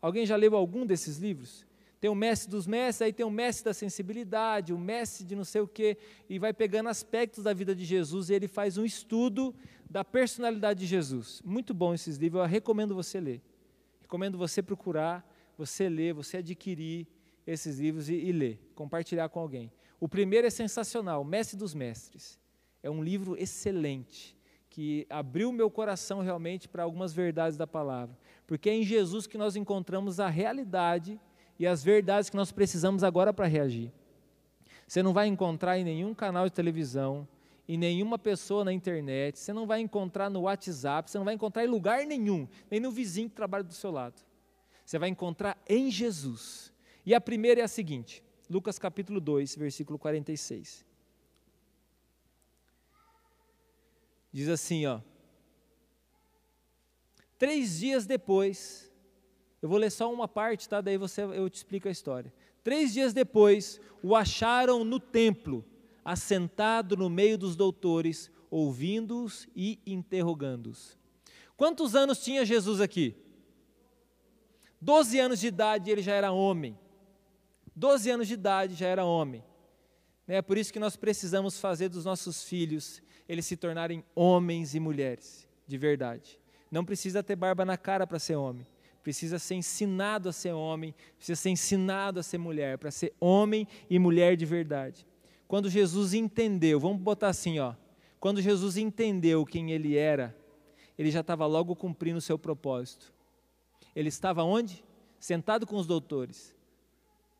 Alguém 0.01 0.25
já 0.25 0.35
leu 0.35 0.55
algum 0.55 0.85
desses 0.85 1.17
livros? 1.17 1.65
Tem 1.99 2.09
o 2.09 2.15
mestre 2.15 2.49
dos 2.49 2.65
mestres, 2.65 3.03
aí 3.03 3.13
tem 3.13 3.23
o 3.23 3.29
mestre 3.29 3.65
da 3.65 3.73
sensibilidade, 3.75 4.73
o 4.73 4.77
mestre 4.77 5.23
de 5.23 5.35
não 5.35 5.43
sei 5.43 5.61
o 5.61 5.67
quê, 5.67 5.95
e 6.27 6.39
vai 6.39 6.51
pegando 6.51 6.89
aspectos 6.89 7.43
da 7.43 7.53
vida 7.53 7.75
de 7.75 7.85
Jesus 7.85 8.29
e 8.29 8.33
ele 8.33 8.47
faz 8.47 8.75
um 8.75 8.83
estudo 8.83 9.53
da 9.87 10.03
personalidade 10.03 10.79
de 10.79 10.87
Jesus. 10.87 11.43
Muito 11.45 11.75
bom 11.75 11.93
esses 11.93 12.17
livros, 12.17 12.41
eu 12.41 12.47
recomendo 12.47 12.95
você 12.95 13.19
ler. 13.19 13.39
Recomendo 14.01 14.35
você 14.35 14.63
procurar, 14.63 15.23
você 15.55 15.87
ler, 15.87 16.13
você 16.13 16.37
adquirir 16.37 17.05
esses 17.45 17.77
livros 17.77 18.09
e, 18.09 18.15
e 18.15 18.31
ler, 18.31 18.59
compartilhar 18.73 19.29
com 19.29 19.39
alguém. 19.39 19.71
O 19.99 20.09
primeiro 20.09 20.47
é 20.47 20.49
sensacional, 20.49 21.23
Mestre 21.23 21.55
dos 21.55 21.75
Mestres. 21.75 22.39
É 22.81 22.89
um 22.89 23.03
livro 23.03 23.37
excelente, 23.37 24.35
que 24.71 25.05
abriu 25.09 25.51
meu 25.51 25.69
coração 25.69 26.21
realmente 26.21 26.67
para 26.67 26.81
algumas 26.81 27.13
verdades 27.13 27.57
da 27.57 27.67
palavra. 27.67 28.17
Porque 28.45 28.69
é 28.69 28.75
em 28.75 28.83
Jesus 28.83 29.27
que 29.27 29.37
nós 29.37 29.55
encontramos 29.55 30.19
a 30.19 30.27
realidade 30.27 31.19
e 31.57 31.67
as 31.67 31.83
verdades 31.83 32.29
que 32.29 32.35
nós 32.35 32.51
precisamos 32.51 33.03
agora 33.03 33.33
para 33.33 33.45
reagir. 33.45 33.91
Você 34.87 35.01
não 35.01 35.13
vai 35.13 35.27
encontrar 35.27 35.77
em 35.77 35.83
nenhum 35.83 36.13
canal 36.13 36.45
de 36.45 36.51
televisão, 36.51 37.27
em 37.67 37.77
nenhuma 37.77 38.19
pessoa 38.19 38.65
na 38.65 38.73
internet, 38.73 39.39
você 39.39 39.53
não 39.53 39.65
vai 39.65 39.79
encontrar 39.79 40.29
no 40.29 40.41
WhatsApp, 40.41 41.09
você 41.09 41.17
não 41.17 41.23
vai 41.23 41.35
encontrar 41.35 41.63
em 41.63 41.67
lugar 41.67 42.05
nenhum, 42.05 42.47
nem 42.69 42.79
no 42.79 42.91
vizinho 42.91 43.29
que 43.29 43.35
trabalha 43.35 43.63
do 43.63 43.73
seu 43.73 43.91
lado. 43.91 44.21
Você 44.85 44.99
vai 44.99 45.07
encontrar 45.07 45.57
em 45.69 45.89
Jesus. 45.89 46.73
E 47.05 47.15
a 47.15 47.21
primeira 47.21 47.61
é 47.61 47.63
a 47.63 47.67
seguinte, 47.67 48.21
Lucas 48.49 48.77
capítulo 48.77 49.21
2, 49.21 49.55
versículo 49.55 49.97
46. 49.97 50.85
Diz 54.33 54.49
assim, 54.49 54.85
ó. 54.85 54.99
Três 57.41 57.79
dias 57.79 58.05
depois, 58.05 58.87
eu 59.63 59.67
vou 59.67 59.79
ler 59.79 59.89
só 59.89 60.13
uma 60.13 60.27
parte, 60.27 60.69
tá? 60.69 60.79
Daí 60.79 60.95
você, 60.95 61.23
eu 61.23 61.49
te 61.49 61.55
explico 61.55 61.87
a 61.87 61.91
história. 61.91 62.31
Três 62.63 62.93
dias 62.93 63.13
depois, 63.13 63.81
o 64.03 64.15
acharam 64.15 64.83
no 64.83 64.99
templo, 64.99 65.65
assentado 66.05 66.95
no 66.95 67.09
meio 67.09 67.39
dos 67.39 67.55
doutores, 67.55 68.29
ouvindo-os 68.51 69.47
e 69.55 69.79
interrogando-os. 69.87 70.95
Quantos 71.57 71.95
anos 71.95 72.23
tinha 72.23 72.45
Jesus 72.45 72.79
aqui? 72.79 73.15
Doze 74.79 75.17
anos 75.17 75.39
de 75.39 75.47
idade 75.47 75.89
ele 75.89 76.03
já 76.03 76.13
era 76.13 76.31
homem. 76.31 76.77
Doze 77.75 78.11
anos 78.11 78.27
de 78.27 78.35
idade 78.35 78.75
já 78.75 78.85
era 78.85 79.03
homem. 79.03 79.43
É 80.27 80.43
por 80.43 80.59
isso 80.59 80.71
que 80.71 80.79
nós 80.79 80.95
precisamos 80.95 81.59
fazer 81.59 81.89
dos 81.89 82.05
nossos 82.05 82.43
filhos 82.43 83.01
eles 83.27 83.47
se 83.47 83.57
tornarem 83.57 84.05
homens 84.13 84.75
e 84.75 84.79
mulheres 84.79 85.49
de 85.65 85.75
verdade. 85.75 86.39
Não 86.71 86.83
precisa 86.85 87.21
ter 87.21 87.35
barba 87.35 87.63
na 87.65 87.77
cara 87.77 88.07
para 88.07 88.17
ser 88.17 88.35
homem 88.35 88.65
precisa 89.01 89.39
ser 89.39 89.55
ensinado 89.55 90.29
a 90.29 90.31
ser 90.31 90.53
homem, 90.53 90.93
precisa 91.17 91.39
ser 91.39 91.49
ensinado 91.49 92.19
a 92.19 92.23
ser 92.23 92.37
mulher, 92.37 92.77
para 92.77 92.91
ser 92.91 93.13
homem 93.19 93.67
e 93.89 93.97
mulher 93.97 94.35
de 94.37 94.45
verdade. 94.45 95.07
Quando 95.47 95.69
Jesus 95.69 96.13
entendeu, 96.13 96.79
vamos 96.79 97.01
botar 97.01 97.29
assim, 97.29 97.59
ó, 97.59 97.73
quando 98.19 98.41
Jesus 98.41 98.77
entendeu 98.77 99.45
quem 99.45 99.71
ele 99.71 99.97
era, 99.97 100.35
ele 100.97 101.09
já 101.09 101.21
estava 101.21 101.45
logo 101.45 101.75
cumprindo 101.75 102.19
o 102.19 102.21
seu 102.21 102.37
propósito. 102.37 103.11
Ele 103.95 104.09
estava 104.09 104.43
onde? 104.43 104.83
Sentado 105.19 105.65
com 105.65 105.75
os 105.75 105.87
doutores. 105.87 106.55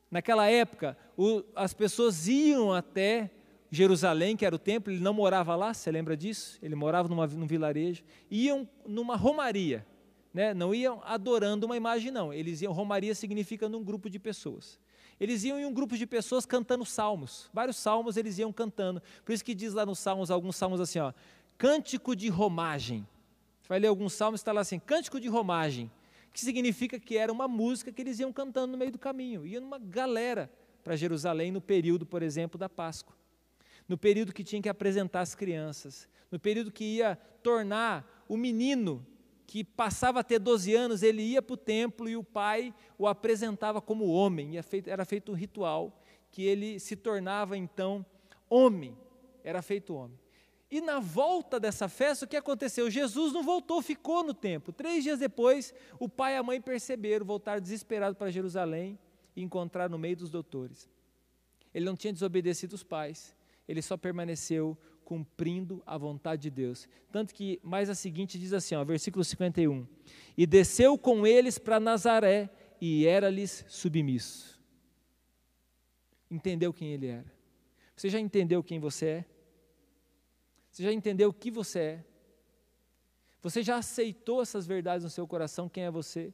Naquela 0.10 0.50
época, 0.50 0.98
o, 1.16 1.44
as 1.56 1.74
pessoas 1.74 2.28
iam 2.28 2.74
até 2.74 3.30
Jerusalém, 3.72 4.36
que 4.36 4.46
era 4.46 4.56
o 4.56 4.60
templo, 4.60 4.92
ele 4.92 5.02
não 5.02 5.14
morava 5.14 5.56
lá, 5.56 5.74
você 5.74 5.90
lembra 5.90 6.16
disso? 6.16 6.60
Ele 6.62 6.76
morava 6.76 7.08
numa, 7.08 7.26
num 7.26 7.48
vilarejo. 7.48 8.04
Iam 8.30 8.68
numa 8.86 9.16
romaria 9.16 9.86
né, 10.34 10.54
não 10.54 10.74
iam 10.74 11.02
adorando 11.04 11.66
uma 11.66 11.76
imagem, 11.76 12.12
não. 12.12 12.34
Eles 12.34 12.62
iam, 12.62 12.72
Romaria 12.72 13.14
significa 13.14 13.68
num 13.68 13.84
grupo 13.84 14.10
de 14.10 14.18
pessoas. 14.18 14.80
Eles 15.20 15.44
iam 15.44 15.60
em 15.60 15.66
um 15.66 15.74
grupo 15.74 15.98
de 15.98 16.08
pessoas 16.08 16.46
cantando 16.46 16.86
salmos. 16.86 17.50
Vários 17.54 17.78
salmos 17.78 18.18
eles 18.18 18.38
iam 18.40 18.52
cantando. 18.52 19.02
Por 19.24 19.34
isso 19.34 19.44
que 19.44 19.54
diz 19.54 19.74
lá 19.74 19.86
nos 19.86 20.00
salmos, 20.00 20.32
alguns 20.32 20.56
salmos 20.56 20.80
assim, 20.80 21.00
ó, 21.00 21.14
cântico 21.58 22.16
de 22.16 22.30
romagem. 22.30 23.08
Você 23.62 23.68
vai 23.70 23.80
ler 23.80 23.88
alguns 23.88 24.14
salmos, 24.14 24.40
está 24.40 24.52
lá 24.52 24.62
assim, 24.62 24.80
cântico 24.80 25.20
de 25.20 25.28
romagem. 25.28 25.92
Que 26.34 26.40
significa 26.40 26.98
que 26.98 27.18
era 27.18 27.32
uma 27.32 27.48
música 27.48 27.92
que 27.92 28.02
eles 28.02 28.20
iam 28.20 28.32
cantando 28.32 28.72
no 28.72 28.78
meio 28.78 28.92
do 28.92 28.98
caminho. 28.98 29.46
Ia 29.46 29.60
numa 29.60 29.78
galera 29.78 30.50
para 30.84 30.96
Jerusalém 30.96 31.52
no 31.52 31.62
período, 31.62 32.06
por 32.06 32.24
exemplo, 32.24 32.58
da 32.58 32.70
Páscoa. 32.70 33.16
No 33.88 33.98
período 33.98 34.34
que 34.34 34.44
tinha 34.44 34.62
que 34.62 34.70
apresentar 34.70 35.22
as 35.22 35.36
crianças. 35.36 36.08
No 36.32 36.40
período 36.40 36.72
que 36.72 36.98
ia 36.98 37.16
tornar 37.44 38.24
o 38.28 38.38
menino 38.38 39.06
que 39.46 39.64
passava 39.64 40.22
a 40.22 40.24
ter 40.24 40.40
12 40.40 40.74
anos, 40.74 41.04
ele 41.04 41.22
ia 41.22 41.42
para 41.42 41.54
o 41.54 41.58
templo 41.58 42.08
e 42.08 42.16
o 42.16 42.24
pai 42.24 42.74
o 42.98 43.06
apresentava 43.06 43.82
como 43.82 44.08
homem. 44.08 44.54
Era 44.86 45.04
feito 45.04 45.32
um 45.32 45.36
ritual 45.36 46.02
que 46.32 46.44
ele 46.44 46.80
se 46.80 46.96
tornava 46.96 47.58
então 47.58 48.06
homem. 48.50 48.98
Era 49.44 49.62
feito 49.62 49.94
homem. 49.94 50.18
E 50.72 50.80
na 50.80 51.02
volta 51.02 51.60
dessa 51.60 51.90
festa, 51.90 52.24
o 52.24 52.28
que 52.28 52.38
aconteceu? 52.38 52.90
Jesus 52.90 53.34
não 53.34 53.44
voltou, 53.44 53.82
ficou 53.82 54.24
no 54.24 54.34
templo. 54.34 54.72
Três 54.72 55.04
dias 55.04 55.20
depois, 55.20 55.74
o 56.00 56.08
pai 56.08 56.36
e 56.36 56.38
a 56.38 56.44
mãe 56.44 56.62
perceberam, 56.62 57.26
voltaram 57.26 57.60
desesperados 57.60 58.18
para 58.18 58.32
Jerusalém 58.32 58.98
e 59.36 59.44
encontraram 59.44 59.92
no 59.92 60.00
meio 60.00 60.16
dos 60.16 60.30
doutores. 60.30 60.90
Ele 61.74 61.84
não 61.84 61.98
tinha 61.98 62.14
desobedecido 62.14 62.74
os 62.74 62.84
pais, 62.84 63.36
ele 63.68 63.82
só 63.82 63.98
permaneceu 63.98 64.78
cumprindo 65.04 65.84
a 65.86 65.98
vontade 65.98 66.44
de 66.44 66.50
Deus. 66.50 66.88
Tanto 67.12 67.34
que 67.34 67.60
mais 67.62 67.90
a 67.90 67.96
seguinte 67.96 68.40
diz 68.40 68.54
assim, 68.54 68.76
ó, 68.76 68.84
versículo 68.84 69.24
51. 69.24 69.86
E 70.38 70.46
desceu 70.46 70.98
com 70.98 71.28
eles 71.28 71.58
para 71.58 71.80
Nazaré 71.80 72.50
e 72.80 73.06
era-lhes 73.06 73.66
submisso. 73.68 74.60
Entendeu 76.30 76.74
quem 76.74 76.94
ele 76.94 77.08
era? 77.08 77.32
Você 77.96 78.10
já 78.10 78.20
entendeu 78.20 78.64
quem 78.64 78.80
você 78.80 79.06
é? 79.06 79.26
Você 80.72 80.84
já 80.84 80.94
entendeu 80.94 81.30
o 81.30 81.34
que 81.34 81.52
você 81.52 81.80
é? 81.80 82.06
Você 83.42 83.64
já 83.64 83.78
aceitou 83.78 84.42
essas 84.42 84.66
verdades 84.66 85.04
no 85.04 85.10
seu 85.10 85.28
coração? 85.28 85.68
Quem 85.68 85.84
é 85.84 85.92
você? 85.92 86.34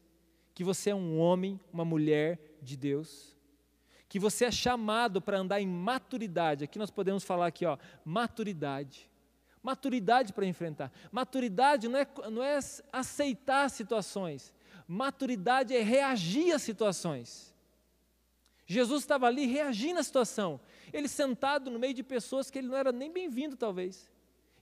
Que 0.54 0.64
você 0.64 0.92
é 0.92 0.96
um 0.96 1.18
homem, 1.18 1.60
uma 1.72 1.86
mulher 1.86 2.40
de 2.62 2.78
Deus? 2.78 3.37
Que 4.10 4.20
você 4.20 4.45
é 4.45 4.51
chamado 4.51 5.22
para 5.22 5.39
andar 5.39 5.62
em 5.62 5.68
maturidade. 5.68 6.64
Aqui 6.64 6.80
nós 6.80 6.91
podemos 6.91 7.24
falar 7.24 7.47
aqui, 7.47 7.66
ó, 7.66 7.78
maturidade. 8.05 9.10
Maturidade 9.62 10.32
para 10.32 10.45
enfrentar. 10.45 10.91
Maturidade 11.12 11.88
não 11.88 11.99
é, 11.99 12.08
não 12.32 12.43
é 12.43 12.58
aceitar 12.91 13.70
situações. 13.70 14.53
Maturidade 14.88 15.76
é 15.76 15.82
reagir 15.82 16.53
às 16.53 16.62
situações. 16.62 17.53
Jesus 18.66 19.03
estava 19.03 19.28
ali 19.28 19.45
reagindo 19.45 19.99
à 19.99 20.03
situação. 20.03 20.60
Ele 20.93 21.08
sentado 21.08 21.70
no 21.70 21.80
meio 21.80 21.93
de 21.93 22.03
pessoas 22.03 22.49
que 22.49 22.58
ele 22.58 22.68
não 22.68 22.78
era 22.78 22.91
nem 22.91 23.12
bem-vindo, 23.12 23.58
talvez. 23.58 24.10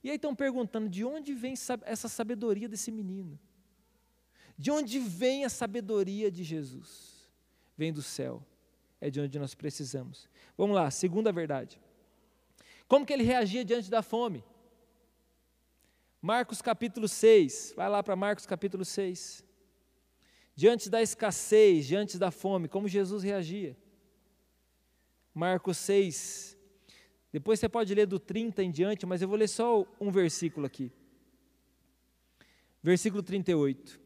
E 0.03 0.09
aí 0.09 0.15
estão 0.15 0.35
perguntando: 0.35 0.89
de 0.89 1.03
onde 1.03 1.33
vem 1.33 1.53
essa 1.83 2.07
sabedoria 2.07 2.67
desse 2.67 2.91
menino? 2.91 3.39
De 4.57 4.71
onde 4.71 4.99
vem 4.99 5.45
a 5.45 5.49
sabedoria 5.49 6.31
de 6.31 6.43
Jesus? 6.43 7.29
Vem 7.77 7.91
do 7.91 8.01
céu 8.01 8.43
é 9.05 9.09
de 9.11 9.21
onde 9.21 9.37
nós 9.37 9.53
precisamos. 9.53 10.27
Vamos 10.57 10.75
lá, 10.75 10.89
segunda 10.89 11.31
verdade. 11.31 11.79
Como 12.87 13.05
que 13.05 13.13
ele 13.13 13.23
reagia 13.23 13.63
diante 13.63 13.89
da 13.89 14.01
fome? 14.01 14.43
Marcos 16.19 16.59
capítulo 16.59 17.07
6, 17.07 17.73
vai 17.75 17.87
lá 17.87 18.01
para 18.01 18.15
Marcos 18.15 18.47
capítulo 18.47 18.83
6. 18.83 19.45
Diante 20.55 20.89
da 20.89 21.01
escassez, 21.01 21.85
diante 21.85 22.17
da 22.17 22.31
fome, 22.31 22.67
como 22.67 22.87
Jesus 22.87 23.21
reagia? 23.21 23.77
Marcos 25.33 25.77
6. 25.77 26.57
Depois 27.31 27.59
você 27.59 27.69
pode 27.69 27.93
ler 27.93 28.07
do 28.07 28.17
30 28.17 28.63
em 28.63 28.71
diante, 28.71 29.05
mas 29.05 29.21
eu 29.21 29.27
vou 29.27 29.37
ler 29.37 29.49
só 29.49 29.85
um 29.99 30.09
versículo 30.09 30.65
aqui. 30.65 30.91
Versículo 32.81 33.21
38. 33.21 33.99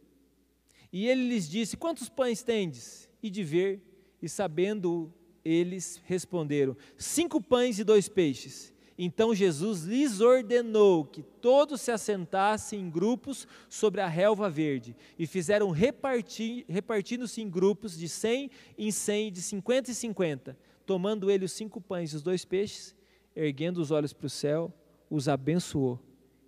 E 0.91 1.07
ele 1.07 1.29
lhes 1.29 1.47
disse: 1.47 1.77
Quantos 1.77 2.09
pães 2.09 2.43
tendes? 2.43 3.07
E 3.21 3.29
de 3.29 3.43
ver, 3.43 3.88
e 4.22 4.28
sabendo 4.28 5.13
eles 5.43 6.01
responderam: 6.05 6.76
Cinco 6.97 7.41
pães 7.41 7.80
e 7.80 7.84
dois 7.84 8.07
peixes. 8.07 8.74
Então 9.01 9.34
Jesus 9.34 9.84
lhes 9.84 10.20
ordenou 10.20 11.05
que 11.05 11.24
todos 11.24 11.80
se 11.80 11.89
assentassem 11.89 12.82
em 12.82 12.89
grupos 12.89 13.47
sobre 13.70 14.01
a 14.01 14.07
relva 14.07 14.49
verde, 14.49 14.93
e 15.17 15.26
fizeram 15.26 15.72
repartir, 15.72 16.65
repartindo-se 16.67 17.41
em 17.41 17.49
grupos 17.49 17.97
de 17.97 18.09
cem 18.09 18.51
em 18.78 18.91
cem, 18.91 19.32
de 19.32 19.41
cinquenta 19.41 19.89
em 19.89 19.93
cinquenta. 19.93 20.57
Tomando 20.86 21.32
ele 21.32 21.45
os 21.45 21.53
cinco 21.53 21.80
pães 21.80 22.11
e 22.11 22.17
os 22.17 22.22
dois 22.22 22.43
peixes, 22.43 22.93
erguendo 23.34 23.78
os 23.78 23.89
olhos 23.89 24.11
para 24.11 24.28
o 24.28 24.30
céu, 24.30 24.74
os 25.09 25.30
abençoou, 25.30 25.97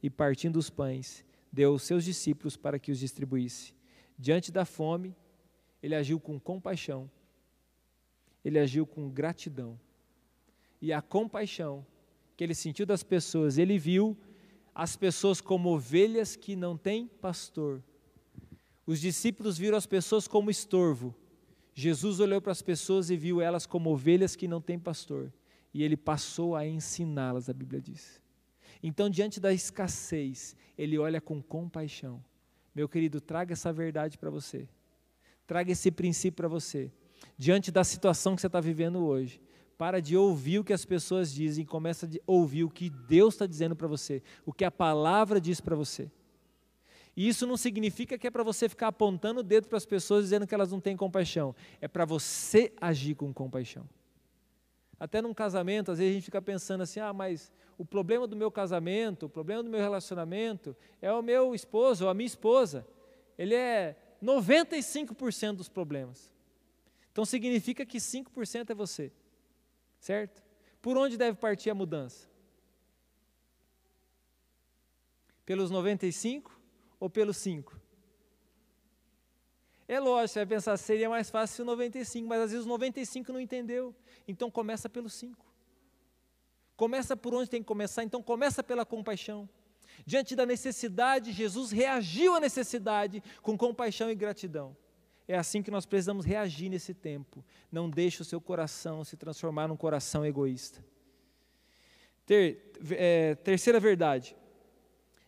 e 0.03 0.09
partindo 0.09 0.57
os 0.57 0.69
pães, 0.69 1.23
deu 1.49 1.71
aos 1.71 1.83
seus 1.83 2.03
discípulos 2.03 2.57
para 2.57 2.77
que 2.77 2.91
os 2.91 2.99
distribuísse. 2.99 3.73
Diante 4.17 4.51
da 4.51 4.65
fome, 4.65 5.15
ele 5.81 5.95
agiu 5.95 6.19
com 6.19 6.37
compaixão, 6.37 7.09
ele 8.43 8.59
agiu 8.59 8.85
com 8.85 9.09
gratidão. 9.09 9.79
E 10.81 10.91
a 10.91 11.01
compaixão 11.01 11.85
que 12.35 12.43
ele 12.43 12.55
sentiu 12.55 12.85
das 12.85 13.03
pessoas, 13.03 13.57
ele 13.57 13.77
viu 13.77 14.17
as 14.73 14.95
pessoas 14.95 15.39
como 15.41 15.69
ovelhas 15.69 16.35
que 16.35 16.55
não 16.55 16.77
têm 16.77 17.07
pastor. 17.07 17.83
Os 18.85 18.99
discípulos 18.99 19.57
viram 19.57 19.77
as 19.77 19.85
pessoas 19.85 20.27
como 20.27 20.49
estorvo. 20.49 21.15
Jesus 21.73 22.19
olhou 22.19 22.41
para 22.41 22.51
as 22.51 22.61
pessoas 22.61 23.09
e 23.09 23.15
viu 23.15 23.39
elas 23.41 23.65
como 23.65 23.91
ovelhas 23.91 24.35
que 24.35 24.47
não 24.47 24.59
têm 24.59 24.79
pastor. 24.79 25.31
E 25.73 25.83
ele 25.83 25.95
passou 25.95 26.55
a 26.55 26.65
ensiná-las, 26.65 27.49
a 27.49 27.53
Bíblia 27.53 27.79
diz. 27.79 28.21
Então, 28.83 29.09
diante 29.09 29.39
da 29.39 29.53
escassez, 29.53 30.55
ele 30.77 30.97
olha 30.97 31.21
com 31.21 31.41
compaixão. 31.41 32.23
Meu 32.73 32.89
querido, 32.89 33.21
traga 33.21 33.53
essa 33.53 33.71
verdade 33.71 34.17
para 34.17 34.29
você. 34.29 34.67
Traga 35.45 35.71
esse 35.71 35.91
princípio 35.91 36.37
para 36.37 36.47
você. 36.47 36.91
Diante 37.41 37.71
da 37.71 37.83
situação 37.83 38.35
que 38.35 38.41
você 38.41 38.45
está 38.45 38.61
vivendo 38.61 39.03
hoje, 39.03 39.41
para 39.75 39.99
de 39.99 40.15
ouvir 40.15 40.59
o 40.59 40.63
que 40.63 40.73
as 40.73 40.85
pessoas 40.85 41.33
dizem, 41.33 41.65
começa 41.65 42.05
a 42.05 42.09
ouvir 42.27 42.63
o 42.63 42.69
que 42.69 42.87
Deus 42.87 43.33
está 43.33 43.47
dizendo 43.47 43.75
para 43.75 43.87
você, 43.87 44.21
o 44.45 44.53
que 44.53 44.63
a 44.63 44.69
palavra 44.69 45.41
diz 45.41 45.59
para 45.59 45.75
você. 45.75 46.11
E 47.17 47.27
isso 47.27 47.47
não 47.47 47.57
significa 47.57 48.15
que 48.15 48.27
é 48.27 48.29
para 48.29 48.43
você 48.43 48.69
ficar 48.69 48.89
apontando 48.89 49.39
o 49.39 49.43
dedo 49.43 49.67
para 49.67 49.77
as 49.79 49.87
pessoas 49.87 50.25
dizendo 50.25 50.45
que 50.45 50.53
elas 50.53 50.71
não 50.71 50.79
têm 50.79 50.95
compaixão. 50.95 51.55
É 51.81 51.87
para 51.87 52.05
você 52.05 52.71
agir 52.79 53.15
com 53.15 53.33
compaixão. 53.33 53.89
Até 54.99 55.19
num 55.19 55.33
casamento, 55.33 55.91
às 55.91 55.97
vezes 55.97 56.11
a 56.11 56.13
gente 56.13 56.25
fica 56.25 56.43
pensando 56.43 56.81
assim: 56.81 56.99
ah, 56.99 57.11
mas 57.11 57.51
o 57.75 57.83
problema 57.83 58.27
do 58.27 58.35
meu 58.35 58.51
casamento, 58.51 59.25
o 59.25 59.29
problema 59.29 59.63
do 59.63 59.69
meu 59.71 59.79
relacionamento 59.79 60.77
é 61.01 61.11
o 61.11 61.23
meu 61.23 61.55
esposo 61.55 62.03
ou 62.03 62.11
a 62.11 62.13
minha 62.13 62.27
esposa. 62.27 62.85
Ele 63.35 63.55
é 63.55 63.97
95% 64.21 65.53
dos 65.53 65.67
problemas. 65.67 66.30
Então 67.11 67.25
significa 67.25 67.85
que 67.85 67.97
5% 67.97 68.69
é 68.69 68.73
você 68.73 69.11
certo? 70.01 70.43
Por 70.81 70.97
onde 70.97 71.15
deve 71.15 71.37
partir 71.37 71.69
a 71.69 71.75
mudança? 71.75 72.27
Pelos 75.45 75.69
95 75.69 76.59
ou 76.99 77.09
pelos 77.09 77.37
5? 77.37 77.79
É 79.87 79.99
lógico, 79.99 80.33
você 80.33 80.39
vai 80.39 80.45
pensar, 80.45 80.77
seria 80.77 81.09
mais 81.09 81.29
fácil 81.29 81.63
o 81.63 81.65
95, 81.67 82.27
mas 82.27 82.41
às 82.41 82.51
vezes 82.51 82.65
o 82.65 82.69
95 82.69 83.31
não 83.31 83.39
entendeu. 83.39 83.95
Então 84.27 84.49
começa 84.49 84.89
pelos 84.89 85.13
5. 85.13 85.45
Começa 86.75 87.15
por 87.15 87.33
onde 87.33 87.49
tem 87.49 87.61
que 87.61 87.67
começar, 87.67 88.03
então 88.03 88.23
começa 88.23 88.63
pela 88.63 88.85
compaixão. 88.85 89.47
Diante 90.05 90.35
da 90.35 90.45
necessidade, 90.45 91.31
Jesus 91.31 91.69
reagiu 91.71 92.33
à 92.33 92.39
necessidade 92.39 93.21
com 93.41 93.57
compaixão 93.57 94.09
e 94.09 94.15
gratidão. 94.15 94.75
É 95.27 95.37
assim 95.37 95.61
que 95.61 95.71
nós 95.71 95.85
precisamos 95.85 96.25
reagir 96.25 96.69
nesse 96.69 96.93
tempo. 96.93 97.43
Não 97.71 97.89
deixe 97.89 98.21
o 98.21 98.25
seu 98.25 98.41
coração 98.41 99.03
se 99.03 99.15
transformar 99.15 99.67
num 99.67 99.77
coração 99.77 100.25
egoísta. 100.25 100.83
Ter, 102.25 102.73
é, 102.91 103.35
terceira 103.35 103.79
verdade. 103.79 104.35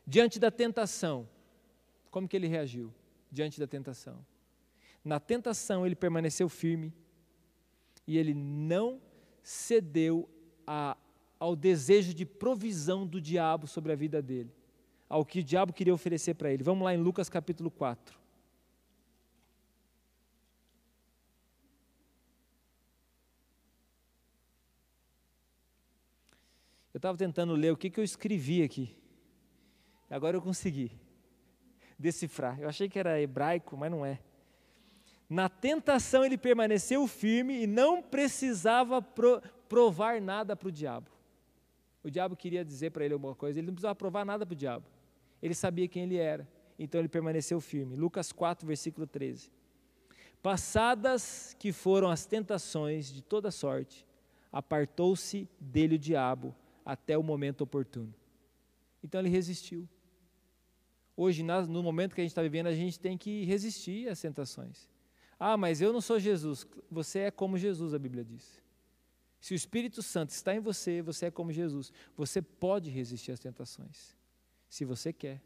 Diante 0.06 0.40
da 0.40 0.52
tentação, 0.52 1.28
como 2.12 2.28
que 2.28 2.36
ele 2.36 2.48
reagiu? 2.48 2.94
Diante 3.32 3.60
da 3.60 3.68
tentação. 3.68 4.26
Na 5.04 5.20
tentação 5.20 5.86
ele 5.86 5.96
permaneceu 5.96 6.48
firme 6.48 6.94
e 8.06 8.18
ele 8.18 8.34
não 8.34 9.02
cedeu 9.42 10.30
a, 10.66 10.98
ao 11.40 11.56
desejo 11.56 12.14
de 12.14 12.26
provisão 12.26 13.06
do 13.06 13.20
diabo 13.20 13.68
sobre 13.68 13.92
a 13.92 13.96
vida 13.96 14.22
dele, 14.22 14.54
ao 15.10 15.26
que 15.26 15.40
o 15.40 15.44
diabo 15.44 15.74
queria 15.74 15.94
oferecer 15.94 16.34
para 16.36 16.52
ele. 16.52 16.64
Vamos 16.64 16.84
lá 16.84 16.94
em 16.94 16.98
Lucas 16.98 17.30
capítulo 17.30 17.70
4. 17.70 18.23
Eu 26.94 27.00
estava 27.00 27.18
tentando 27.18 27.54
ler 27.56 27.72
o 27.72 27.78
que, 27.78 27.90
que 27.90 28.00
eu 28.00 28.04
escrevi 28.04 28.62
aqui. 28.62 28.96
Agora 30.10 30.38
eu 30.38 30.42
consegui 30.42 30.92
decifrar. 31.98 32.60
Eu 32.60 32.70
achei 32.70 32.88
que 32.88 33.00
era 33.00 33.20
hebraico, 33.20 33.76
mas 33.76 33.90
não 33.90 34.06
é. 34.06 34.20
Na 35.28 35.50
tentação 35.50 36.24
ele 36.24 36.38
permaneceu 36.38 37.08
firme 37.08 37.64
e 37.64 37.68
não 37.68 38.04
precisava 38.04 39.02
pro, 39.02 39.42
provar 39.68 40.22
nada 40.22 40.56
para 40.56 40.68
o 40.68 40.72
diabo. 40.72 41.10
O 42.04 42.12
diabo 42.12 42.36
queria 42.36 42.64
dizer 42.64 42.92
para 42.92 43.06
ele 43.06 43.14
alguma 43.16 43.34
coisa, 43.34 43.60
ele 43.60 43.68
não 43.68 43.74
precisava 43.74 43.96
provar 43.96 44.24
nada 44.24 44.46
para 44.46 44.54
o 44.54 44.56
diabo. 44.56 44.86
Ele 45.42 45.56
sabia 45.56 45.88
quem 45.88 46.04
ele 46.04 46.18
era, 46.18 46.48
então 46.78 47.00
ele 47.00 47.08
permaneceu 47.08 47.60
firme. 47.60 47.96
Lucas 47.96 48.32
4, 48.32 48.68
versículo 48.68 49.08
13. 49.08 49.50
Passadas 50.44 51.56
que 51.58 51.72
foram 51.72 52.10
as 52.10 52.26
tentações 52.26 53.12
de 53.12 53.24
toda 53.24 53.50
sorte, 53.50 54.06
apartou-se 54.52 55.50
dele 55.60 55.96
o 55.96 56.00
diabo 56.00 56.54
até 56.86 57.18
o 57.18 57.24
momento 57.24 57.62
oportuno. 57.62 58.14
Então 59.04 59.20
ele 59.20 59.30
resistiu. 59.30 59.88
Hoje, 61.16 61.44
no 61.44 61.84
momento 61.84 62.16
que 62.16 62.22
a 62.22 62.24
gente 62.24 62.32
está 62.32 62.42
vivendo, 62.42 62.68
a 62.68 62.74
gente 62.74 63.00
tem 63.00 63.18
que 63.18 63.44
resistir 63.46 64.10
às 64.10 64.20
tentações. 64.20 64.90
Ah, 65.40 65.58
mas 65.58 65.82
eu 65.82 65.94
não 65.94 66.02
sou 66.02 66.20
Jesus. 66.20 66.66
Você 66.90 67.20
é 67.20 67.32
como 67.32 67.58
Jesus, 67.58 67.94
a 67.94 68.00
Bíblia 68.00 68.24
diz. 68.24 68.62
Se 69.40 69.54
o 69.54 69.56
Espírito 69.56 70.02
Santo 70.02 70.30
está 70.30 70.56
em 70.56 70.60
você, 70.60 71.02
você 71.02 71.26
é 71.26 71.32
como 71.32 71.52
Jesus. 71.52 71.92
Você 72.16 72.42
pode 72.42 72.90
resistir 72.90 73.32
às 73.32 73.40
tentações, 73.40 74.16
se 74.70 74.86
você 74.86 75.12
quer. 75.12 75.42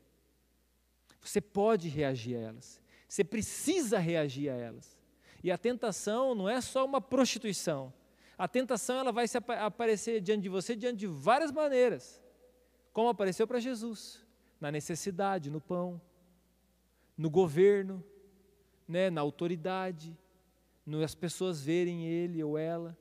Você 1.19 1.41
pode 1.41 1.89
reagir 1.89 2.35
a 2.37 2.39
elas. 2.39 2.79
Você 3.09 3.23
precisa 3.23 3.97
reagir 3.97 4.49
a 4.49 4.55
elas. 4.55 4.97
E 5.43 5.51
a 5.51 5.57
tentação 5.57 6.35
não 6.35 6.47
é 6.47 6.61
só 6.61 6.85
uma 6.85 7.01
prostituição. 7.01 7.91
A 8.37 8.47
tentação 8.47 8.99
ela 8.99 9.11
vai 9.11 9.27
se 9.27 9.37
ap 9.37 9.49
aparecer 9.49 10.21
diante 10.21 10.43
de 10.43 10.49
você 10.49 10.75
diante 10.75 10.99
de 10.99 11.07
várias 11.07 11.51
maneiras, 11.51 12.21
como 12.93 13.09
apareceu 13.09 13.47
para 13.47 13.59
Jesus, 13.59 14.23
na 14.61 14.71
necessidade, 14.71 15.49
no 15.49 15.59
pão, 15.59 15.99
no 17.17 17.29
governo, 17.29 18.03
né, 18.87 19.09
na 19.09 19.21
autoridade, 19.21 20.15
no 20.85 21.03
as 21.03 21.15
pessoas 21.15 21.61
verem 21.61 22.05
ele 22.05 22.43
ou 22.43 22.57
ela. 22.57 22.95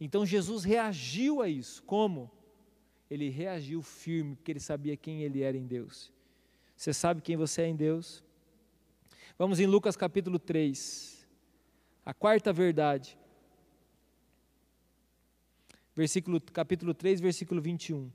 Então 0.00 0.24
Jesus 0.24 0.62
reagiu 0.62 1.42
a 1.42 1.48
isso. 1.48 1.82
Como? 1.82 2.30
Ele 3.10 3.28
reagiu 3.28 3.82
firme, 3.82 4.36
porque 4.36 4.52
ele 4.52 4.60
sabia 4.60 4.96
quem 4.96 5.22
ele 5.22 5.42
era 5.42 5.56
em 5.56 5.66
Deus. 5.66 6.12
Você 6.76 6.94
sabe 6.94 7.20
quem 7.20 7.36
você 7.36 7.62
é 7.62 7.66
em 7.66 7.76
Deus? 7.76 8.22
Vamos 9.36 9.58
em 9.58 9.66
Lucas 9.66 9.96
capítulo 9.96 10.38
3. 10.38 11.26
A 12.06 12.14
quarta 12.14 12.52
verdade 12.52 13.19
versículo, 16.00 16.40
capítulo 16.40 16.94
3, 16.94 17.20
versículo 17.20 17.60
21. 17.60 18.10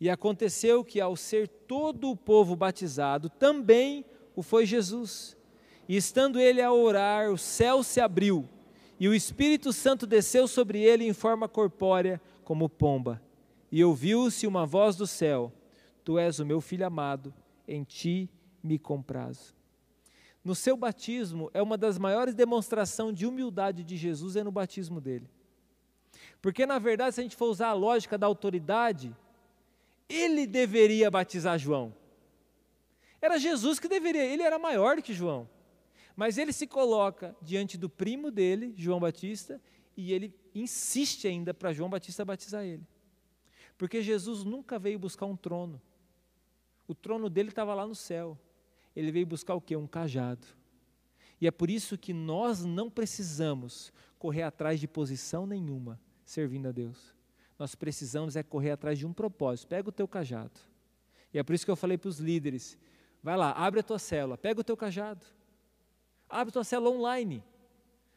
E 0.00 0.08
aconteceu 0.08 0.82
que, 0.82 1.02
ao 1.02 1.14
ser 1.14 1.46
todo 1.46 2.10
o 2.10 2.16
povo 2.16 2.56
batizado, 2.56 3.28
também 3.28 4.06
o 4.34 4.42
foi 4.42 4.64
Jesus. 4.64 5.36
E 5.86 5.96
estando 5.96 6.40
ele 6.40 6.62
a 6.62 6.72
orar, 6.72 7.30
o 7.30 7.36
céu 7.36 7.82
se 7.82 8.00
abriu, 8.00 8.48
e 8.98 9.06
o 9.06 9.14
Espírito 9.14 9.70
Santo 9.70 10.06
desceu 10.06 10.48
sobre 10.48 10.80
ele 10.80 11.04
em 11.04 11.12
forma 11.12 11.46
corpórea, 11.46 12.20
como 12.42 12.70
pomba. 12.70 13.22
E 13.70 13.84
ouviu-se 13.84 14.46
uma 14.46 14.64
voz 14.64 14.96
do 14.96 15.06
céu: 15.06 15.52
Tu 16.02 16.18
és 16.18 16.38
o 16.38 16.46
meu 16.46 16.60
filho 16.60 16.86
amado, 16.86 17.34
em 17.68 17.84
ti 17.84 18.30
me 18.62 18.78
comprazo. 18.78 19.54
No 20.42 20.54
seu 20.54 20.76
batismo, 20.76 21.50
é 21.52 21.60
uma 21.60 21.76
das 21.76 21.98
maiores 21.98 22.34
demonstrações 22.34 23.14
de 23.14 23.26
humildade 23.26 23.84
de 23.84 23.96
Jesus, 23.96 24.36
é 24.36 24.42
no 24.42 24.50
batismo 24.50 25.00
dele. 25.00 25.28
Porque, 26.40 26.66
na 26.66 26.78
verdade, 26.78 27.14
se 27.14 27.20
a 27.20 27.22
gente 27.22 27.36
for 27.36 27.46
usar 27.46 27.68
a 27.68 27.72
lógica 27.72 28.18
da 28.18 28.26
autoridade, 28.26 29.14
ele 30.08 30.46
deveria 30.46 31.10
batizar 31.10 31.58
João. 31.58 31.94
Era 33.20 33.38
Jesus 33.38 33.78
que 33.78 33.88
deveria, 33.88 34.24
ele 34.24 34.42
era 34.42 34.58
maior 34.58 35.00
que 35.00 35.14
João. 35.14 35.48
Mas 36.16 36.36
ele 36.36 36.52
se 36.52 36.66
coloca 36.66 37.34
diante 37.40 37.78
do 37.78 37.88
primo 37.88 38.30
dele, 38.30 38.74
João 38.76 39.00
Batista, 39.00 39.60
e 39.96 40.12
ele 40.12 40.34
insiste 40.54 41.26
ainda 41.26 41.54
para 41.54 41.72
João 41.72 41.88
Batista 41.88 42.24
batizar 42.24 42.64
ele. 42.64 42.86
Porque 43.78 44.02
Jesus 44.02 44.44
nunca 44.44 44.78
veio 44.78 44.98
buscar 44.98 45.26
um 45.26 45.36
trono. 45.36 45.80
O 46.86 46.94
trono 46.94 47.30
dele 47.30 47.48
estava 47.48 47.74
lá 47.74 47.86
no 47.86 47.94
céu. 47.94 48.38
Ele 48.94 49.10
veio 49.10 49.26
buscar 49.26 49.54
o 49.54 49.60
quê? 49.60 49.76
Um 49.76 49.86
cajado. 49.86 50.46
E 51.40 51.46
é 51.46 51.50
por 51.50 51.70
isso 51.70 51.96
que 51.96 52.12
nós 52.12 52.64
não 52.64 52.90
precisamos 52.90 53.92
correr 54.18 54.42
atrás 54.42 54.78
de 54.78 54.86
posição 54.86 55.46
nenhuma 55.46 55.98
servindo 56.24 56.68
a 56.68 56.72
Deus. 56.72 57.14
Nós 57.58 57.74
precisamos 57.74 58.36
é 58.36 58.42
correr 58.42 58.72
atrás 58.72 58.98
de 58.98 59.06
um 59.06 59.12
propósito. 59.12 59.68
Pega 59.68 59.88
o 59.88 59.92
teu 59.92 60.08
cajado. 60.08 60.58
E 61.32 61.38
é 61.38 61.42
por 61.42 61.54
isso 61.54 61.64
que 61.64 61.70
eu 61.70 61.76
falei 61.76 61.96
para 61.96 62.08
os 62.08 62.18
líderes: 62.18 62.78
vai 63.22 63.36
lá, 63.36 63.52
abre 63.52 63.80
a 63.80 63.82
tua 63.82 63.98
célula, 63.98 64.36
pega 64.36 64.60
o 64.60 64.64
teu 64.64 64.76
cajado. 64.76 65.24
Abre 66.28 66.50
a 66.50 66.52
tua 66.52 66.64
célula 66.64 66.90
online. 66.90 67.44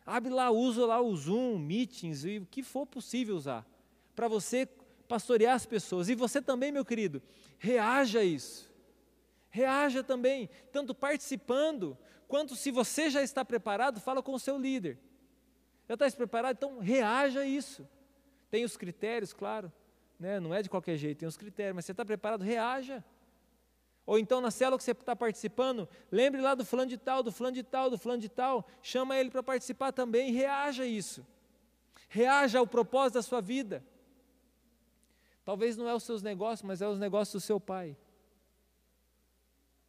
Abre 0.05 0.31
lá, 0.31 0.51
usa 0.51 0.85
lá 0.85 1.01
o 1.01 1.15
Zoom, 1.15 1.57
Meetings 1.57 2.25
e 2.25 2.37
o 2.39 2.45
que 2.45 2.61
for 2.63 2.85
possível 2.85 3.35
usar. 3.35 3.65
Para 4.15 4.27
você 4.27 4.67
pastorear 5.07 5.55
as 5.55 5.65
pessoas. 5.65 6.09
E 6.09 6.15
você 6.15 6.41
também, 6.41 6.71
meu 6.71 6.85
querido, 6.85 7.21
reaja 7.57 8.19
a 8.19 8.23
isso. 8.23 8.71
Reaja 9.49 10.03
também, 10.03 10.49
tanto 10.71 10.93
participando, 10.93 11.97
quanto 12.27 12.55
se 12.55 12.71
você 12.71 13.09
já 13.09 13.23
está 13.23 13.45
preparado, 13.45 14.01
fala 14.01 14.21
com 14.21 14.33
o 14.33 14.39
seu 14.39 14.57
líder. 14.57 14.99
Já 15.87 15.93
está 15.93 16.11
preparado? 16.11 16.57
Então 16.57 16.79
reaja 16.79 17.41
a 17.41 17.45
isso. 17.45 17.87
Tem 18.49 18.63
os 18.63 18.77
critérios, 18.77 19.33
claro, 19.33 19.71
né? 20.19 20.39
não 20.39 20.53
é 20.53 20.61
de 20.61 20.69
qualquer 20.69 20.97
jeito, 20.97 21.19
tem 21.19 21.27
os 21.27 21.37
critérios, 21.37 21.75
mas 21.75 21.85
você 21.85 21.91
está 21.91 22.05
preparado, 22.05 22.43
reaja. 22.43 23.03
Ou 24.05 24.19
então 24.19 24.39
na 24.39 24.51
célula 24.51 24.77
que 24.77 24.83
você 24.83 24.91
está 24.91 25.15
participando, 25.15 25.89
lembre 26.11 26.39
lá 26.39 26.53
do 26.53 26.63
fulano 26.63 26.89
de 26.89 26.97
tal, 26.97 27.23
do 27.23 27.31
fulano 27.31 27.55
de 27.55 27.63
tal, 27.63 27.89
do 27.89 27.97
fulano 27.97 28.21
de 28.21 28.29
tal, 28.29 28.67
chama 28.81 29.17
ele 29.17 29.31
para 29.31 29.41
participar 29.41 29.91
também, 29.91 30.31
reaja 30.31 30.83
a 30.83 30.85
isso. 30.85 31.25
Reaja 32.07 32.59
ao 32.59 32.67
propósito 32.67 33.15
da 33.15 33.23
sua 33.23 33.41
vida. 33.41 33.83
Talvez 35.43 35.75
não 35.75 35.87
é 35.87 35.93
os 35.93 36.03
seus 36.03 36.21
negócios, 36.21 36.63
mas 36.63 36.81
é 36.81 36.87
os 36.87 36.99
negócios 36.99 37.41
do 37.41 37.45
seu 37.45 37.59
pai. 37.59 37.97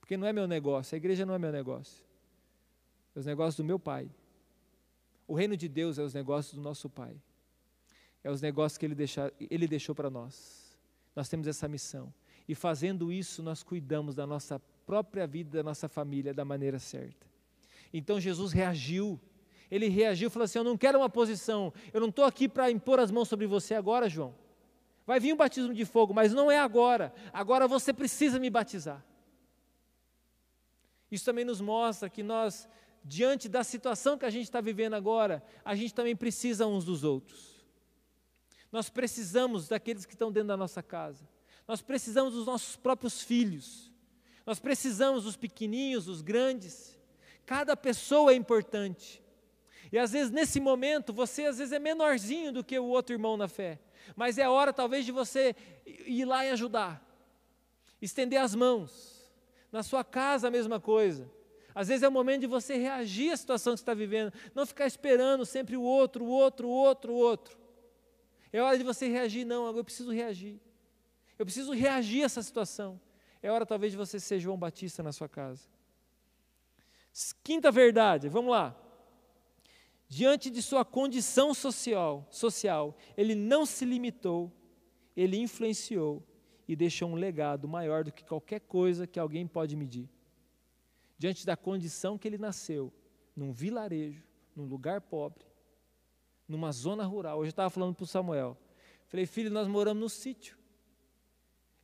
Porque 0.01 0.17
não 0.17 0.27
é 0.27 0.33
meu 0.33 0.47
negócio, 0.47 0.95
a 0.95 0.99
igreja 0.99 1.27
não 1.27 1.35
é 1.35 1.39
meu 1.39 1.53
negócio. 1.53 2.05
É 3.15 3.19
os 3.19 3.27
negócios 3.27 3.57
do 3.57 3.65
meu 3.65 3.79
pai. 3.79 4.11
O 5.27 5.35
reino 5.35 5.57
de 5.57 5.69
Deus 5.69 5.99
é 5.99 6.03
os 6.03 6.15
negócios 6.15 6.55
do 6.55 6.61
nosso 6.61 6.89
pai. 6.89 7.21
É 8.27 8.31
os 8.31 8.43
negócios 8.43 8.77
que 8.77 8.85
ele, 8.85 8.97
deixa, 8.97 9.33
ele 9.39 9.69
deixou 9.69 9.95
para 9.95 10.11
nós. 10.11 10.77
Nós 11.15 11.29
temos 11.29 11.47
essa 11.47 11.69
missão. 11.69 12.13
E 12.49 12.57
fazendo 12.57 13.13
isso, 13.13 13.41
nós 13.41 13.63
cuidamos 13.63 14.17
da 14.17 14.27
nossa 14.27 14.59
própria 14.85 15.29
vida, 15.29 15.59
da 15.59 15.63
nossa 15.63 15.89
família, 15.89 16.35
da 16.35 16.45
maneira 16.45 16.81
certa. 16.81 17.25
Então 17.95 18.19
Jesus 18.19 18.51
reagiu. 18.51 19.21
Ele 19.71 19.87
reagiu 19.87 20.27
e 20.27 20.31
falou 20.31 20.43
assim: 20.43 20.59
Eu 20.59 20.65
não 20.65 20.77
quero 20.77 20.99
uma 20.99 21.09
posição, 21.09 21.73
eu 21.93 22.01
não 22.01 22.09
estou 22.09 22.25
aqui 22.25 22.49
para 22.49 22.69
impor 22.69 22.99
as 22.99 23.13
mãos 23.13 23.29
sobre 23.29 23.47
você 23.47 23.77
agora, 23.77 24.09
João. 24.09 24.35
Vai 25.07 25.21
vir 25.21 25.33
o 25.33 25.37
batismo 25.37 25.73
de 25.73 25.85
fogo, 25.85 26.13
mas 26.13 26.33
não 26.33 26.51
é 26.51 26.59
agora. 26.59 27.15
Agora 27.33 27.69
você 27.69 27.93
precisa 27.93 28.41
me 28.41 28.51
batizar. 28.51 29.07
Isso 31.13 31.25
também 31.25 31.45
nos 31.45 31.61
mostra 31.61 32.11
que 32.11 32.25
nós, 32.25 32.69
diante 33.05 33.49
da 33.49 33.63
situação 33.63 34.19
que 34.19 34.25
a 34.25 34.31
gente 34.31 34.47
está 34.47 34.61
vivendo 34.61 34.95
agora, 34.95 35.45
a 35.65 35.77
gente 35.77 35.95
também 35.95 36.17
precisa 36.17 36.67
uns 36.67 36.85
dos 36.85 37.05
outros. 37.05 37.56
Nós 38.71 38.89
precisamos 38.89 39.69
daqueles 39.69 40.05
que 40.05 40.15
estão 40.15 40.31
dentro 40.31 40.49
da 40.49 40.57
nossa 40.57 40.83
casa. 40.83 41.29
Nós 41.67 41.83
precisamos 41.83 42.35
dos 42.35 42.47
nossos 42.47 42.77
próprios 42.77 43.23
filhos. 43.23 43.93
Nós 44.45 44.61
precisamos 44.61 45.25
dos 45.25 45.37
pequeninhos, 45.37 46.05
dos 46.05 46.23
grandes. 46.23 46.97
Cada 47.45 47.77
pessoa 47.77 48.33
é 48.33 48.35
importante. 48.35 49.23
E 49.91 49.99
às 49.99 50.13
vezes 50.13 50.31
nesse 50.31 50.61
momento 50.61 51.13
você 51.13 51.47
às 51.47 51.59
vezes 51.59 51.73
é 51.73 51.79
menorzinho 51.79 52.53
do 52.53 52.65
que 52.65 52.79
o 52.79 52.85
outro 52.85 53.15
irmão 53.15 53.37
na 53.37 53.49
fé. 53.49 53.81
Mas 54.15 54.39
é 54.39 54.49
hora 54.49 54.73
talvez 54.73 55.05
de 55.05 55.13
você 55.13 55.55
ir 55.85 56.25
lá 56.25 56.45
e 56.45 56.51
ajudar, 56.51 57.05
estender 58.01 58.41
as 58.41 58.55
mãos. 58.55 59.17
Na 59.73 59.83
sua 59.83 60.05
casa 60.05 60.49
a 60.49 60.51
mesma 60.51 60.81
coisa. 60.81 61.31
Às 61.75 61.89
vezes 61.89 62.03
é 62.03 62.09
o 62.09 62.13
momento 62.13 62.41
de 62.41 62.47
você 62.47 62.77
reagir 62.77 63.33
à 63.33 63.37
situação 63.37 63.75
que 63.75 63.81
você 63.81 63.83
está 63.83 63.95
vivendo, 63.95 64.33
não 64.55 64.65
ficar 64.65 64.87
esperando 64.87 65.45
sempre 65.45 65.77
o 65.77 65.83
outro, 65.83 66.25
o 66.25 66.29
outro, 66.29 66.69
o 66.69 66.71
outro, 66.71 67.13
o 67.13 67.17
outro. 67.17 67.66
É 68.57 68.63
hora 68.63 68.79
de 68.79 68.85
você 68.85 69.07
reagir, 69.07 69.45
não, 69.45 69.77
eu 69.77 69.85
preciso 69.85 70.11
reagir. 70.11 70.59
Eu 71.39 71.45
preciso 71.45 71.75
reagir 71.75 72.23
a 72.23 72.25
essa 72.25 72.43
situação. 72.43 72.99
É 73.43 73.51
hora 73.51 73.67
talvez 73.67 73.93
de 73.93 73.99
você 73.99 74.19
ser 74.19 74.41
João 74.41 74.57
Batista 74.57 75.03
na 75.03 75.13
sua 75.13 75.29
casa. 75.29 75.69
Quinta 77.45 77.71
verdade, 77.71 78.31
vamos 78.31 78.53
lá. 78.53 78.75
Diante 80.09 80.49
de 80.49 80.63
sua 80.63 80.87
condição 80.87 81.53
social, 81.53 82.27
social, 82.31 82.97
ele 83.15 83.35
não 83.35 83.67
se 83.67 83.85
limitou, 83.85 84.51
ele 85.15 85.37
influenciou 85.37 86.27
e 86.67 86.75
deixou 86.75 87.11
um 87.11 87.15
legado 87.15 87.69
maior 87.69 88.05
do 88.05 88.11
que 88.11 88.25
qualquer 88.25 88.61
coisa 88.61 89.07
que 89.07 89.21
alguém 89.21 89.47
pode 89.47 89.77
medir. 89.77 90.09
Diante 91.19 91.45
da 91.45 91.59
condição 91.59 92.17
que 92.17 92.27
ele 92.27 92.39
nasceu, 92.39 92.91
num 93.37 93.53
vilarejo, 93.53 94.25
num 94.55 94.65
lugar 94.65 95.03
pobre, 95.03 95.45
numa 96.49 96.73
zona 96.73 97.05
rural. 97.05 97.39
Hoje 97.39 97.49
eu 97.49 97.51
estava 97.51 97.71
falando 97.71 97.95
para 97.95 98.05
o 98.05 98.07
Samuel. 98.07 98.57
Falei, 99.07 99.27
filho, 99.27 99.51
nós 99.51 99.69
moramos 99.69 100.01
no 100.01 100.09
sítio. 100.09 100.57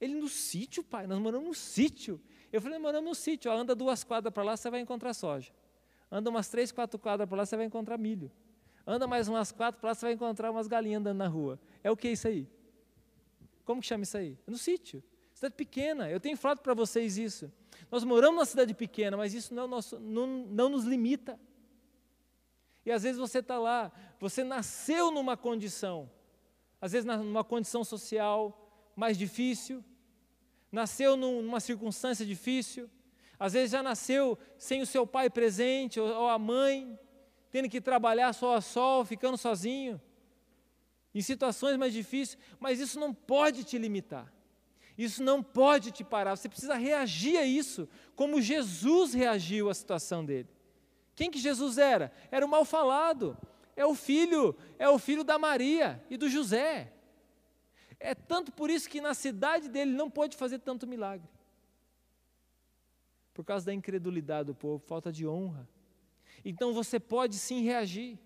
Ele, 0.00 0.14
no 0.14 0.28
sítio, 0.28 0.82
pai? 0.82 1.06
Nós 1.06 1.18
moramos 1.18 1.48
no 1.48 1.54
sítio. 1.54 2.20
Eu 2.52 2.60
falei, 2.60 2.78
moramos 2.78 3.08
no 3.08 3.14
sítio. 3.14 3.50
Ó, 3.50 3.56
anda 3.56 3.74
duas 3.74 4.02
quadras 4.02 4.32
para 4.32 4.42
lá, 4.42 4.56
você 4.56 4.68
vai 4.68 4.80
encontrar 4.80 5.14
soja. 5.14 5.52
Anda 6.10 6.28
umas 6.28 6.48
três, 6.48 6.72
quatro 6.72 6.98
quadras 6.98 7.28
para 7.28 7.38
lá, 7.38 7.46
você 7.46 7.56
vai 7.56 7.66
encontrar 7.66 7.96
milho. 7.96 8.30
Anda 8.86 9.06
mais 9.06 9.28
umas 9.28 9.52
quatro 9.52 9.80
para 9.80 9.90
lá, 9.90 9.94
você 9.94 10.06
vai 10.06 10.14
encontrar 10.14 10.50
umas 10.50 10.66
galinhas 10.66 11.00
andando 11.00 11.18
na 11.18 11.28
rua. 11.28 11.58
É 11.82 11.90
o 11.90 11.96
que 11.96 12.08
isso 12.08 12.26
aí? 12.26 12.48
Como 13.64 13.80
que 13.80 13.86
chama 13.86 14.02
isso 14.02 14.16
aí? 14.16 14.36
É 14.46 14.50
no 14.50 14.58
sítio. 14.58 15.02
Cidade 15.32 15.54
pequena. 15.54 16.10
Eu 16.10 16.20
tenho 16.20 16.36
falado 16.36 16.58
para 16.58 16.74
vocês 16.74 17.16
isso. 17.16 17.50
Nós 17.90 18.04
moramos 18.04 18.36
numa 18.36 18.44
cidade 18.44 18.74
pequena, 18.74 19.16
mas 19.16 19.34
isso 19.34 19.54
não, 19.54 19.64
é 19.64 19.66
nosso, 19.66 19.98
não, 19.98 20.26
não 20.26 20.68
nos 20.68 20.84
limita. 20.84 21.38
E 22.84 22.90
às 22.90 23.02
vezes 23.02 23.18
você 23.18 23.38
está 23.38 23.58
lá, 23.58 23.92
você 24.18 24.42
nasceu 24.42 25.10
numa 25.10 25.36
condição, 25.36 26.10
às 26.80 26.92
vezes 26.92 27.04
numa 27.06 27.44
condição 27.44 27.84
social 27.84 28.58
mais 28.96 29.16
difícil, 29.16 29.84
nasceu 30.70 31.16
numa 31.16 31.60
circunstância 31.60 32.26
difícil, 32.26 32.90
às 33.38 33.52
vezes 33.52 33.70
já 33.70 33.82
nasceu 33.82 34.38
sem 34.58 34.82
o 34.82 34.86
seu 34.86 35.06
pai 35.06 35.28
presente, 35.28 36.00
ou, 36.00 36.28
a 36.28 36.38
mãe, 36.38 36.98
tendo 37.50 37.68
que 37.68 37.80
trabalhar 37.80 38.32
só 38.32 38.56
a 38.56 38.60
sol, 38.60 39.04
ficando 39.04 39.36
sozinho, 39.36 40.00
em 41.14 41.20
situações 41.20 41.76
mais 41.76 41.92
difíceis, 41.92 42.38
mas 42.58 42.80
isso 42.80 42.98
não 42.98 43.12
pode 43.12 43.64
te 43.64 43.76
limitar. 43.78 44.32
Isso 44.96 45.22
não 45.22 45.42
pode 45.42 45.90
te 45.90 46.04
parar. 46.04 46.36
Você 46.36 46.48
precisa 46.48 46.74
reagir 46.74 47.36
a 47.36 47.44
isso, 47.44 47.88
como 48.14 48.40
Jesus 48.40 49.14
reagiu 49.14 49.68
à 49.68 49.74
situação 49.74 50.24
dele. 50.24 50.48
Quem 51.14 51.30
que 51.30 51.38
Jesus 51.38 51.78
era? 51.78 52.12
Era 52.30 52.44
o 52.44 52.48
mal 52.48 52.64
falado. 52.64 53.36
É 53.74 53.86
o 53.86 53.94
filho, 53.94 54.56
é 54.78 54.88
o 54.88 54.98
filho 54.98 55.24
da 55.24 55.38
Maria 55.38 56.02
e 56.10 56.16
do 56.16 56.28
José. 56.28 56.92
É 57.98 58.14
tanto 58.14 58.52
por 58.52 58.68
isso 58.70 58.88
que 58.88 59.00
na 59.00 59.14
cidade 59.14 59.68
dele 59.68 59.92
não 59.92 60.10
pôde 60.10 60.36
fazer 60.36 60.58
tanto 60.58 60.86
milagre 60.86 61.28
por 63.32 63.44
causa 63.44 63.66
da 63.66 63.74
incredulidade 63.74 64.46
do 64.46 64.54
povo, 64.54 64.82
falta 64.86 65.10
de 65.10 65.26
honra. 65.26 65.68
Então 66.44 66.72
você 66.72 67.00
pode 67.00 67.36
sim 67.36 67.62
reagir. 67.62 68.18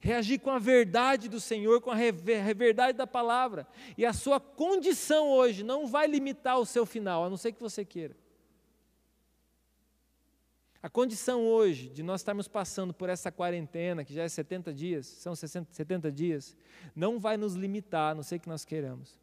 Reagir 0.00 0.40
com 0.40 0.50
a 0.50 0.58
verdade 0.58 1.28
do 1.28 1.38
Senhor, 1.38 1.80
com 1.80 1.90
a 1.90 1.96
verdade 2.56 2.98
da 2.98 3.06
palavra. 3.06 3.68
E 3.96 4.04
a 4.04 4.12
sua 4.12 4.40
condição 4.40 5.30
hoje 5.30 5.62
não 5.62 5.86
vai 5.86 6.08
limitar 6.08 6.58
o 6.58 6.66
seu 6.66 6.84
final, 6.84 7.24
a 7.24 7.30
não 7.30 7.36
ser 7.36 7.52
que 7.52 7.60
você 7.60 7.84
queira. 7.84 8.16
A 10.82 10.90
condição 10.90 11.46
hoje 11.46 11.88
de 11.88 12.02
nós 12.02 12.20
estarmos 12.20 12.48
passando 12.48 12.92
por 12.92 13.08
essa 13.08 13.30
quarentena, 13.30 14.04
que 14.04 14.12
já 14.12 14.24
é 14.24 14.28
70 14.28 14.74
dias, 14.74 15.06
são 15.06 15.34
60, 15.34 15.72
70 15.72 16.10
dias, 16.10 16.56
não 16.94 17.20
vai 17.20 17.36
nos 17.36 17.54
limitar, 17.54 18.12
a 18.12 18.14
não 18.14 18.22
ser 18.22 18.38
que 18.40 18.48
nós 18.48 18.64
queiramos 18.64 19.22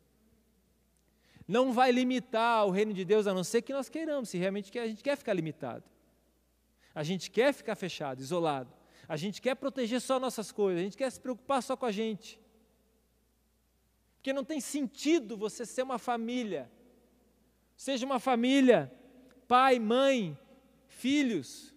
não 1.50 1.74
vai 1.74 1.92
limitar 1.92 2.68
o 2.68 2.70
reino 2.70 2.94
de 2.94 3.04
Deus, 3.04 3.26
a 3.26 3.34
não 3.34 3.44
ser 3.44 3.64
que 3.64 3.74
nós 3.74 3.90
queiramos, 3.90 4.30
se 4.30 4.38
realmente 4.38 4.78
a 4.78 4.86
gente 4.86 5.04
quer 5.04 5.18
ficar 5.18 5.34
limitado. 5.34 5.84
A 6.94 7.02
gente 7.02 7.32
quer 7.32 7.52
ficar 7.52 7.74
fechado, 7.74 8.22
isolado. 8.22 8.72
A 9.08 9.18
gente 9.18 9.42
quer 9.42 9.56
proteger 9.56 10.00
só 10.00 10.20
nossas 10.20 10.52
coisas, 10.52 10.80
a 10.80 10.84
gente 10.84 10.96
quer 10.96 11.12
se 11.12 11.20
preocupar 11.20 11.64
só 11.64 11.76
com 11.76 11.88
a 11.88 11.92
gente. 11.92 12.40
Porque 14.18 14.32
não 14.32 14.44
tem 14.44 14.62
sentido 14.62 15.36
você 15.36 15.66
ser 15.66 15.82
uma 15.82 15.98
família, 15.98 16.70
seja 17.76 18.06
uma 18.06 18.20
família, 18.20 18.94
pai, 19.48 19.80
mãe, 19.80 20.38
filhos, 21.00 21.74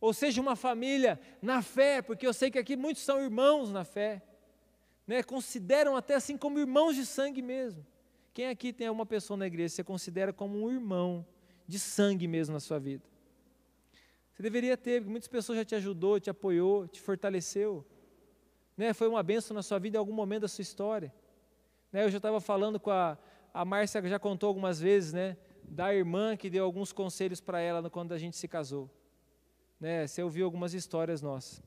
ou 0.00 0.12
seja 0.12 0.40
uma 0.40 0.56
família 0.56 1.18
na 1.40 1.62
fé, 1.62 2.02
porque 2.02 2.26
eu 2.26 2.34
sei 2.34 2.50
que 2.50 2.58
aqui 2.58 2.74
muitos 2.76 3.04
são 3.04 3.22
irmãos 3.22 3.70
na 3.70 3.84
fé, 3.84 4.20
né? 5.06 5.22
consideram 5.22 5.96
até 5.96 6.14
assim 6.16 6.36
como 6.36 6.58
irmãos 6.58 6.96
de 6.96 7.06
sangue 7.06 7.40
mesmo. 7.40 7.86
Quem 8.34 8.48
aqui 8.48 8.72
tem 8.72 8.88
uma 8.90 9.06
pessoa 9.06 9.36
na 9.36 9.46
igreja 9.46 9.68
que 9.68 9.76
você 9.76 9.84
considera 9.84 10.32
como 10.32 10.60
um 10.60 10.70
irmão 10.70 11.24
de 11.68 11.78
sangue 11.78 12.26
mesmo 12.26 12.52
na 12.52 12.60
sua 12.60 12.80
vida? 12.80 13.04
Você 14.32 14.42
deveria 14.42 14.76
ter, 14.76 15.00
porque 15.00 15.10
muitas 15.10 15.28
pessoas 15.28 15.58
já 15.58 15.64
te 15.64 15.74
ajudou, 15.74 16.18
te 16.18 16.30
apoiou, 16.30 16.88
te 16.88 17.00
fortaleceu. 17.00 17.84
Né? 18.76 18.92
Foi 18.92 19.06
uma 19.06 19.22
benção 19.22 19.54
na 19.54 19.62
sua 19.62 19.78
vida 19.78 19.98
em 19.98 20.00
algum 20.00 20.14
momento 20.14 20.42
da 20.42 20.48
sua 20.48 20.62
história. 20.62 21.14
Né? 21.92 22.04
Eu 22.04 22.10
já 22.10 22.16
estava 22.16 22.40
falando 22.40 22.80
com 22.80 22.90
a, 22.90 23.16
a 23.54 23.64
Márcia, 23.64 24.02
já 24.08 24.18
contou 24.18 24.48
algumas 24.48 24.80
vezes, 24.80 25.12
né? 25.12 25.36
Da 25.72 25.94
irmã 25.94 26.36
que 26.36 26.50
deu 26.50 26.64
alguns 26.64 26.92
conselhos 26.92 27.40
para 27.40 27.58
ela 27.60 27.88
quando 27.88 28.12
a 28.12 28.18
gente 28.18 28.36
se 28.36 28.46
casou. 28.46 28.90
Né? 29.80 30.06
Você 30.06 30.22
ouviu 30.22 30.44
algumas 30.44 30.74
histórias 30.74 31.22
nossas. 31.22 31.62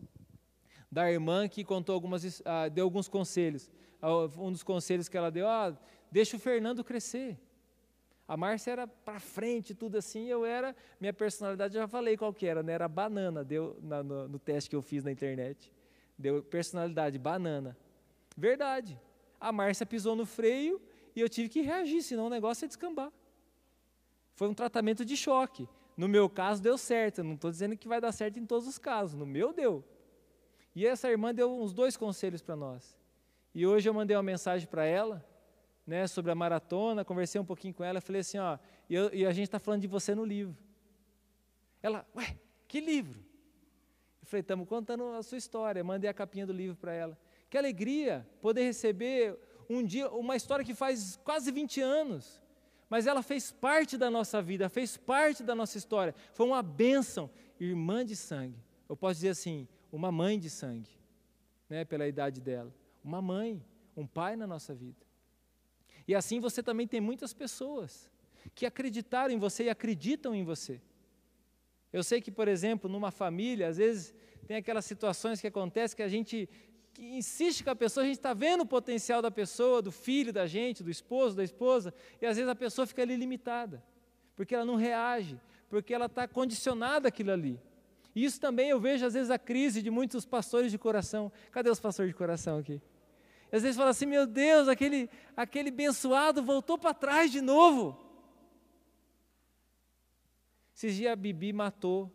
da 0.92 1.12
irmã 1.12 1.48
que 1.50 1.64
contou 1.64 1.94
algumas, 1.96 2.42
ah, 2.46 2.70
deu 2.70 2.86
alguns 2.86 3.08
conselhos. 3.10 3.70
Ah, 4.02 4.12
Um 4.38 4.52
dos 4.52 4.62
conselhos 4.64 5.10
que 5.10 5.18
ela 5.18 5.32
deu, 5.32 5.48
ah, 5.48 5.76
deixa 6.12 6.38
o 6.38 6.40
Fernando 6.40 6.84
crescer. 6.84 7.38
A 8.28 8.38
Márcia 8.38 8.72
era 8.72 8.88
para 8.88 9.20
frente, 9.20 9.74
tudo 9.76 9.98
assim, 9.98 10.28
eu 10.28 10.46
era, 10.46 10.76
minha 11.00 11.12
personalidade, 11.14 11.76
eu 11.76 11.82
já 11.82 11.88
falei 11.88 12.16
qual 12.16 12.32
que 12.34 12.46
era, 12.46 12.62
né? 12.64 12.74
Era 12.74 12.88
banana, 12.88 13.44
deu 13.44 13.78
na- 13.82 14.02
no, 14.04 14.28
no 14.28 14.40
teste 14.40 14.70
que 14.70 14.76
eu 14.76 14.82
fiz 14.82 15.04
na 15.04 15.12
internet. 15.12 15.72
Deu 16.18 16.42
personalidade, 16.44 17.18
banana. 17.20 17.76
Verdade. 18.38 19.00
A 19.40 19.52
Márcia 19.52 19.86
pisou 19.86 20.16
no 20.16 20.26
freio 20.26 20.80
e 21.16 21.20
eu 21.22 21.28
tive 21.30 21.50
que 21.50 21.62
reagir, 21.62 22.02
senão 22.04 22.28
o 22.28 22.30
negócio 22.30 22.64
ia 22.64 22.68
descambar. 22.68 23.12
Foi 24.36 24.48
um 24.48 24.54
tratamento 24.54 25.04
de 25.04 25.16
choque. 25.18 25.68
No 25.98 26.08
meu 26.08 26.30
caso 26.30 26.62
deu 26.62 26.78
certo, 26.78 27.20
eu 27.20 27.24
não 27.24 27.36
estou 27.36 27.50
dizendo 27.50 27.76
que 27.78 27.88
vai 27.88 28.02
dar 28.02 28.12
certo 28.12 28.38
em 28.38 28.46
todos 28.46 28.68
os 28.68 28.78
casos, 28.78 29.18
no 29.18 29.26
meu 29.26 29.54
deu. 29.54 29.84
E 30.76 30.86
essa 30.86 31.10
irmã 31.10 31.34
deu 31.34 31.50
uns 31.58 31.72
dois 31.74 31.96
conselhos 31.96 32.42
para 32.42 32.56
nós. 32.56 32.98
E 33.54 33.66
hoje 33.66 33.88
eu 33.88 33.94
mandei 33.94 34.16
uma 34.16 34.22
mensagem 34.24 34.68
para 34.68 34.86
ela, 34.86 35.26
né, 35.88 36.06
sobre 36.06 36.32
a 36.32 36.36
maratona, 36.36 37.06
conversei 37.06 37.40
um 37.40 37.46
pouquinho 37.46 37.74
com 37.74 37.84
ela, 37.84 38.02
falei 38.02 38.20
assim, 38.22 38.38
ó, 38.38 38.58
e, 38.90 38.96
eu- 38.96 39.14
e 39.14 39.26
a 39.26 39.32
gente 39.32 39.46
está 39.46 39.58
falando 39.60 39.82
de 39.82 39.88
você 39.88 40.14
no 40.14 40.26
livro. 40.26 40.58
Ela, 41.82 42.06
ué, 42.16 42.36
que 42.68 42.82
livro? 42.82 43.20
Eu 44.22 44.28
falei, 44.28 44.42
estamos 44.42 44.68
contando 44.68 45.08
a 45.14 45.24
sua 45.24 45.38
história, 45.38 45.82
mandei 45.84 46.10
a 46.10 46.14
capinha 46.14 46.46
do 46.46 46.52
livro 46.52 46.76
para 46.76 46.92
ela. 46.92 47.18
Que 47.50 47.58
alegria 47.58 48.28
poder 48.42 48.64
receber 48.64 49.40
um 49.70 49.82
dia, 49.82 50.10
uma 50.10 50.36
história 50.36 50.66
que 50.66 50.74
faz 50.74 51.16
quase 51.24 51.52
20 51.52 51.80
anos, 51.80 52.42
mas 52.90 53.08
ela 53.08 53.24
fez 53.24 53.52
parte 53.52 53.98
da 53.98 54.10
nossa 54.10 54.42
vida, 54.42 54.70
fez 54.70 54.98
parte 54.98 55.44
da 55.44 55.56
nossa 55.56 55.78
história, 55.78 56.14
foi 56.34 56.46
uma 56.46 56.62
bênção, 56.62 57.30
irmã 57.60 58.06
de 58.06 58.16
sangue. 58.16 58.60
Eu 58.88 58.96
posso 58.96 59.16
dizer 59.16 59.30
assim, 59.30 59.68
uma 59.92 60.12
mãe 60.12 60.40
de 60.40 60.50
sangue, 60.50 60.92
né, 61.70 61.84
pela 61.84 62.08
idade 62.08 62.42
dela. 62.42 62.74
Uma 63.04 63.22
mãe, 63.22 63.64
um 63.96 64.06
pai 64.06 64.36
na 64.36 64.46
nossa 64.46 64.74
vida. 64.74 65.06
E 66.08 66.14
assim 66.14 66.40
você 66.40 66.62
também 66.62 66.88
tem 66.88 67.02
muitas 67.02 67.34
pessoas 67.34 68.12
que 68.54 68.66
acreditaram 68.66 69.34
em 69.34 69.40
você 69.40 69.66
e 69.66 69.70
acreditam 69.70 70.36
em 70.36 70.44
você. 70.44 70.80
Eu 71.92 72.04
sei 72.04 72.22
que, 72.22 72.30
por 72.30 72.48
exemplo, 72.48 72.90
numa 72.90 73.10
família, 73.10 73.68
às 73.70 73.78
vezes 73.78 74.14
tem 74.46 74.58
aquelas 74.58 74.86
situações 74.86 75.42
que 75.42 75.48
acontecem 75.48 75.96
que 75.96 76.04
a 76.04 76.08
gente 76.08 76.48
que 76.96 77.04
insiste 77.04 77.62
com 77.62 77.70
a 77.70 77.76
pessoa, 77.76 78.06
a 78.06 78.08
gente 78.08 78.18
está 78.18 78.34
vendo 78.34 78.62
o 78.62 78.66
potencial 78.66 79.22
da 79.22 79.30
pessoa, 79.30 79.82
do 79.82 79.92
filho 79.92 80.32
da 80.32 80.48
gente, 80.48 80.82
do 80.82 80.90
esposo, 80.90 81.36
da 81.36 81.44
esposa, 81.44 81.94
e 82.22 82.26
às 82.26 82.38
vezes 82.38 82.50
a 82.50 82.56
pessoa 82.56 82.88
fica 82.88 83.02
ali 83.02 83.18
limitada, 83.18 83.84
porque 84.34 84.56
ela 84.56 84.64
não 84.64 84.76
reage, 84.76 85.38
porque 85.70 85.94
ela 85.94 86.06
está 86.06 86.26
condicionada 86.26 87.10
àquilo 87.10 87.32
ali. 87.32 87.60
E 88.16 88.24
isso 88.24 88.40
também 88.40 88.70
eu 88.70 88.80
vejo, 88.80 89.06
às 89.06 89.14
vezes, 89.14 89.30
a 89.30 89.38
crise 89.38 89.82
de 89.82 89.92
muitos 89.92 90.26
pastores 90.26 90.72
de 90.72 90.78
coração. 90.78 91.30
Cadê 91.52 91.70
os 91.70 91.82
pastores 91.82 92.10
de 92.10 92.18
coração 92.18 92.60
aqui? 92.60 92.82
Às 93.52 93.62
vezes 93.62 93.76
fala 93.76 93.90
assim, 93.90 94.06
meu 94.06 94.26
Deus, 94.26 94.70
aquele, 94.70 95.10
aquele 95.36 95.68
abençoado 95.68 96.42
voltou 96.42 96.78
para 96.78 96.94
trás 96.94 97.30
de 97.30 97.42
novo. 97.42 98.00
Esses 100.74 100.96
dias 100.96 101.12
a 101.12 101.16
Bibi 101.16 101.52
matou 101.52 102.10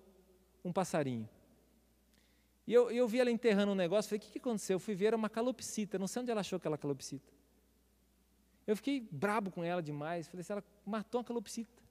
um 0.65 0.73
passarinho. 0.73 1.29
E 2.67 2.73
eu, 2.73 2.91
eu 2.91 3.09
vi 3.09 3.19
ela 3.21 3.31
enterrando 3.31 3.73
um 3.73 3.75
negócio, 3.75 4.09
falei, 4.09 4.19
o 4.19 4.23
que, 4.23 4.33
que 4.33 4.39
aconteceu? 4.39 4.77
Eu 4.77 4.81
fui 4.81 4.95
ver, 4.95 5.07
era 5.07 5.17
uma 5.17 5.29
calopsita, 5.29 5.99
não 5.99 6.07
sei 6.07 6.23
onde 6.23 6.31
ela 6.31 6.41
achou 6.41 6.57
aquela 6.57 6.79
calopsita. 6.79 7.33
Eu 8.67 8.77
fiquei 8.77 9.01
brabo 9.11 9.51
com 9.51 9.65
ela 9.65 9.83
demais, 9.83 10.29
falei 10.29 10.43
assim, 10.43 10.53
ela 10.53 10.65
matou 10.87 11.21
uma 11.21 11.25
calopsita. 11.25 11.83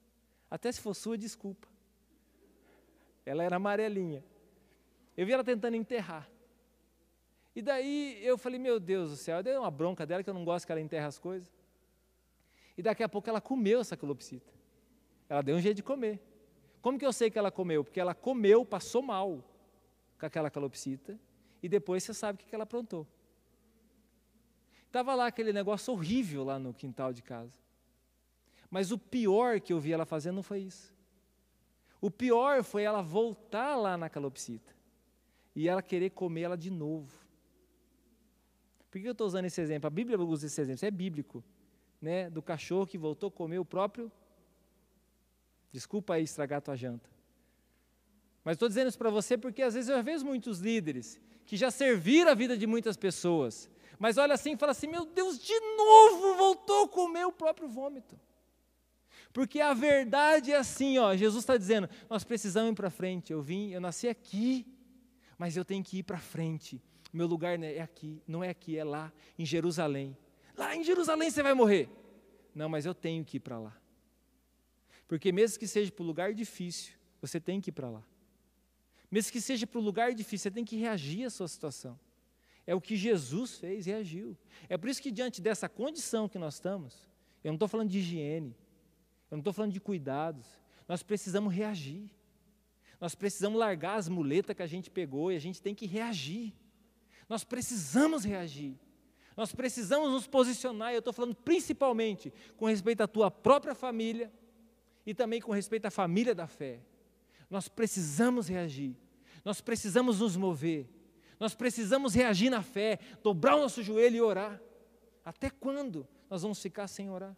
Até 0.50 0.72
se 0.72 0.80
for 0.80 0.94
sua, 0.94 1.18
desculpa. 1.18 1.68
Ela 3.26 3.44
era 3.44 3.58
amarelinha. 3.58 4.24
Eu 5.18 5.26
vi 5.26 5.34
ela 5.34 5.44
tentando 5.44 5.76
enterrar. 5.76 6.30
E 7.56 7.62
daí 7.62 8.18
eu 8.24 8.38
falei, 8.38 8.58
meu 8.58 8.80
Deus 8.80 9.12
do 9.12 9.18
céu, 9.18 9.38
eu 9.38 9.44
dei 9.44 9.58
uma 9.58 9.70
bronca 9.70 10.06
dela, 10.06 10.24
que 10.24 10.30
eu 10.30 10.34
não 10.34 10.46
gosto 10.46 10.66
que 10.66 10.72
ela 10.72 10.80
enterra 10.80 11.08
as 11.08 11.20
coisas. 11.20 11.52
E 12.78 12.82
daqui 12.82 13.04
a 13.04 13.10
pouco 13.10 13.30
ela 13.30 13.42
comeu 13.42 13.82
essa 13.82 13.98
calopsita. 13.98 14.54
Ela 15.28 15.42
deu 15.42 15.58
um 15.58 15.60
jeito 15.60 15.78
de 15.78 15.84
comer. 15.84 16.22
Como 16.82 16.98
que 16.98 17.06
eu 17.06 17.12
sei 17.12 17.30
que 17.30 17.38
ela 17.38 17.52
comeu? 17.52 17.84
Porque 17.84 18.00
ela 18.00 18.16
comeu, 18.16 18.64
passou 18.64 19.02
mal 19.02 19.44
com 20.20 20.26
aquela 20.26 20.50
calopsita, 20.50 21.18
e 21.64 21.70
depois 21.70 22.04
você 22.04 22.14
sabe 22.14 22.44
o 22.44 22.46
que 22.46 22.54
ela 22.54 22.64
aprontou. 22.64 23.08
Estava 24.86 25.16
lá 25.16 25.28
aquele 25.28 25.54
negócio 25.54 25.94
horrível 25.94 26.44
lá 26.44 26.58
no 26.60 26.74
quintal 26.74 27.14
de 27.14 27.22
casa. 27.22 27.54
Mas 28.70 28.92
o 28.92 28.98
pior 28.98 29.60
que 29.60 29.72
eu 29.72 29.80
vi 29.80 29.94
ela 29.94 30.06
fazendo 30.06 30.36
não 30.36 30.44
foi 30.44 30.60
isso. 30.60 30.94
O 32.02 32.10
pior 32.10 32.64
foi 32.64 32.84
ela 32.84 33.02
voltar 33.02 33.76
lá 33.76 33.98
na 33.98 34.10
calopsita 34.10 34.74
e 35.56 35.68
ela 35.68 35.82
querer 35.82 36.12
comer 36.12 36.42
ela 36.42 36.58
de 36.58 36.70
novo. 36.70 37.12
Por 38.90 39.00
que 39.00 39.08
eu 39.08 39.12
estou 39.12 39.28
usando 39.28 39.46
esse 39.46 39.62
exemplo? 39.62 39.88
A 39.88 39.92
Bíblia 39.92 40.20
usa 40.20 40.48
esse 40.48 40.60
exemplo, 40.60 40.78
isso 40.78 40.86
é 40.86 40.92
bíblico. 40.92 41.44
Né? 42.02 42.30
Do 42.30 42.42
cachorro 42.42 42.88
que 42.88 42.98
voltou 42.98 43.28
a 43.28 43.32
comer 43.32 43.60
o 43.60 43.66
próprio. 43.66 44.12
Desculpa 45.72 46.16
aí 46.16 46.24
estragar 46.24 46.58
a 46.60 46.62
tua 46.62 46.76
janta. 46.76 47.10
Mas 48.44 48.56
estou 48.56 48.68
dizendo 48.68 48.88
isso 48.88 48.98
para 48.98 49.10
você 49.10 49.38
porque 49.38 49.62
às 49.62 49.74
vezes 49.74 49.90
eu 49.90 50.04
vejo 50.04 50.26
muitos 50.26 50.60
líderes 50.60 51.20
que 51.46 51.58
já 51.58 51.72
serviram 51.72 52.32
a 52.32 52.36
vida 52.36 52.58
de 52.58 52.66
muitas 52.68 52.96
pessoas, 52.96 53.70
mas 53.98 54.18
olha 54.18 54.34
assim 54.34 54.54
e 54.54 54.58
fala 54.58 54.72
assim: 54.72 54.88
meu 54.88 55.06
Deus, 55.06 55.38
de 55.40 55.60
novo 55.60 56.36
voltou 56.36 56.86
a 56.86 56.88
comer 56.88 57.26
o 57.26 57.32
próprio 57.32 57.68
vômito. 57.68 58.20
Porque 59.34 59.60
a 59.60 59.74
verdade 59.74 60.52
é 60.52 60.58
assim, 60.58 60.98
ó, 60.98 61.16
Jesus 61.16 61.44
está 61.44 61.56
dizendo, 61.56 61.88
nós 62.10 62.24
precisamos 62.24 62.72
ir 62.72 62.76
para 62.76 62.90
frente. 62.90 63.32
Eu 63.32 63.42
vim, 63.42 63.70
eu 63.70 63.80
nasci 63.80 64.08
aqui, 64.08 64.66
mas 65.38 65.56
eu 65.56 65.64
tenho 65.64 65.84
que 65.84 66.00
ir 66.00 66.04
para 66.04 66.18
frente. 66.18 66.82
Meu 67.14 67.28
lugar 67.28 67.62
é 67.62 67.80
aqui, 67.80 68.22
não 68.28 68.44
é 68.44 68.50
aqui, 68.50 68.78
é 68.78 68.84
lá, 68.84 69.12
em 69.38 69.46
Jerusalém. 69.46 70.18
Lá 70.56 70.76
em 70.76 70.84
Jerusalém 70.84 71.30
você 71.30 71.44
vai 71.44 71.54
morrer. 71.54 71.90
Não, 72.54 72.68
mas 72.68 72.86
eu 72.86 72.94
tenho 72.94 73.24
que 73.24 73.38
ir 73.38 73.40
para 73.40 73.60
lá. 73.60 73.78
Porque 75.08 75.32
mesmo 75.32 75.60
que 75.60 75.68
seja 75.68 75.92
para 75.92 76.04
o 76.04 76.06
lugar 76.06 76.34
difícil, 76.34 76.94
você 77.22 77.40
tem 77.40 77.62
que 77.62 77.70
ir 77.70 77.74
para 77.74 77.90
lá. 77.90 78.04
Mesmo 79.12 79.32
que 79.32 79.42
seja 79.42 79.66
para 79.66 79.80
o 79.80 79.82
lugar 79.82 80.14
difícil, 80.14 80.44
você 80.44 80.52
tem 80.52 80.66
que 80.66 80.76
reagir 80.76 81.26
à 81.26 81.30
sua 81.30 81.48
situação. 81.48 82.00
É 82.66 82.76
o 82.76 82.82
que 82.82 82.96
Jesus 82.96 83.58
fez, 83.58 83.88
reagiu. 83.88 84.38
É 84.68 84.78
por 84.78 84.90
isso 84.90 85.02
que 85.02 85.12
diante 85.12 85.42
dessa 85.42 85.68
condição 85.68 86.30
que 86.30 86.38
nós 86.38 86.56
estamos, 86.56 87.10
eu 87.44 87.50
não 87.50 87.56
estou 87.56 87.68
falando 87.68 87.90
de 87.90 88.00
higiene, 88.00 88.56
eu 89.32 89.36
não 89.36 89.40
estou 89.40 89.54
falando 89.54 89.72
de 89.72 89.80
cuidados, 89.80 90.46
nós 90.88 91.02
precisamos 91.02 91.54
reagir. 91.54 92.10
Nós 93.00 93.16
precisamos 93.16 93.58
largar 93.58 93.96
as 93.96 94.10
muletas 94.10 94.56
que 94.56 94.62
a 94.62 94.68
gente 94.68 94.90
pegou 94.90 95.32
e 95.32 95.36
a 95.36 95.40
gente 95.40 95.62
tem 95.62 95.74
que 95.74 95.86
reagir. 95.86 96.54
Nós 97.30 97.44
precisamos 97.44 98.26
reagir. 98.26 98.78
Nós 99.38 99.56
precisamos 99.56 100.12
nos 100.12 100.28
posicionar, 100.28 100.92
eu 100.92 101.00
estou 101.00 101.14
falando 101.14 101.34
principalmente 101.34 102.34
com 102.58 102.66
respeito 102.66 103.02
à 103.02 103.08
tua 103.08 103.32
própria 103.32 103.74
família 103.74 104.30
e 105.06 105.14
também 105.14 105.40
com 105.40 105.54
respeito 105.54 105.86
à 105.86 105.92
família 105.92 106.36
da 106.36 106.46
fé. 106.46 106.82
Nós 107.50 107.68
precisamos 107.68 108.48
reagir, 108.48 108.96
nós 109.44 109.60
precisamos 109.62 110.20
nos 110.20 110.36
mover, 110.36 110.88
nós 111.40 111.56
precisamos 111.56 112.14
reagir 112.14 112.50
na 112.50 112.62
fé, 112.62 113.00
dobrar 113.24 113.56
o 113.56 113.62
nosso 113.62 113.82
joelho 113.82 114.16
e 114.18 114.22
orar. 114.22 114.62
Até 115.24 115.50
quando 115.50 116.08
nós 116.30 116.42
vamos 116.42 116.62
ficar 116.62 116.88
sem 116.88 117.10
orar? 117.10 117.36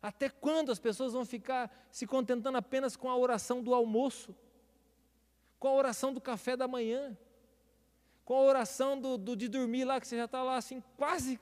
Até 0.00 0.28
quando 0.28 0.70
as 0.70 0.78
pessoas 0.78 1.12
vão 1.12 1.24
ficar 1.24 1.88
se 1.90 2.06
contentando 2.06 2.56
apenas 2.56 2.94
com 2.94 3.10
a 3.10 3.16
oração 3.16 3.62
do 3.62 3.74
almoço, 3.74 4.34
com 5.58 5.68
a 5.68 5.72
oração 5.72 6.12
do 6.12 6.20
café 6.20 6.56
da 6.56 6.68
manhã, 6.68 7.16
com 8.24 8.34
a 8.34 8.42
oração 8.42 9.00
do, 9.00 9.18
do 9.18 9.34
de 9.34 9.48
dormir 9.48 9.84
lá, 9.84 10.00
que 10.00 10.06
você 10.06 10.16
já 10.16 10.26
está 10.26 10.42
lá 10.42 10.56
assim, 10.56 10.82
quase 10.96 11.40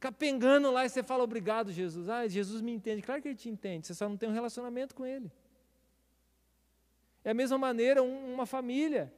capengando 0.00 0.70
lá, 0.70 0.84
e 0.84 0.88
você 0.88 1.02
fala 1.02 1.22
obrigado, 1.22 1.70
Jesus. 1.70 2.08
Ah, 2.08 2.26
Jesus 2.26 2.60
me 2.60 2.72
entende. 2.72 3.02
Claro 3.02 3.22
que 3.22 3.28
ele 3.28 3.36
te 3.36 3.48
entende, 3.48 3.86
você 3.86 3.94
só 3.94 4.08
não 4.08 4.16
tem 4.16 4.28
um 4.28 4.32
relacionamento 4.32 4.94
com 4.94 5.06
ele. 5.06 5.30
É 7.26 7.30
a 7.30 7.34
mesma 7.34 7.58
maneira 7.58 8.04
um, 8.04 8.34
uma 8.34 8.46
família. 8.46 9.12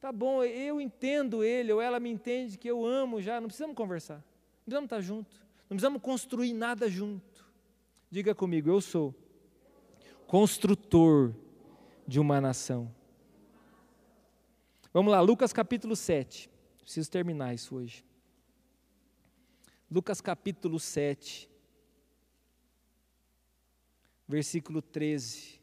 Tá 0.00 0.10
bom, 0.10 0.42
eu 0.42 0.80
entendo 0.80 1.44
ele 1.44 1.70
ou 1.70 1.82
ela 1.82 2.00
me 2.00 2.08
entende 2.08 2.56
que 2.56 2.66
eu 2.66 2.82
amo 2.82 3.20
já, 3.20 3.42
não 3.42 3.46
precisamos 3.46 3.76
conversar, 3.76 4.16
não 4.16 4.64
precisamos 4.64 4.86
estar 4.86 5.00
junto, 5.02 5.36
não 5.68 5.76
precisamos 5.76 6.00
construir 6.00 6.54
nada 6.54 6.88
junto. 6.88 7.46
Diga 8.10 8.34
comigo, 8.34 8.70
eu 8.70 8.80
sou 8.80 9.14
construtor 10.26 11.34
de 12.08 12.18
uma 12.18 12.40
nação. 12.40 12.90
Vamos 14.90 15.12
lá, 15.12 15.20
Lucas 15.20 15.52
capítulo 15.52 15.94
7. 15.94 16.50
Preciso 16.80 17.10
terminar 17.10 17.52
isso 17.52 17.76
hoje. 17.76 18.02
Lucas 19.90 20.22
capítulo 20.22 20.80
7, 20.80 21.50
versículo 24.26 24.80
13. 24.80 25.61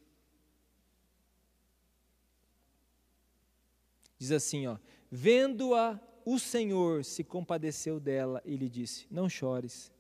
Diz 4.20 4.32
assim, 4.34 4.68
ó: 4.68 4.78
Vendo-a, 5.10 6.00
o 6.26 6.38
Senhor 6.38 7.06
se 7.06 7.24
compadeceu 7.24 8.00
dela 8.00 8.42
e 8.46 8.56
lhe 8.58 8.70
disse: 8.70 9.08
Não 9.10 9.30
chores. 9.30 9.92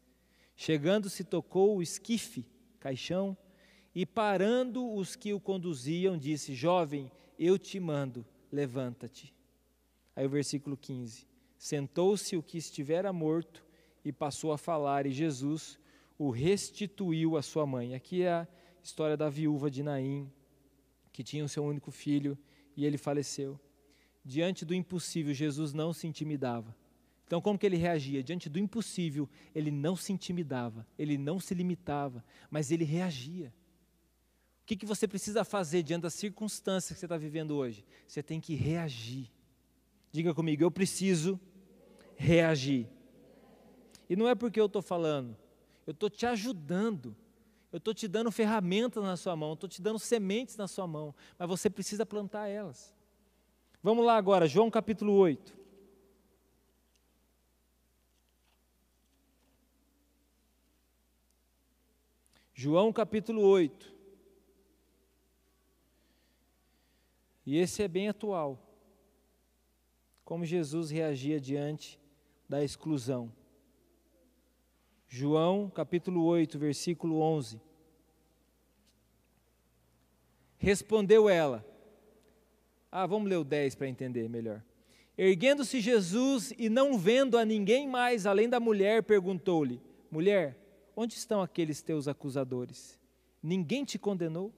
Chegando-se, 0.55 1.23
tocou 1.23 1.77
o 1.77 1.81
esquife, 1.81 2.45
caixão, 2.79 3.35
e 3.95 4.05
parando 4.05 4.93
os 4.93 5.15
que 5.15 5.33
o 5.33 5.39
conduziam, 5.39 6.17
disse: 6.17 6.53
Jovem, 6.53 7.09
eu 7.39 7.57
te 7.57 7.79
mando, 7.79 8.25
levanta-te. 8.51 9.33
Aí 10.13 10.25
o 10.25 10.29
versículo 10.29 10.75
15: 10.75 11.25
Sentou-se 11.57 12.35
o 12.35 12.43
que 12.43 12.57
estivera 12.57 13.13
morto 13.13 13.65
e 14.03 14.11
passou 14.11 14.51
a 14.51 14.57
falar, 14.57 15.05
e 15.05 15.11
Jesus 15.11 15.79
o 16.17 16.29
restituiu 16.29 17.37
à 17.37 17.41
sua 17.41 17.65
mãe. 17.65 17.95
Aqui 17.95 18.23
é 18.23 18.31
a 18.33 18.47
história 18.83 19.15
da 19.15 19.29
viúva 19.29 19.71
de 19.71 19.81
Naim, 19.81 20.29
que 21.13 21.23
tinha 21.23 21.45
o 21.45 21.49
seu 21.49 21.63
único 21.63 21.89
filho 21.89 22.37
e 22.75 22.85
ele 22.85 22.97
faleceu. 22.97 23.59
Diante 24.29 24.63
do 24.63 24.75
impossível, 24.75 25.33
Jesus 25.33 25.73
não 25.73 25.91
se 25.91 26.05
intimidava. 26.05 26.75
Então, 27.25 27.41
como 27.41 27.57
que 27.57 27.65
ele 27.65 27.77
reagia? 27.77 28.21
Diante 28.21 28.47
do 28.47 28.59
impossível, 28.59 29.27
ele 29.55 29.71
não 29.71 29.95
se 29.95 30.13
intimidava, 30.13 30.85
ele 30.99 31.17
não 31.17 31.39
se 31.39 31.55
limitava, 31.55 32.23
mas 32.47 32.69
ele 32.69 32.83
reagia. 32.83 33.51
O 34.61 34.67
que, 34.67 34.75
que 34.75 34.85
você 34.85 35.07
precisa 35.07 35.43
fazer 35.43 35.81
diante 35.81 36.03
das 36.03 36.13
circunstâncias 36.13 36.93
que 36.93 36.99
você 36.99 37.07
está 37.07 37.17
vivendo 37.17 37.55
hoje? 37.55 37.83
Você 38.07 38.21
tem 38.21 38.39
que 38.39 38.53
reagir. 38.53 39.31
Diga 40.11 40.31
comigo, 40.31 40.61
eu 40.61 40.69
preciso 40.69 41.39
reagir. 42.15 42.87
E 44.07 44.15
não 44.15 44.27
é 44.27 44.35
porque 44.35 44.61
eu 44.61 44.67
estou 44.67 44.83
falando, 44.83 45.35
eu 45.87 45.91
estou 45.91 46.07
te 46.07 46.27
ajudando, 46.27 47.17
eu 47.71 47.77
estou 47.77 47.95
te 47.95 48.07
dando 48.07 48.31
ferramentas 48.31 49.03
na 49.03 49.17
sua 49.17 49.35
mão, 49.35 49.53
estou 49.53 49.67
te 49.67 49.81
dando 49.81 49.97
sementes 49.97 50.55
na 50.55 50.67
sua 50.67 50.85
mão, 50.85 51.15
mas 51.35 51.49
você 51.49 51.67
precisa 51.67 52.05
plantar 52.05 52.47
elas. 52.47 52.98
Vamos 53.81 54.05
lá 54.05 54.17
agora, 54.17 54.45
João 54.45 54.69
capítulo 54.69 55.13
8. 55.13 55.57
João 62.53 62.91
capítulo 62.91 63.41
8. 63.41 63.95
E 67.45 67.57
esse 67.57 67.81
é 67.81 67.87
bem 67.87 68.09
atual. 68.09 68.59
Como 70.25 70.45
Jesus 70.45 70.89
reagia 70.89 71.39
diante 71.39 71.97
da 72.49 72.61
exclusão. 72.61 73.31
João 75.07 75.69
capítulo 75.69 76.25
8, 76.25 76.59
versículo 76.59 77.21
11. 77.21 77.61
Respondeu 80.57 81.29
ela. 81.29 81.68
Ah, 82.91 83.05
vamos 83.05 83.29
ler 83.29 83.37
o 83.37 83.43
10 83.43 83.75
para 83.75 83.87
entender 83.87 84.27
melhor. 84.29 84.63
Erguendo-se 85.17 85.79
Jesus 85.79 86.53
e 86.57 86.69
não 86.69 86.97
vendo 86.97 87.37
a 87.37 87.45
ninguém 87.45 87.87
mais 87.87 88.25
além 88.25 88.47
da 88.49 88.59
mulher, 88.59 89.03
perguntou-lhe: 89.03 89.81
Mulher, 90.09 90.57
Onde 91.01 91.13
estão 91.13 91.41
aqueles 91.41 91.81
teus 91.81 92.09
acusadores? 92.09 92.99
Ninguém 93.41 93.85
te 93.85 93.97
condenou? 93.97 94.53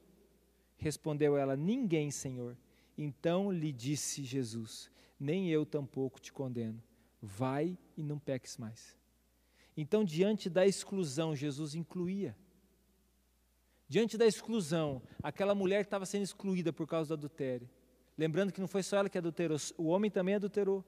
Respondeu 0.76 1.38
ela: 1.38 1.56
Ninguém, 1.56 2.10
Senhor. 2.10 2.58
Então 2.98 3.52
lhe 3.52 3.72
disse 3.72 4.24
Jesus: 4.24 4.90
Nem 5.20 5.52
eu 5.52 5.68
tampouco 5.68 6.20
te 6.20 6.34
condeno. 6.34 6.82
Vai 7.22 7.78
e 7.96 8.02
não 8.02 8.18
peques 8.18 8.58
mais. 8.58 8.98
Então, 9.78 10.04
diante 10.04 10.50
da 10.50 10.66
exclusão, 10.66 11.36
Jesus 11.36 11.76
incluía. 11.76 12.36
Diante 13.88 14.18
da 14.18 14.26
exclusão, 14.26 15.00
aquela 15.22 15.54
mulher 15.54 15.82
estava 15.82 16.08
sendo 16.08 16.24
excluída 16.24 16.74
por 16.74 16.88
causa 16.88 17.10
do 17.10 17.14
adultério. 17.20 17.70
Lembrando 18.18 18.52
que 18.52 18.62
não 18.62 18.68
foi 18.68 18.84
só 18.84 18.98
ela 18.98 19.10
que 19.10 19.18
adulterou, 19.18 19.58
o 19.78 19.88
homem 19.88 20.12
também 20.12 20.36
adulterou. 20.36 20.84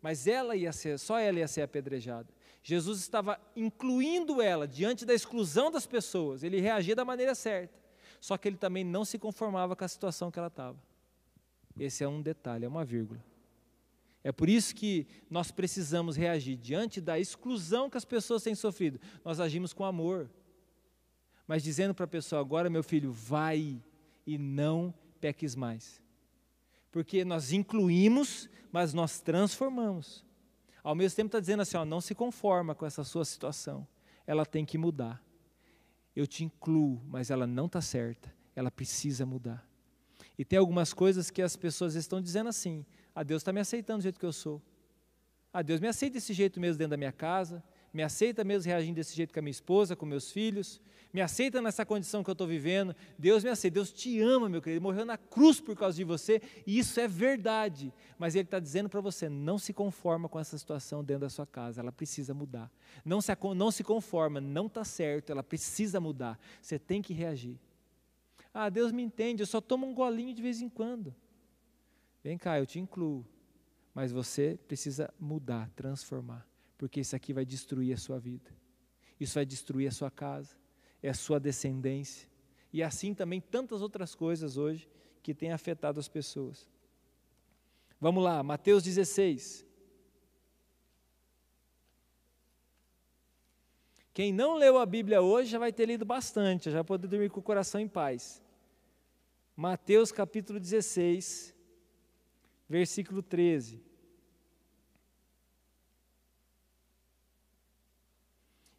Mas 0.00 0.26
ela 0.26 0.54
ia 0.54 0.72
ser, 0.72 0.98
só 0.98 1.18
ela 1.18 1.38
ia 1.38 1.48
ser 1.48 1.62
apedrejada. 1.62 2.28
Jesus 2.62 3.00
estava 3.00 3.40
incluindo 3.56 4.40
ela 4.40 4.66
diante 4.66 5.04
da 5.04 5.14
exclusão 5.14 5.70
das 5.70 5.86
pessoas, 5.86 6.42
ele 6.42 6.60
reagia 6.60 6.94
da 6.94 7.04
maneira 7.04 7.34
certa. 7.34 7.78
Só 8.20 8.36
que 8.36 8.48
ele 8.48 8.56
também 8.56 8.84
não 8.84 9.04
se 9.04 9.18
conformava 9.18 9.76
com 9.76 9.84
a 9.84 9.88
situação 9.88 10.30
que 10.30 10.38
ela 10.38 10.48
estava. 10.48 10.78
Esse 11.78 12.02
é 12.02 12.08
um 12.08 12.20
detalhe, 12.20 12.64
é 12.64 12.68
uma 12.68 12.84
vírgula. 12.84 13.22
É 14.24 14.32
por 14.32 14.48
isso 14.48 14.74
que 14.74 15.06
nós 15.30 15.50
precisamos 15.50 16.16
reagir 16.16 16.56
diante 16.56 17.00
da 17.00 17.18
exclusão 17.18 17.88
que 17.88 17.96
as 17.96 18.04
pessoas 18.04 18.42
têm 18.42 18.54
sofrido. 18.54 19.00
Nós 19.24 19.38
agimos 19.38 19.72
com 19.72 19.84
amor. 19.84 20.28
Mas 21.46 21.62
dizendo 21.62 21.94
para 21.94 22.04
a 22.04 22.08
pessoa, 22.08 22.40
agora 22.40 22.68
meu 22.68 22.82
filho, 22.82 23.12
vai 23.12 23.80
e 24.26 24.36
não 24.36 24.92
peques 25.20 25.54
mais. 25.54 26.02
Porque 26.90 27.24
nós 27.24 27.52
incluímos, 27.52 28.48
mas 28.72 28.94
nós 28.94 29.20
transformamos. 29.20 30.24
Ao 30.82 30.94
mesmo 30.94 31.16
tempo 31.16 31.28
está 31.28 31.40
dizendo 31.40 31.60
assim, 31.60 31.76
ó, 31.76 31.84
não 31.84 32.00
se 32.00 32.14
conforma 32.14 32.74
com 32.74 32.86
essa 32.86 33.04
sua 33.04 33.24
situação. 33.24 33.86
Ela 34.26 34.46
tem 34.46 34.64
que 34.64 34.78
mudar. 34.78 35.22
Eu 36.14 36.26
te 36.26 36.44
incluo, 36.44 37.00
mas 37.06 37.30
ela 37.30 37.46
não 37.46 37.66
está 37.66 37.80
certa. 37.80 38.34
Ela 38.54 38.70
precisa 38.70 39.26
mudar. 39.26 39.66
E 40.38 40.44
tem 40.44 40.58
algumas 40.58 40.92
coisas 40.92 41.30
que 41.30 41.42
as 41.42 41.56
pessoas 41.56 41.94
estão 41.94 42.20
dizendo 42.20 42.48
assim: 42.48 42.84
ah, 43.14 43.22
Deus 43.22 43.42
está 43.42 43.52
me 43.52 43.60
aceitando 43.60 43.98
do 43.98 44.02
jeito 44.02 44.18
que 44.18 44.26
eu 44.26 44.32
sou. 44.32 44.62
Ah, 45.52 45.62
Deus 45.62 45.80
me 45.80 45.88
aceita 45.88 46.14
desse 46.14 46.32
jeito 46.32 46.60
mesmo 46.60 46.78
dentro 46.78 46.90
da 46.90 46.96
minha 46.96 47.12
casa 47.12 47.62
me 47.92 48.02
aceita 48.02 48.44
mesmo 48.44 48.68
reagindo 48.70 48.96
desse 48.96 49.14
jeito 49.14 49.32
com 49.32 49.40
a 49.40 49.42
minha 49.42 49.50
esposa, 49.50 49.96
com 49.96 50.04
meus 50.04 50.30
filhos, 50.30 50.80
me 51.12 51.22
aceita 51.22 51.62
nessa 51.62 51.86
condição 51.86 52.22
que 52.22 52.28
eu 52.28 52.32
estou 52.32 52.46
vivendo. 52.46 52.94
Deus 53.18 53.42
me 53.42 53.48
aceita, 53.48 53.74
Deus 53.74 53.90
te 53.90 54.20
ama, 54.20 54.48
meu 54.48 54.60
querido, 54.60 54.78
Ele 54.78 54.80
morreu 54.80 55.06
na 55.06 55.16
cruz 55.16 55.60
por 55.60 55.74
causa 55.74 55.96
de 55.96 56.04
você, 56.04 56.42
e 56.66 56.78
isso 56.78 57.00
é 57.00 57.08
verdade. 57.08 57.92
Mas 58.18 58.34
Ele 58.34 58.44
está 58.44 58.58
dizendo 58.58 58.88
para 58.88 59.00
você: 59.00 59.28
não 59.28 59.58
se 59.58 59.72
conforma 59.72 60.28
com 60.28 60.38
essa 60.38 60.58
situação 60.58 61.02
dentro 61.02 61.22
da 61.22 61.30
sua 61.30 61.46
casa, 61.46 61.80
ela 61.80 61.90
precisa 61.90 62.34
mudar. 62.34 62.70
Não 63.04 63.20
se, 63.20 63.32
não 63.56 63.70
se 63.70 63.82
conforma, 63.82 64.40
não 64.40 64.66
está 64.66 64.84
certo, 64.84 65.30
ela 65.30 65.42
precisa 65.42 65.98
mudar. 65.98 66.38
Você 66.60 66.78
tem 66.78 67.00
que 67.00 67.14
reagir. 67.14 67.58
Ah, 68.52 68.68
Deus 68.68 68.92
me 68.92 69.02
entende, 69.02 69.42
eu 69.42 69.46
só 69.46 69.60
tomo 69.60 69.86
um 69.86 69.94
golinho 69.94 70.34
de 70.34 70.42
vez 70.42 70.60
em 70.60 70.68
quando. 70.68 71.14
Vem 72.22 72.36
cá, 72.36 72.58
eu 72.58 72.66
te 72.66 72.78
incluo. 72.78 73.24
Mas 73.94 74.12
você 74.12 74.58
precisa 74.68 75.12
mudar, 75.18 75.70
transformar 75.74 76.47
porque 76.78 77.00
isso 77.00 77.16
aqui 77.16 77.32
vai 77.32 77.44
destruir 77.44 77.92
a 77.92 77.96
sua 77.96 78.18
vida. 78.18 78.50
Isso 79.18 79.34
vai 79.34 79.44
destruir 79.44 79.88
a 79.88 79.90
sua 79.90 80.10
casa, 80.10 80.56
é 81.02 81.08
a 81.08 81.14
sua 81.14 81.40
descendência. 81.40 82.28
E 82.72 82.82
assim 82.82 83.12
também 83.12 83.40
tantas 83.40 83.82
outras 83.82 84.14
coisas 84.14 84.56
hoje 84.56 84.88
que 85.22 85.34
têm 85.34 85.52
afetado 85.52 85.98
as 85.98 86.08
pessoas. 86.08 86.68
Vamos 88.00 88.22
lá, 88.22 88.42
Mateus 88.44 88.84
16. 88.84 89.66
Quem 94.14 94.32
não 94.32 94.56
leu 94.56 94.78
a 94.78 94.86
Bíblia 94.86 95.20
hoje 95.20 95.50
já 95.50 95.58
vai 95.58 95.72
ter 95.72 95.86
lido 95.86 96.04
bastante, 96.04 96.70
já 96.70 96.78
vai 96.78 96.84
poder 96.84 97.08
dormir 97.08 97.30
com 97.30 97.40
o 97.40 97.42
coração 97.42 97.80
em 97.80 97.88
paz. 97.88 98.42
Mateus 99.56 100.12
capítulo 100.12 100.60
16, 100.60 101.54
versículo 102.68 103.22
13. 103.22 103.87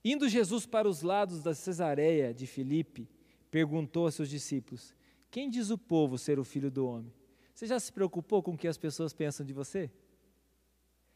Indo 0.03 0.29
Jesus 0.29 0.65
para 0.65 0.87
os 0.87 1.01
lados 1.01 1.43
da 1.43 1.53
Cesareia 1.53 2.33
de 2.33 2.47
Filipe, 2.47 3.09
perguntou 3.51 4.07
a 4.07 4.11
seus 4.11 4.29
discípulos: 4.29 4.93
Quem 5.29 5.49
diz 5.49 5.69
o 5.69 5.77
povo 5.77 6.17
ser 6.17 6.39
o 6.39 6.43
filho 6.43 6.71
do 6.71 6.87
homem? 6.87 7.13
Você 7.53 7.67
já 7.67 7.79
se 7.79 7.91
preocupou 7.91 8.41
com 8.41 8.53
o 8.53 8.57
que 8.57 8.67
as 8.67 8.77
pessoas 8.77 9.13
pensam 9.13 9.45
de 9.45 9.51
você? 9.51 9.91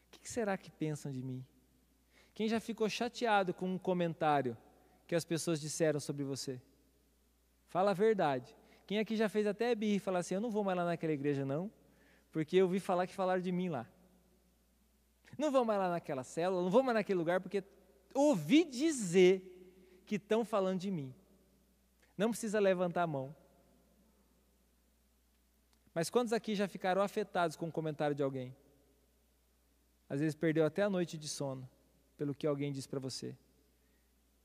O 0.08 0.20
que 0.20 0.30
será 0.30 0.58
que 0.58 0.70
pensam 0.70 1.10
de 1.10 1.22
mim? 1.22 1.44
Quem 2.34 2.48
já 2.48 2.60
ficou 2.60 2.88
chateado 2.88 3.54
com 3.54 3.66
um 3.66 3.78
comentário 3.78 4.56
que 5.06 5.14
as 5.14 5.24
pessoas 5.24 5.60
disseram 5.60 5.98
sobre 5.98 6.24
você? 6.24 6.60
Fala 7.66 7.92
a 7.92 7.94
verdade. 7.94 8.54
Quem 8.86 8.98
aqui 8.98 9.16
já 9.16 9.28
fez 9.28 9.46
até 9.46 9.74
birra 9.74 9.96
e 9.96 9.98
falar 9.98 10.18
assim: 10.18 10.34
Eu 10.34 10.40
não 10.40 10.50
vou 10.50 10.62
mais 10.62 10.76
lá 10.76 10.84
naquela 10.84 11.12
igreja, 11.12 11.46
não, 11.46 11.70
porque 12.30 12.56
eu 12.56 12.68
vi 12.68 12.78
falar 12.78 13.06
que 13.06 13.14
falaram 13.14 13.40
de 13.40 13.50
mim 13.50 13.70
lá. 13.70 13.88
Não 15.38 15.50
vou 15.50 15.64
mais 15.64 15.80
lá 15.80 15.90
naquela 15.90 16.22
célula, 16.22 16.62
não 16.62 16.70
vou 16.70 16.82
mais 16.82 16.94
naquele 16.94 17.18
lugar 17.18 17.40
porque 17.40 17.64
ouvi 18.14 18.64
dizer 18.64 19.50
que 20.06 20.14
estão 20.14 20.44
falando 20.44 20.80
de 20.80 20.90
mim. 20.90 21.12
Não 22.16 22.30
precisa 22.30 22.60
levantar 22.60 23.02
a 23.02 23.06
mão. 23.06 23.34
Mas 25.92 26.08
quantos 26.08 26.32
aqui 26.32 26.54
já 26.54 26.66
ficaram 26.66 27.02
afetados 27.02 27.56
com 27.56 27.68
o 27.68 27.72
comentário 27.72 28.14
de 28.14 28.22
alguém? 28.22 28.54
Às 30.08 30.20
vezes 30.20 30.34
perdeu 30.34 30.64
até 30.64 30.82
a 30.82 30.90
noite 30.90 31.18
de 31.18 31.28
sono 31.28 31.68
pelo 32.16 32.34
que 32.34 32.46
alguém 32.46 32.72
disse 32.72 32.88
para 32.88 33.00
você. 33.00 33.36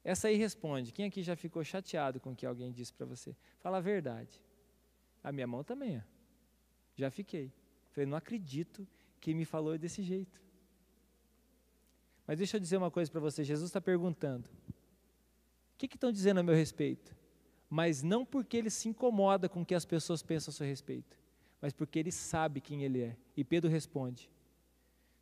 Essa 0.04 0.30
aí 0.30 0.36
responde. 0.36 0.91
Quem 0.91 1.06
aqui 1.06 1.22
já 1.22 1.36
ficou 1.36 1.64
chateado 1.64 2.20
com 2.20 2.32
o 2.32 2.36
que 2.36 2.46
alguém 2.46 2.72
disse 2.72 2.94
para 2.94 3.06
você? 3.06 3.36
Fala 3.60 3.78
a 3.78 3.82
verdade. 3.82 4.41
A 5.24 5.32
minha 5.32 5.46
mão 5.46 5.64
também, 5.64 5.98
ó. 5.98 6.02
já 6.96 7.12
fiquei. 7.12 7.52
Falei, 7.91 8.08
não 8.08 8.18
acredito 8.18 8.88
que 9.20 9.34
me 9.34 9.46
falou 9.46 9.78
desse 9.78 10.02
jeito. 10.02 10.41
Mas 12.30 12.38
deixa 12.38 12.58
eu 12.58 12.62
dizer 12.62 12.78
uma 12.78 12.92
coisa 12.92 13.10
para 13.10 13.20
você: 13.20 13.44
Jesus 13.44 13.70
está 13.70 13.82
perguntando: 13.82 14.48
o 14.68 15.78
que, 15.80 15.88
que 15.88 15.96
estão 15.96 16.12
dizendo 16.12 16.40
a 16.40 16.44
meu 16.44 16.54
respeito? 16.54 17.12
Mas 17.68 18.04
não 18.04 18.24
porque 18.24 18.56
ele 18.56 18.70
se 18.70 18.88
incomoda 18.88 19.50
com 19.50 19.64
o 19.64 19.66
que 19.66 19.74
as 19.74 19.84
pessoas 19.84 20.22
pensam 20.22 20.52
a 20.52 20.54
seu 20.54 20.68
respeito, 20.68 21.18
mas 21.60 21.74
porque 21.74 21.98
ele 21.98 22.12
sabe 22.12 22.62
quem 22.62 22.84
ele 22.84 23.02
é. 23.02 23.18
E 23.36 23.44
Pedro 23.44 23.68
responde: 23.68 24.30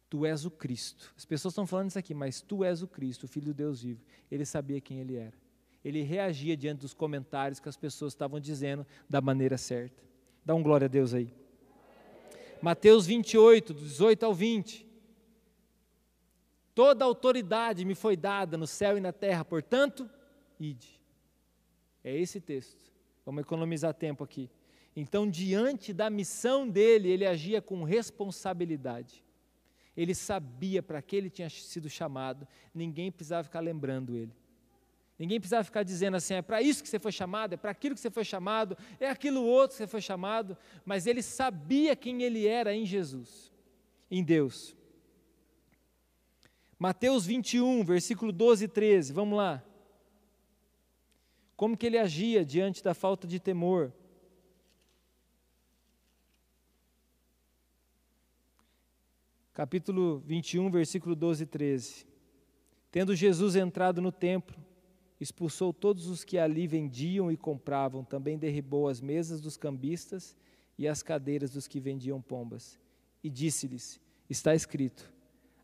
Tu 0.09 0.25
és 0.25 0.43
o 0.43 0.51
Cristo. 0.51 1.13
As 1.15 1.23
pessoas 1.23 1.53
estão 1.53 1.65
falando 1.65 1.91
isso 1.91 1.99
aqui, 1.99 2.13
mas 2.13 2.41
tu 2.41 2.61
és 2.61 2.83
o 2.83 2.87
Cristo, 2.89 3.23
o 3.23 3.27
Filho 3.29 3.45
do 3.45 3.53
Deus 3.53 3.83
vivo. 3.83 4.01
Ele 4.29 4.43
sabia 4.43 4.81
quem 4.81 4.99
ele 4.99 5.15
era. 5.15 5.37
Ele 5.85 6.01
reagia 6.01 6.57
diante 6.57 6.81
dos 6.81 6.93
comentários 6.93 7.61
que 7.61 7.69
as 7.69 7.77
pessoas 7.77 8.11
estavam 8.11 8.37
dizendo 8.37 8.85
da 9.09 9.21
maneira 9.21 9.57
certa. 9.57 10.03
Dá 10.43 10.53
um 10.53 10.61
glória 10.61 10.83
a 10.83 10.89
Deus 10.89 11.13
aí. 11.13 11.33
Mateus 12.61 13.05
28, 13.05 13.73
do 13.73 13.79
18 13.79 14.25
ao 14.25 14.33
20. 14.33 14.86
Toda 16.77 17.03
autoridade 17.03 17.83
me 17.83 17.95
foi 17.95 18.15
dada 18.15 18.55
no 18.55 18.67
céu 18.67 18.99
e 18.99 19.01
na 19.01 19.11
terra, 19.11 19.43
portanto, 19.43 20.07
ide. 20.59 21.01
É 22.03 22.15
esse 22.15 22.39
texto. 22.39 22.93
Vamos 23.25 23.41
economizar 23.41 23.95
tempo 23.95 24.23
aqui. 24.23 24.47
Então, 24.95 25.27
diante 25.27 25.91
da 25.91 26.07
missão 26.07 26.69
dele, 26.69 27.09
ele 27.09 27.25
agia 27.25 27.63
com 27.63 27.83
responsabilidade. 27.83 29.23
Ele 29.95 30.13
sabia 30.13 30.83
para 30.83 31.01
que 31.01 31.15
ele 31.15 31.31
tinha 31.31 31.49
sido 31.49 31.89
chamado, 31.89 32.47
ninguém 32.75 33.11
precisava 33.11 33.45
ficar 33.45 33.61
lembrando 33.61 34.15
ele. 34.15 34.35
Ninguém 35.17 35.39
precisava 35.39 35.63
ficar 35.63 35.81
dizendo 35.81 36.17
assim, 36.17 36.35
é 36.35 36.43
para 36.43 36.61
isso 36.61 36.83
que 36.83 36.89
você 36.89 36.99
foi 36.99 37.11
chamado, 37.11 37.53
é 37.53 37.57
para 37.57 37.71
aquilo 37.71 37.95
que 37.95 38.01
você 38.01 38.11
foi 38.11 38.23
chamado, 38.23 38.77
é 38.99 39.09
aquilo 39.09 39.43
outro 39.43 39.75
que 39.75 39.83
você 39.83 39.87
foi 39.87 40.01
chamado, 40.01 40.55
mas 40.85 41.07
ele 41.07 41.23
sabia 41.23 41.95
quem 41.95 42.21
ele 42.21 42.45
era 42.45 42.71
em 42.71 42.85
Jesus, 42.85 43.51
em 44.11 44.23
Deus. 44.23 44.76
Mateus 46.79 47.25
21, 47.25 47.83
versículo 47.83 48.31
12 48.31 48.65
e 48.65 48.67
13, 48.67 49.11
vamos 49.11 49.35
lá. 49.35 49.63
Como 51.55 51.75
que 51.75 51.87
ele 51.87 51.97
agia 51.97 52.45
diante 52.45 52.83
da 52.83 52.93
falta 52.93 53.27
de 53.27 53.39
temor? 53.39 53.91
Capítulo 59.55 60.19
21, 60.19 60.69
versículo 60.69 61.15
12 61.15 61.43
e 61.43 61.47
13. 61.47 62.07
Tendo 62.91 63.15
Jesus 63.15 63.55
entrado 63.55 63.99
no 63.99 64.11
templo, 64.11 64.55
expulsou 65.19 65.73
todos 65.73 66.05
os 66.05 66.23
que 66.23 66.37
ali 66.37 66.67
vendiam 66.67 67.31
e 67.31 67.35
compravam, 67.35 68.03
também 68.03 68.37
derribou 68.37 68.87
as 68.87 69.01
mesas 69.01 69.41
dos 69.41 69.57
cambistas 69.57 70.35
e 70.77 70.87
as 70.87 71.01
cadeiras 71.01 71.49
dos 71.49 71.67
que 71.67 71.79
vendiam 71.79 72.21
pombas. 72.21 72.79
E 73.23 73.31
disse-lhes: 73.31 73.99
Está 74.29 74.53
escrito: 74.53 75.11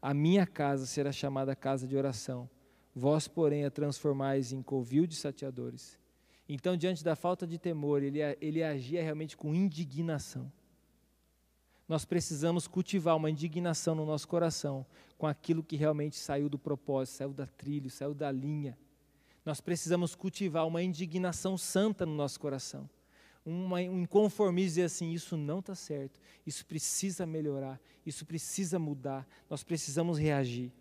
A 0.04 0.14
minha 0.14 0.46
casa 0.46 0.86
será 0.86 1.12
chamada 1.12 1.56
casa 1.56 1.88
de 1.88 1.96
oração, 1.96 2.50
vós, 2.94 3.28
porém, 3.28 3.64
a 3.64 3.72
transformais 3.72 4.52
em 4.52 4.62
covil 4.62 5.08
de 5.08 5.16
sateadores. 5.16 5.98
Então, 6.48 6.76
diante 6.76 7.04
da 7.04 7.16
falta 7.16 7.48
de 7.48 7.58
temor, 7.58 8.04
ele, 8.04 8.20
ele 8.42 8.62
agia 8.62 9.02
realmente 9.02 9.38
com 9.38 9.56
indignação. 9.56 10.52
Nós 11.88 12.04
precisamos 12.04 12.68
cultivar 12.68 13.16
uma 13.16 13.30
indignação 13.30 13.96
no 13.96 14.06
nosso 14.06 14.28
coração 14.28 14.86
com 15.18 15.26
aquilo 15.26 15.64
que 15.64 15.78
realmente 15.78 16.18
saiu 16.18 16.50
do 16.50 16.60
propósito, 16.60 17.16
saiu 17.16 17.34
da 17.34 17.48
trilha, 17.48 17.90
saiu 17.90 18.14
da 18.14 18.30
linha 18.30 18.78
nós 19.46 19.60
precisamos 19.60 20.16
cultivar 20.16 20.66
uma 20.66 20.82
indignação 20.82 21.58
santa 21.58 22.06
no 22.06 22.16
nosso 22.16 22.40
coração. 22.40 22.90
Uma, 23.46 23.78
um 23.78 24.02
inconformismo 24.02 24.70
dizer 24.70 24.84
assim: 24.84 25.12
isso 25.12 25.36
não 25.36 25.60
está 25.60 25.76
certo, 25.76 26.20
isso 26.46 26.66
precisa 26.66 27.26
melhorar, 27.26 27.80
isso 28.06 28.26
precisa 28.26 28.80
mudar, 28.80 29.28
nós 29.50 29.64
precisamos 29.64 30.18
reagir. 30.18 30.72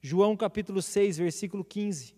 João 0.00 0.36
capítulo 0.36 0.80
6, 0.80 1.18
versículo 1.18 1.64
15. 1.64 2.14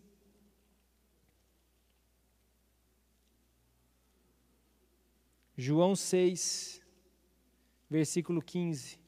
João 5.57 5.97
6, 5.97 6.81
versículo 7.89 8.43
15. 8.43 9.03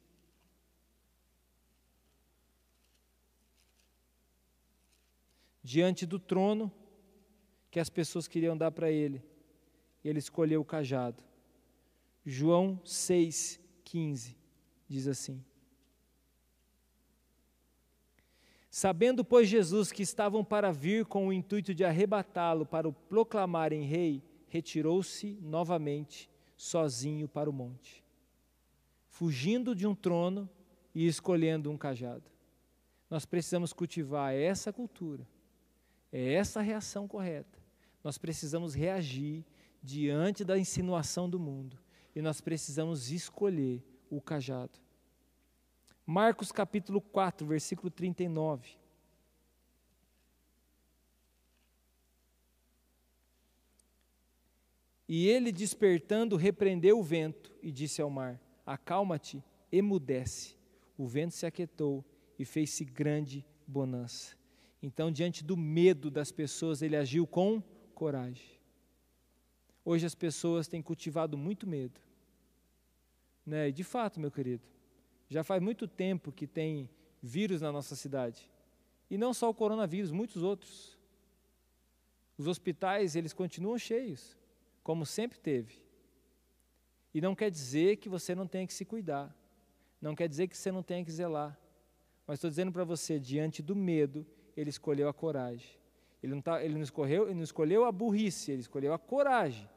diante 5.65 6.05
do 6.05 6.19
trono 6.19 6.71
que 7.71 7.81
as 7.81 7.89
pessoas 7.89 8.29
queriam 8.29 8.55
dar 8.55 8.71
para 8.71 8.91
ele. 8.93 9.25
Ele 10.05 10.19
escolheu 10.19 10.61
o 10.61 10.65
cajado. 10.65 11.23
João 12.25 12.81
6,15 12.85 14.37
diz 14.89 15.07
assim: 15.07 15.43
Sabendo, 18.71 19.25
pois, 19.25 19.49
Jesus 19.49 19.91
que 19.91 20.03
estavam 20.03 20.45
para 20.45 20.71
vir 20.73 21.07
com 21.07 21.29
o 21.29 21.33
intuito 21.33 21.75
de 21.75 21.85
arrebatá-lo 21.85 22.67
para 22.67 22.89
o 22.89 22.93
proclamarem 22.93 23.85
rei, 23.85 24.23
retirou-se 24.49 25.39
novamente, 25.41 26.31
sozinho 26.57 27.29
para 27.29 27.49
o 27.49 27.53
monte, 27.53 28.05
fugindo 29.09 29.75
de 29.75 29.87
um 29.87 29.95
trono 29.95 30.49
e 30.95 31.07
escolhendo 31.07 31.71
um 31.71 31.79
cajado. 31.79 32.31
Nós 33.09 33.25
precisamos 33.25 33.73
cultivar 33.73 34.35
essa 34.35 34.73
cultura 34.73 35.27
é 36.15 36.35
essa 36.35 36.61
a 36.61 36.63
reação 36.63 37.09
correta. 37.09 37.59
Nós 38.05 38.17
precisamos 38.17 38.73
reagir 38.73 39.45
diante 39.85 40.43
da 40.43 40.59
insinuação 40.59 41.29
do 41.29 41.39
mundo 41.39 41.79
e 42.17 42.23
nós 42.23 42.41
precisamos 42.41 43.11
escolher 43.11 43.85
o 44.09 44.19
cajado. 44.19 44.81
Marcos 46.07 46.51
capítulo 46.51 47.03
4, 47.03 47.47
versículo 47.47 47.91
39. 47.91 48.79
E 55.07 55.29
ele, 55.29 55.53
despertando, 55.53 56.35
repreendeu 56.35 56.99
o 56.99 57.03
vento 57.03 57.55
e 57.63 57.71
disse 57.71 58.01
ao 58.01 58.09
mar: 58.09 58.41
Acalma-te, 58.65 59.45
emudece. 59.71 60.57
O 60.97 61.07
vento 61.07 61.35
se 61.35 61.45
aquietou 61.45 62.03
e 62.39 62.45
fez-se 62.45 62.85
grande 62.85 63.45
bonança. 63.67 64.35
Então, 64.83 65.11
diante 65.11 65.45
do 65.45 65.57
medo 65.57 66.11
das 66.11 66.33
pessoas, 66.33 66.81
ele 66.81 66.97
agiu 66.97 67.27
com 67.27 67.63
coragem. 67.95 68.54
Hoje 69.85 70.07
as 70.07 70.15
pessoas 70.15 70.67
têm 70.67 70.81
cultivado 70.81 71.37
muito 71.37 71.67
medo. 71.67 72.01
Né? 73.45 73.69
E 73.69 73.73
de 73.73 73.85
fato, 73.85 74.19
meu 74.19 74.31
querido, 74.31 74.63
já 75.29 75.45
faz 75.45 75.63
muito 75.63 75.87
tempo 75.87 76.33
que 76.33 76.47
tem 76.47 76.89
vírus 77.23 77.61
na 77.61 77.71
nossa 77.71 77.95
cidade. 77.95 78.51
E 79.11 79.19
não 79.19 79.35
só 79.35 79.51
o 79.51 79.55
coronavírus, 79.55 80.11
muitos 80.11 80.43
outros. 80.43 80.99
Os 82.37 82.47
hospitais, 82.47 83.15
eles 83.15 83.33
continuam 83.33 83.79
cheios, 83.79 84.37
como 84.83 85.05
sempre 85.05 85.39
teve. 85.39 85.83
E 87.13 87.21
não 87.21 87.35
quer 87.35 87.51
dizer 87.51 87.97
que 87.97 88.09
você 88.09 88.35
não 88.35 88.47
tenha 88.47 88.67
que 88.67 88.75
se 88.75 88.85
cuidar. 88.85 89.35
Não 90.01 90.15
quer 90.15 90.29
dizer 90.29 90.49
que 90.49 90.57
você 90.57 90.73
não 90.73 90.83
tenha 90.83 91.05
que 91.05 91.13
zelar. 91.13 91.59
Mas 92.27 92.39
estou 92.39 92.51
dizendo 92.51 92.73
para 92.73 92.85
você, 92.85 93.21
diante 93.21 93.63
do 93.63 93.77
medo, 93.77 94.27
ele 94.57 94.71
escolheu 94.71 95.09
a 95.09 95.15
coragem. 95.15 95.79
Ele 96.23 96.35
não, 96.35 96.43
tá, 96.43 96.65
ele, 96.65 96.75
não 96.75 96.83
escolheu, 96.83 97.25
ele 97.25 97.35
não 97.35 97.43
escolheu 97.43 97.85
a 97.85 97.93
burrice, 97.93 98.51
ele 98.51 98.61
escolheu 98.61 98.95
a 98.95 98.99
coragem. 98.99 99.69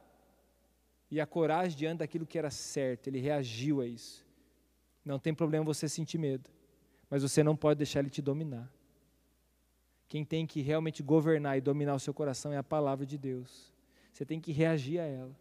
E 1.09 1.21
a 1.21 1.25
coragem 1.25 1.77
diante 1.77 1.99
daquilo 1.99 2.25
que 2.25 2.37
era 2.37 2.49
certo, 2.49 3.07
ele 3.07 3.19
reagiu 3.19 3.81
a 3.81 3.87
isso. 3.87 4.25
Não 5.03 5.17
tem 5.17 5.33
problema 5.33 5.63
você 5.63 5.87
sentir 5.87 6.17
medo, 6.17 6.49
mas 7.09 7.23
você 7.23 7.41
não 7.41 7.55
pode 7.55 7.77
deixar 7.77 7.99
ele 7.99 8.09
te 8.09 8.21
dominar. 8.21 8.71
Quem 10.07 10.23
tem 10.23 10.45
que 10.45 10.61
realmente 10.61 11.01
governar 11.03 11.57
e 11.57 11.61
dominar 11.61 11.95
o 11.95 11.99
seu 11.99 12.13
coração 12.13 12.51
é 12.51 12.57
a 12.57 12.63
palavra 12.63 13.05
de 13.05 13.17
Deus. 13.17 13.73
Você 14.11 14.25
tem 14.25 14.39
que 14.39 14.51
reagir 14.51 14.99
a 14.99 15.05
ela, 15.05 15.35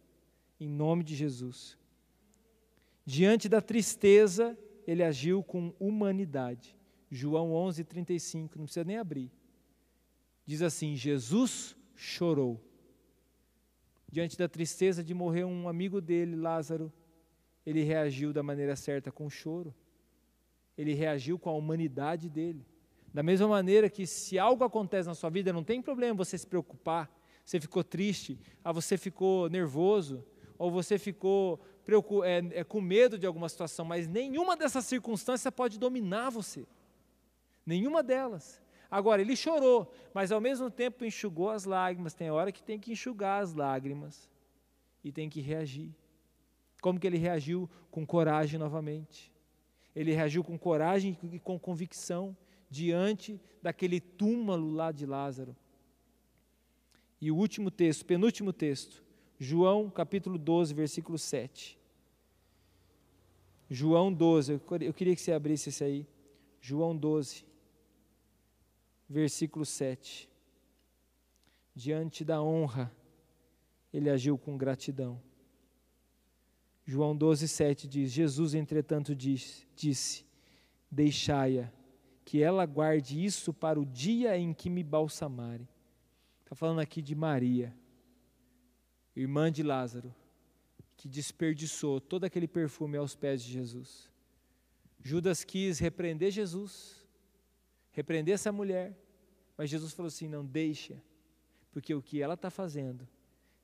em 0.59 0.69
nome 0.69 1.03
de 1.03 1.15
Jesus. 1.15 1.77
Diante 3.05 3.47
da 3.47 3.61
tristeza, 3.61 4.57
ele 4.85 5.03
agiu 5.03 5.43
com 5.43 5.73
humanidade. 5.79 6.75
João 7.09 7.53
11, 7.53 7.83
35, 7.83 8.57
não 8.57 8.65
precisa 8.65 8.83
nem 8.83 8.97
abrir. 8.97 9.31
Diz 10.45 10.61
assim: 10.61 10.95
Jesus 10.95 11.75
chorou. 11.95 12.61
Diante 14.09 14.37
da 14.37 14.47
tristeza 14.47 15.03
de 15.03 15.13
morrer 15.13 15.43
um 15.43 15.67
amigo 15.67 15.99
dele, 15.99 16.35
Lázaro, 16.35 16.91
ele 17.65 17.83
reagiu 17.83 18.31
da 18.31 18.41
maneira 18.41 18.75
certa 18.75 19.11
com 19.11 19.29
choro. 19.29 19.73
Ele 20.77 20.93
reagiu 20.93 21.37
com 21.37 21.49
a 21.49 21.53
humanidade 21.53 22.29
dele. 22.29 22.65
Da 23.13 23.21
mesma 23.21 23.47
maneira 23.47 23.89
que 23.89 24.05
se 24.05 24.37
algo 24.37 24.63
acontece 24.63 25.07
na 25.07 25.15
sua 25.15 25.29
vida, 25.29 25.51
não 25.51 25.63
tem 25.63 25.81
problema 25.81 26.15
você 26.15 26.37
se 26.37 26.47
preocupar. 26.47 27.11
Você 27.43 27.59
ficou 27.59 27.83
triste, 27.83 28.39
ah, 28.63 28.71
você 28.71 28.97
ficou 28.97 29.49
nervoso, 29.49 30.23
ou 30.57 30.69
você 30.69 30.97
ficou 30.97 31.59
é, 32.25 32.59
é, 32.59 32.63
com 32.63 32.81
medo 32.81 33.17
de 33.17 33.25
alguma 33.25 33.47
situação, 33.47 33.85
mas 33.85 34.07
nenhuma 34.07 34.57
dessas 34.57 34.85
circunstâncias 34.85 35.53
pode 35.53 35.79
dominar 35.79 36.29
você. 36.29 36.67
Nenhuma 37.65 38.03
delas. 38.03 38.61
Agora, 38.89 39.21
ele 39.21 39.35
chorou, 39.35 39.91
mas 40.13 40.31
ao 40.31 40.39
mesmo 40.39 40.71
tempo 40.71 41.03
enxugou 41.03 41.49
as 41.49 41.65
lágrimas. 41.65 42.13
Tem 42.13 42.31
hora 42.31 42.51
que 42.51 42.63
tem 42.63 42.79
que 42.79 42.91
enxugar 42.91 43.41
as 43.41 43.53
lágrimas 43.53 44.29
e 45.03 45.11
tem 45.11 45.29
que 45.29 45.41
reagir. 45.41 45.93
Como 46.81 46.99
que 46.99 47.07
ele 47.07 47.17
reagiu? 47.17 47.69
Com 47.91 48.05
coragem 48.05 48.59
novamente. 48.59 49.31
Ele 49.95 50.13
reagiu 50.13 50.43
com 50.43 50.57
coragem 50.57 51.17
e 51.31 51.39
com 51.39 51.59
convicção 51.59 52.35
diante 52.69 53.41
daquele 53.61 53.99
túmulo 53.99 54.71
lá 54.71 54.91
de 54.91 55.05
Lázaro. 55.05 55.55
E 57.19 57.31
o 57.31 57.35
último 57.35 57.71
texto, 57.71 58.05
penúltimo 58.05 58.53
texto, 58.53 59.03
João 59.39 59.89
capítulo 59.89 60.37
12, 60.37 60.73
versículo 60.73 61.17
7. 61.17 61.77
João 63.69 64.13
12, 64.13 64.61
eu 64.81 64.93
queria 64.93 65.15
que 65.15 65.21
você 65.21 65.33
abrisse 65.33 65.69
esse 65.69 65.83
aí. 65.83 66.07
João 66.61 66.95
12 66.95 67.46
versículo 69.07 69.65
7. 69.65 70.29
Diante 71.73 72.25
da 72.25 72.41
honra, 72.41 72.91
ele 73.93 74.09
agiu 74.09 74.37
com 74.37 74.57
gratidão. 74.57 75.21
João 76.85 77.15
12, 77.15 77.47
7 77.47 77.87
diz: 77.87 78.11
Jesus, 78.11 78.53
entretanto, 78.53 79.15
disse: 79.15 79.67
disse 79.75 80.25
Deixai-a, 80.89 81.71
que 82.23 82.41
ela 82.41 82.65
guarde 82.65 83.23
isso 83.23 83.53
para 83.53 83.79
o 83.79 83.85
dia 83.85 84.37
em 84.37 84.53
que 84.53 84.69
me 84.69 84.83
balsamarem. 84.83 85.67
Está 86.41 86.55
falando 86.55 86.79
aqui 86.79 87.01
de 87.01 87.13
Maria, 87.13 87.75
irmã 89.13 89.51
de 89.51 89.63
Lázaro, 89.63 90.15
que 90.95 91.09
desperdiçou 91.09 91.99
todo 91.99 92.23
aquele 92.23 92.47
perfume 92.47 92.97
aos 92.97 93.15
pés 93.15 93.43
de 93.43 93.51
Jesus. 93.51 94.09
Judas 95.03 95.43
quis 95.43 95.77
repreender 95.79 96.31
Jesus, 96.31 96.96
repreender 97.97 98.35
essa 98.35 98.51
mulher, 98.51 98.95
mas 99.57 99.71
Jesus 99.71 99.91
falou 99.91 100.07
assim: 100.07 100.27
não 100.27 100.45
deixa, 100.45 101.01
porque 101.71 101.95
o 101.95 102.01
que 102.01 102.21
ela 102.21 102.35
está 102.35 102.51
fazendo, 102.51 103.07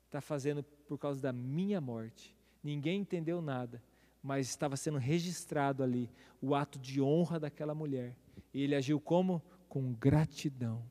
está 0.06 0.20
fazendo 0.20 0.64
por 0.88 0.98
causa 0.98 1.22
da 1.22 1.32
minha 1.32 1.80
morte. 1.80 2.36
Ninguém 2.60 3.02
entendeu 3.02 3.40
nada, 3.40 3.80
mas 4.20 4.48
estava 4.48 4.76
sendo 4.76 4.98
registrado 4.98 5.84
ali 5.84 6.10
o 6.42 6.52
ato 6.52 6.80
de 6.80 7.00
honra 7.00 7.38
daquela 7.38 7.76
mulher. 7.76 8.16
E 8.52 8.60
ele 8.60 8.74
agiu 8.74 8.98
como? 8.98 9.40
Com 9.68 9.92
gratidão. 9.92 10.84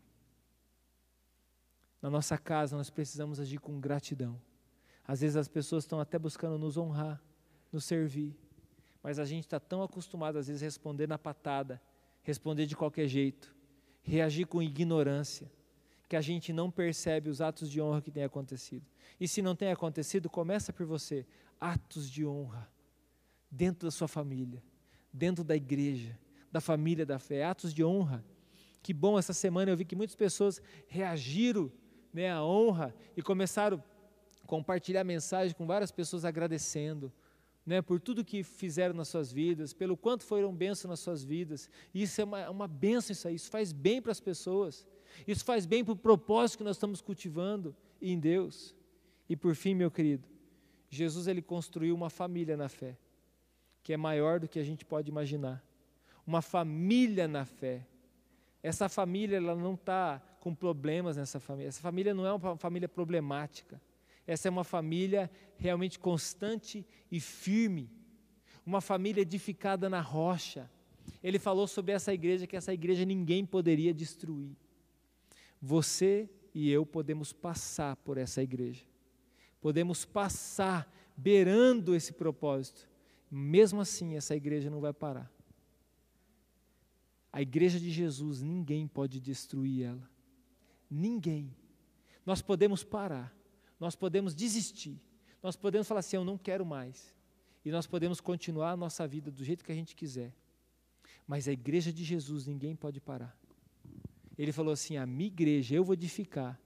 Na 2.02 2.10
nossa 2.10 2.38
casa, 2.38 2.78
nós 2.78 2.90
precisamos 2.90 3.42
agir 3.42 3.58
com 3.58 3.78
gratidão. 3.78 4.40
Às 5.06 5.20
vezes 5.20 5.36
as 5.36 5.50
pessoas 5.50 5.84
estão 5.84 6.00
até 6.00 6.18
buscando 6.18 6.58
nos 6.58 6.78
honrar, 6.78 7.22
nos 7.74 7.84
servir, 7.84 8.38
mas 9.02 9.20
a 9.20 9.26
gente 9.26 9.44
está 9.44 9.60
tão 9.60 9.84
acostumado, 9.84 10.38
às 10.38 10.48
vezes, 10.48 10.62
a 10.62 10.66
responder 10.66 11.08
na 11.08 11.18
patada, 11.18 11.82
responder 12.24 12.66
de 12.66 12.76
qualquer 12.76 13.08
jeito, 13.08 13.56
reagir 14.02 14.48
com 14.48 14.62
ignorância, 14.62 15.52
que 16.10 16.16
a 16.16 16.22
gente 16.22 16.52
não 16.52 16.72
percebe 16.72 17.30
os 17.30 17.42
atos 17.42 17.70
de 17.70 17.82
honra 17.82 18.02
que 18.02 18.12
têm 18.12 18.24
acontecido. 18.24 18.86
E 19.20 19.28
se 19.28 19.42
não 19.42 19.56
tem 19.56 19.72
acontecido, 19.72 20.30
começa 20.30 20.74
por 20.74 20.86
você. 20.86 21.26
Atos 21.60 22.10
de 22.10 22.26
honra 22.26 22.70
dentro 23.50 23.88
da 23.88 23.92
sua 23.92 24.08
família, 24.08 24.64
dentro 25.12 25.44
da 25.44 25.56
igreja, 25.56 26.18
da 26.52 26.60
família 26.60 27.06
da 27.06 27.20
fé, 27.20 27.44
atos 27.44 27.74
de 27.74 27.84
honra. 27.84 28.24
Que 28.82 28.94
bom 28.94 29.18
essa 29.18 29.34
semana 29.34 29.72
eu 29.72 29.78
vi 29.78 29.86
que 29.86 29.96
muitas 29.96 30.16
pessoas 30.16 30.62
reagiram 30.88 31.72
né, 32.14 32.32
à 32.32 32.44
honra 32.44 32.94
e 33.16 33.22
começaram 33.22 33.82
a 34.44 34.48
compartilhar 34.48 35.04
mensagem 35.04 35.56
com 35.56 35.66
várias 35.66 35.92
pessoas 35.92 36.26
agradecendo. 36.26 37.12
Né, 37.66 37.82
por 37.82 38.00
tudo 38.00 38.26
que 38.26 38.44
fizeram 38.44 38.94
nas 38.94 39.08
suas 39.08 39.32
vidas, 39.32 39.72
pelo 39.72 39.96
quanto 39.96 40.26
foram 40.26 40.54
bênçãos 40.54 40.90
nas 40.90 41.00
suas 41.00 41.24
vidas. 41.24 41.70
Isso 41.94 42.20
é 42.20 42.24
uma, 42.26 42.50
uma 42.50 42.68
bênção, 42.68 43.14
isso 43.14 43.30
isso 43.30 43.50
faz 43.50 43.72
bem 43.72 44.02
para 44.02 44.12
as 44.12 44.20
pessoas. 44.20 44.86
Isso 45.28 45.46
faz 45.46 45.66
bem 45.66 45.84
para 45.84 45.94
o 45.94 45.98
propósito 45.98 46.58
que 46.58 46.64
nós 46.64 46.76
estamos 46.76 47.02
cultivando 47.02 47.76
em 48.02 48.20
Deus. 48.20 48.76
E 49.30 49.36
por 49.36 49.56
fim, 49.56 49.74
meu 49.74 49.90
querido, 49.90 50.28
Jesus 50.90 51.28
ele 51.28 51.42
construiu 51.42 51.96
uma 51.96 52.10
família 52.10 52.58
na 52.58 52.70
fé, 52.70 52.98
que 53.82 53.94
é 53.94 53.98
maior 53.98 54.40
do 54.40 54.48
que 54.48 54.60
a 54.60 54.64
gente 54.64 54.86
pode 54.86 55.10
imaginar. 55.10 55.64
Uma 56.26 56.42
família 56.42 57.28
na 57.28 57.46
fé. 57.46 57.86
Essa 58.62 58.88
família 58.88 59.38
ela 59.38 59.56
não 59.56 59.74
está 59.74 60.22
com 60.40 60.54
problemas 60.54 61.18
nessa 61.18 61.40
família. 61.40 61.70
Essa 61.70 61.82
família 61.82 62.14
não 62.14 62.26
é 62.26 62.34
uma 62.34 62.58
família 62.58 62.88
problemática. 62.88 63.82
Essa 64.26 64.48
é 64.48 64.52
uma 64.52 64.64
família 64.64 65.30
realmente 65.58 66.00
constante 66.00 66.86
e 67.12 67.20
firme. 67.20 67.90
Uma 68.66 68.82
família 68.82 69.22
edificada 69.22 69.90
na 69.90 70.02
rocha. 70.02 70.70
Ele 71.22 71.38
falou 71.38 71.68
sobre 71.68 71.92
essa 71.92 72.14
igreja 72.14 72.48
que 72.48 72.56
essa 72.56 72.74
igreja 72.74 73.04
ninguém 73.06 73.46
poderia 73.46 73.94
destruir. 73.94 74.56
Você 75.62 76.30
e 76.54 76.70
eu 76.70 76.86
podemos 76.86 77.34
passar 77.34 77.96
por 77.98 78.18
essa 78.18 78.42
igreja 78.42 78.86
podemos 79.64 80.04
passar 80.04 80.94
beirando 81.16 81.96
esse 81.96 82.12
propósito. 82.12 82.86
Mesmo 83.32 83.80
assim, 83.80 84.18
essa 84.18 84.36
igreja 84.36 84.70
não 84.70 84.82
vai 84.82 84.92
parar. 84.92 85.32
A 87.32 87.42
igreja 87.42 87.80
de 87.80 87.90
Jesus, 87.90 88.42
ninguém 88.42 88.86
pode 88.86 89.22
destruir 89.22 89.86
ela. 89.86 90.10
Ninguém. 90.92 91.56
Nós 92.26 92.42
podemos 92.42 92.84
parar, 92.84 93.34
nós 93.84 93.96
podemos 93.96 94.34
desistir, 94.34 94.98
nós 95.42 95.58
podemos 95.58 95.88
falar 95.88 96.00
assim: 96.00 96.16
eu 96.16 96.24
não 96.24 96.38
quero 96.38 96.66
mais. 96.66 97.14
E 97.66 97.72
nós 97.72 97.86
podemos 97.86 98.20
continuar 98.20 98.72
a 98.72 98.78
nossa 98.78 99.08
vida 99.08 99.30
do 99.30 99.44
jeito 99.44 99.64
que 99.64 99.72
a 99.72 99.76
gente 99.76 99.96
quiser. 99.96 100.34
Mas 101.28 101.48
a 101.48 101.52
igreja 101.52 101.94
de 101.94 102.04
Jesus, 102.04 102.46
ninguém 102.46 102.76
pode 102.76 103.00
parar. 103.00 103.38
Ele 104.38 104.52
falou 104.54 104.72
assim: 104.74 104.96
a 104.96 105.06
minha 105.06 105.28
igreja 105.28 105.76
eu 105.76 105.84
vou 105.84 105.94
edificar 105.94 106.60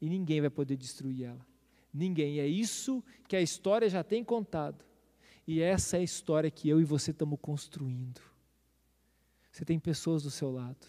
e 0.00 0.08
ninguém 0.08 0.40
vai 0.42 0.50
poder 0.50 0.76
destruir 0.76 1.24
ela. 1.24 1.46
Ninguém. 1.92 2.38
É 2.38 2.46
isso 2.46 3.02
que 3.26 3.34
a 3.34 3.40
história 3.40 3.88
já 3.88 4.04
tem 4.04 4.22
contado. 4.22 4.84
E 5.46 5.62
essa 5.62 5.96
é 5.96 6.00
a 6.00 6.02
história 6.02 6.50
que 6.50 6.68
eu 6.68 6.80
e 6.80 6.84
você 6.84 7.10
estamos 7.10 7.38
construindo. 7.40 8.20
Você 9.50 9.64
tem 9.64 9.78
pessoas 9.78 10.22
do 10.22 10.30
seu 10.30 10.50
lado. 10.50 10.86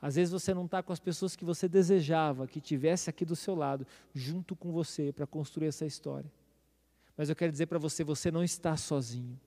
Às 0.00 0.16
vezes 0.16 0.32
você 0.32 0.52
não 0.52 0.66
está 0.66 0.82
com 0.82 0.92
as 0.92 1.00
pessoas 1.00 1.34
que 1.34 1.44
você 1.44 1.68
desejava 1.68 2.46
que 2.46 2.60
tivesse 2.60 3.08
aqui 3.08 3.24
do 3.24 3.34
seu 3.34 3.54
lado, 3.54 3.86
junto 4.14 4.54
com 4.54 4.70
você, 4.70 5.12
para 5.12 5.26
construir 5.26 5.68
essa 5.68 5.86
história. 5.86 6.30
Mas 7.16 7.28
eu 7.28 7.36
quero 7.36 7.50
dizer 7.50 7.66
para 7.66 7.78
você: 7.78 8.04
você 8.04 8.30
não 8.30 8.44
está 8.44 8.76
sozinho. 8.76 9.40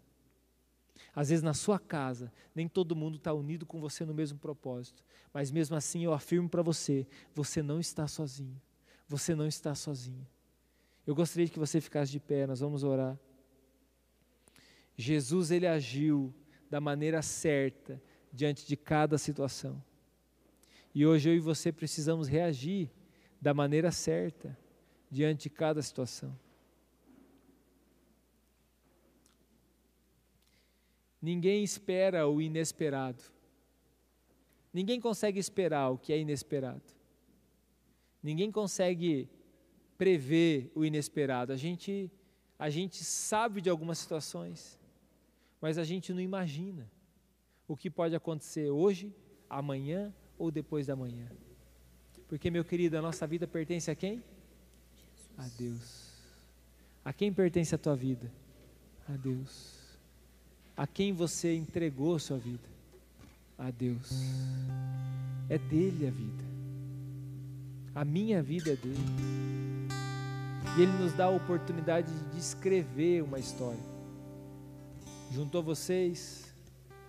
Às 1.15 1.29
vezes 1.29 1.43
na 1.43 1.53
sua 1.53 1.79
casa, 1.79 2.31
nem 2.53 2.67
todo 2.67 2.95
mundo 2.95 3.17
está 3.17 3.33
unido 3.33 3.65
com 3.65 3.79
você 3.79 4.05
no 4.05 4.13
mesmo 4.13 4.37
propósito. 4.39 5.03
Mas 5.33 5.51
mesmo 5.51 5.75
assim 5.75 6.03
eu 6.03 6.13
afirmo 6.13 6.49
para 6.49 6.61
você: 6.61 7.07
você 7.33 7.61
não 7.61 7.79
está 7.79 8.07
sozinho. 8.07 8.59
Você 9.07 9.35
não 9.35 9.47
está 9.47 9.73
sozinho. 9.73 10.25
Eu 11.05 11.15
gostaria 11.15 11.47
que 11.47 11.57
você 11.57 11.81
ficasse 11.81 12.11
de 12.11 12.19
pé, 12.19 12.45
nós 12.45 12.59
vamos 12.59 12.83
orar. 12.83 13.17
Jesus, 14.95 15.49
ele 15.49 15.65
agiu 15.65 16.33
da 16.69 16.79
maneira 16.79 17.21
certa 17.21 18.01
diante 18.31 18.67
de 18.67 18.77
cada 18.77 19.17
situação. 19.17 19.83
E 20.93 21.05
hoje 21.05 21.29
eu 21.29 21.35
e 21.35 21.39
você 21.39 21.71
precisamos 21.71 22.27
reagir 22.27 22.89
da 23.39 23.53
maneira 23.53 23.91
certa 23.91 24.57
diante 25.09 25.43
de 25.43 25.49
cada 25.49 25.81
situação. 25.81 26.37
Ninguém 31.21 31.63
espera 31.63 32.27
o 32.27 32.41
inesperado. 32.41 33.23
Ninguém 34.73 35.01
consegue 35.01 35.39
esperar 35.39 35.89
o 35.89 35.97
que 35.97 36.13
é 36.13 36.19
inesperado. 36.19 36.81
Ninguém 38.21 38.51
consegue 38.51 39.29
prever 39.97 40.71
o 40.75 40.85
inesperado. 40.85 41.51
A 41.51 41.57
gente, 41.57 42.11
a 42.57 42.69
gente 42.69 43.03
sabe 43.03 43.61
de 43.61 43.69
algumas 43.69 43.97
situações, 43.97 44.79
mas 45.59 45.77
a 45.77 45.83
gente 45.83 46.13
não 46.13 46.21
imagina 46.21 46.89
o 47.67 47.75
que 47.75 47.89
pode 47.89 48.15
acontecer 48.15 48.69
hoje, 48.69 49.13
amanhã 49.49 50.13
ou 50.39 50.49
depois 50.49 50.87
da 50.87 50.95
manhã. 50.95 51.27
Porque, 52.29 52.49
meu 52.49 52.63
querido, 52.63 52.97
a 52.97 53.01
nossa 53.01 53.27
vida 53.27 53.45
pertence 53.45 53.91
a 53.91 53.95
quem? 53.95 54.23
A 55.37 55.47
Deus. 55.57 56.09
A 57.03 57.11
quem 57.11 57.31
pertence 57.31 57.75
a 57.75 57.77
tua 57.77 57.95
vida? 57.95 58.31
A 59.07 59.13
Deus. 59.13 59.77
A 60.77 60.87
quem 60.87 61.11
você 61.11 61.53
entregou 61.53 62.17
sua 62.17 62.37
vida? 62.37 62.67
A 63.57 63.69
Deus. 63.69 64.09
É 65.49 65.57
dele 65.57 66.07
a 66.07 66.11
vida. 66.11 66.43
A 67.93 68.05
minha 68.05 68.41
vida 68.41 68.71
é 68.71 68.75
dele. 68.75 68.99
E 70.77 70.81
Ele 70.81 70.91
nos 70.93 71.13
dá 71.13 71.25
a 71.25 71.29
oportunidade 71.29 72.13
de 72.31 72.39
escrever 72.39 73.23
uma 73.23 73.39
história. 73.39 73.83
Juntou 75.31 75.61
vocês, 75.61 76.53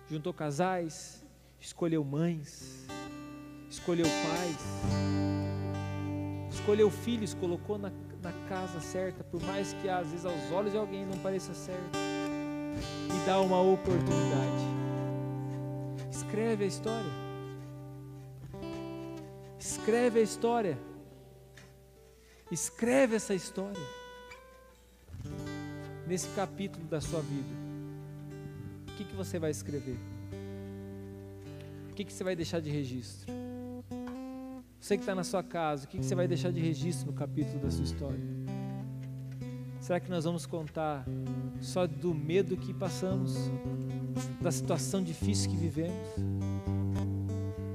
juntou 0.09 0.33
casais, 0.33 1.23
escolheu 1.59 2.03
mães, 2.03 2.85
escolheu 3.71 4.05
pais, 4.05 4.57
escolheu 6.51 6.91
filhos, 6.91 7.33
colocou 7.33 7.77
na, 7.77 7.89
na 8.21 8.33
casa 8.49 8.81
certa, 8.81 9.23
por 9.23 9.41
mais 9.43 9.73
que 9.73 9.87
às 9.87 10.07
vezes 10.09 10.25
aos 10.25 10.51
olhos 10.51 10.73
de 10.73 10.77
alguém 10.77 11.05
não 11.05 11.17
pareça 11.19 11.53
certo, 11.53 11.97
e 11.97 13.25
dá 13.25 13.39
uma 13.39 13.61
oportunidade. 13.61 14.71
Escreve 16.11 16.65
a 16.65 16.67
história. 16.67 17.11
Escreve 19.57 20.19
a 20.19 20.23
história. 20.23 20.77
Escreve 22.51 23.15
essa 23.15 23.33
história 23.33 23.81
nesse 26.05 26.27
capítulo 26.29 26.85
da 26.85 26.99
sua 26.99 27.21
vida. 27.21 27.53
O 28.89 28.95
que, 28.97 29.05
que 29.05 29.15
você 29.15 29.39
vai 29.39 29.51
escrever? 29.51 29.97
O 31.89 31.93
que, 31.93 32.03
que 32.03 32.11
você 32.11 32.23
vai 32.23 32.35
deixar 32.35 32.59
de 32.59 32.69
registro? 32.69 33.31
Você 34.81 34.97
que 34.97 35.03
está 35.03 35.13
na 35.13 35.23
sua 35.23 35.43
casa, 35.43 35.85
o 35.85 35.87
que, 35.87 35.99
que 35.99 36.03
você 36.03 36.15
vai 36.15 36.27
deixar 36.27 36.51
de 36.51 36.59
registro 36.59 37.11
no 37.11 37.13
capítulo 37.13 37.59
da 37.59 37.69
sua 37.69 37.83
história? 37.83 38.19
Será 39.79 39.99
que 39.99 40.09
nós 40.09 40.25
vamos 40.25 40.47
contar 40.47 41.05
só 41.61 41.85
do 41.85 42.15
medo 42.15 42.57
que 42.57 42.73
passamos, 42.73 43.37
da 44.41 44.51
situação 44.51 45.03
difícil 45.03 45.51
que 45.51 45.55
vivemos, 45.55 45.95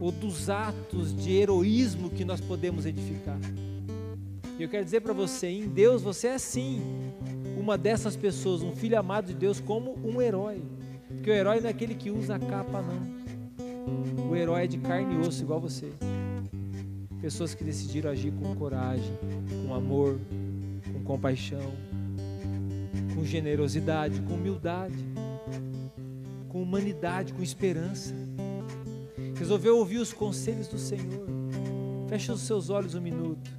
ou 0.01 0.11
dos 0.11 0.51
atos 0.51 1.15
de 1.15 1.31
heroísmo 1.31 2.11
que 2.11 2.24
nós 2.24 2.41
podemos 2.41 2.85
edificar? 2.85 3.39
E 4.59 4.65
eu 4.65 4.69
quero 4.69 4.85
dizer 4.85 5.01
para 5.01 5.12
você, 5.12 5.47
em 5.47 5.69
Deus 5.69 6.03
você 6.03 6.27
é 6.27 6.39
sim 6.39 6.83
uma 7.57 7.78
dessas 7.78 8.16
pessoas, 8.16 8.62
um 8.62 8.74
filho 8.74 8.99
amado 8.99 9.27
de 9.27 9.35
Deus, 9.35 9.61
como 9.61 9.97
um 10.05 10.20
herói. 10.20 10.61
Porque 11.07 11.31
o 11.31 11.33
herói 11.33 11.61
não 11.61 11.69
é 11.69 11.70
aquele 11.70 11.95
que 11.95 12.11
usa 12.11 12.35
a 12.35 12.39
capa, 12.41 12.83
não. 12.83 14.28
O 14.28 14.35
herói 14.35 14.65
é 14.65 14.66
de 14.66 14.78
carne 14.78 15.15
e 15.15 15.19
osso, 15.19 15.41
igual 15.41 15.61
você. 15.61 15.93
Pessoas 17.27 17.57
que 17.57 17.65
decidiram 17.65 18.09
agir 18.09 18.31
com 18.31 18.55
coragem, 18.55 19.19
com 19.66 19.74
amor, 19.74 20.16
com 20.93 21.03
compaixão, 21.03 21.73
com 23.16 23.24
generosidade, 23.24 24.20
com 24.20 24.35
humildade, 24.35 24.94
com 26.48 26.62
humanidade, 26.62 27.32
com 27.32 27.43
esperança. 27.43 28.15
Resolveu 29.36 29.77
ouvir 29.77 29.98
os 29.98 30.12
conselhos 30.12 30.69
do 30.69 30.78
Senhor. 30.78 31.27
Feche 32.09 32.31
os 32.31 32.43
seus 32.43 32.70
olhos 32.70 32.94
um 32.94 33.01
minuto. 33.01 33.51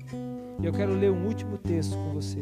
E 0.61 0.65
eu 0.65 0.71
quero 0.71 0.97
ler 0.97 1.11
um 1.11 1.27
último 1.27 1.57
texto 1.57 1.91
com 1.91 2.13
você. 2.13 2.41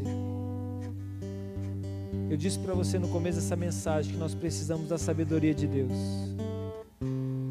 Eu 2.29 2.37
disse 2.37 2.59
para 2.59 2.75
você 2.75 2.99
no 2.99 3.07
começo 3.07 3.39
dessa 3.39 3.55
mensagem 3.55 4.13
que 4.13 4.19
nós 4.19 4.35
precisamos 4.35 4.87
da 4.87 4.99
sabedoria 4.99 5.55
de 5.55 5.65
Deus. 5.65 5.91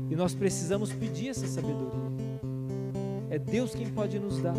E 0.09 0.15
nós 0.15 0.33
precisamos 0.33 0.93
pedir 0.93 1.31
essa 1.31 1.49
sabedoria. 1.49 2.04
É 3.35 3.39
Deus 3.41 3.75
quem 3.75 3.89
pode 3.89 4.17
nos 4.21 4.39
dar. 4.39 4.55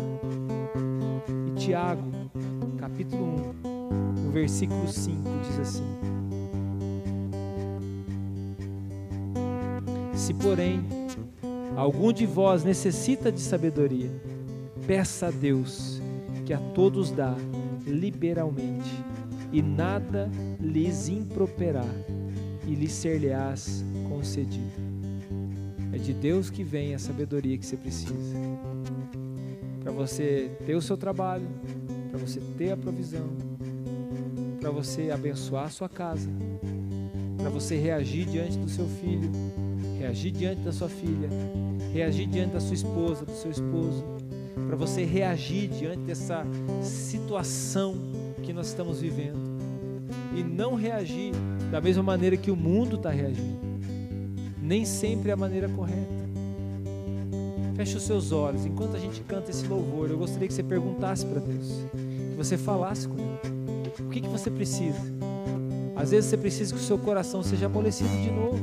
E 1.46 1.58
Tiago, 1.58 2.02
capítulo 2.76 3.54
1, 3.64 4.22
no 4.22 4.30
versículo 4.30 4.86
5, 4.86 5.22
diz 5.48 5.60
assim: 5.60 5.82
Se, 10.12 10.34
porém, 10.34 10.84
algum 11.74 12.12
de 12.12 12.26
vós 12.26 12.64
necessita 12.64 13.32
de 13.32 13.40
sabedoria, 13.40 14.10
peça 14.86 15.28
a 15.28 15.30
Deus, 15.30 16.02
que 16.44 16.52
a 16.52 16.58
todos 16.74 17.10
dá 17.10 17.34
liberalmente, 17.86 18.92
e 19.54 19.62
nada 19.62 20.30
lhes 20.60 21.08
improperá, 21.08 21.86
e 22.66 22.74
lhe 22.74 22.90
ser-lhe-ás 22.90 23.82
concedido. 24.10 24.84
É 25.94 25.96
de 25.96 26.12
Deus 26.12 26.50
que 26.50 26.62
vem 26.62 26.94
a 26.94 26.98
sabedoria 26.98 27.56
que 27.56 27.64
você 27.64 27.78
precisa. 27.78 28.45
Para 29.86 29.92
você 29.92 30.50
ter 30.66 30.74
o 30.74 30.82
seu 30.82 30.96
trabalho, 30.96 31.46
para 32.10 32.18
você 32.18 32.40
ter 32.58 32.72
a 32.72 32.76
provisão, 32.76 33.28
para 34.58 34.68
você 34.68 35.12
abençoar 35.12 35.66
a 35.66 35.70
sua 35.70 35.88
casa, 35.88 36.28
para 37.36 37.48
você 37.50 37.76
reagir 37.76 38.26
diante 38.26 38.58
do 38.58 38.68
seu 38.68 38.88
filho, 38.88 39.30
reagir 39.96 40.32
diante 40.32 40.62
da 40.62 40.72
sua 40.72 40.88
filha, 40.88 41.28
reagir 41.92 42.26
diante 42.26 42.54
da 42.54 42.58
sua 42.58 42.74
esposa, 42.74 43.24
do 43.24 43.30
seu 43.30 43.52
esposo, 43.52 44.04
para 44.66 44.74
você 44.74 45.04
reagir 45.04 45.68
diante 45.68 46.00
dessa 46.00 46.44
situação 46.82 47.94
que 48.42 48.52
nós 48.52 48.66
estamos 48.66 49.00
vivendo 49.00 49.38
e 50.36 50.42
não 50.42 50.74
reagir 50.74 51.30
da 51.70 51.80
mesma 51.80 52.02
maneira 52.02 52.36
que 52.36 52.50
o 52.50 52.56
mundo 52.56 52.96
está 52.96 53.10
reagindo 53.10 53.64
nem 54.60 54.84
sempre 54.84 55.30
é 55.30 55.32
a 55.32 55.36
maneira 55.36 55.68
correta. 55.68 56.15
Feche 57.76 57.98
os 57.98 58.04
seus 58.04 58.32
olhos. 58.32 58.64
Enquanto 58.64 58.96
a 58.96 58.98
gente 58.98 59.20
canta 59.20 59.50
esse 59.50 59.66
louvor, 59.66 60.10
eu 60.10 60.16
gostaria 60.16 60.48
que 60.48 60.54
você 60.54 60.62
perguntasse 60.62 61.26
para 61.26 61.40
Deus, 61.40 61.84
que 61.92 62.36
você 62.36 62.56
falasse 62.56 63.06
com 63.06 63.16
Ele. 63.18 63.92
O 64.00 64.08
que, 64.08 64.22
que 64.22 64.28
você 64.28 64.50
precisa? 64.50 64.98
Às 65.94 66.10
vezes 66.10 66.30
você 66.30 66.38
precisa 66.38 66.74
que 66.74 66.80
o 66.80 66.82
seu 66.82 66.96
coração 66.96 67.42
seja 67.42 67.66
amolecido 67.66 68.08
de 68.08 68.30
novo. 68.30 68.58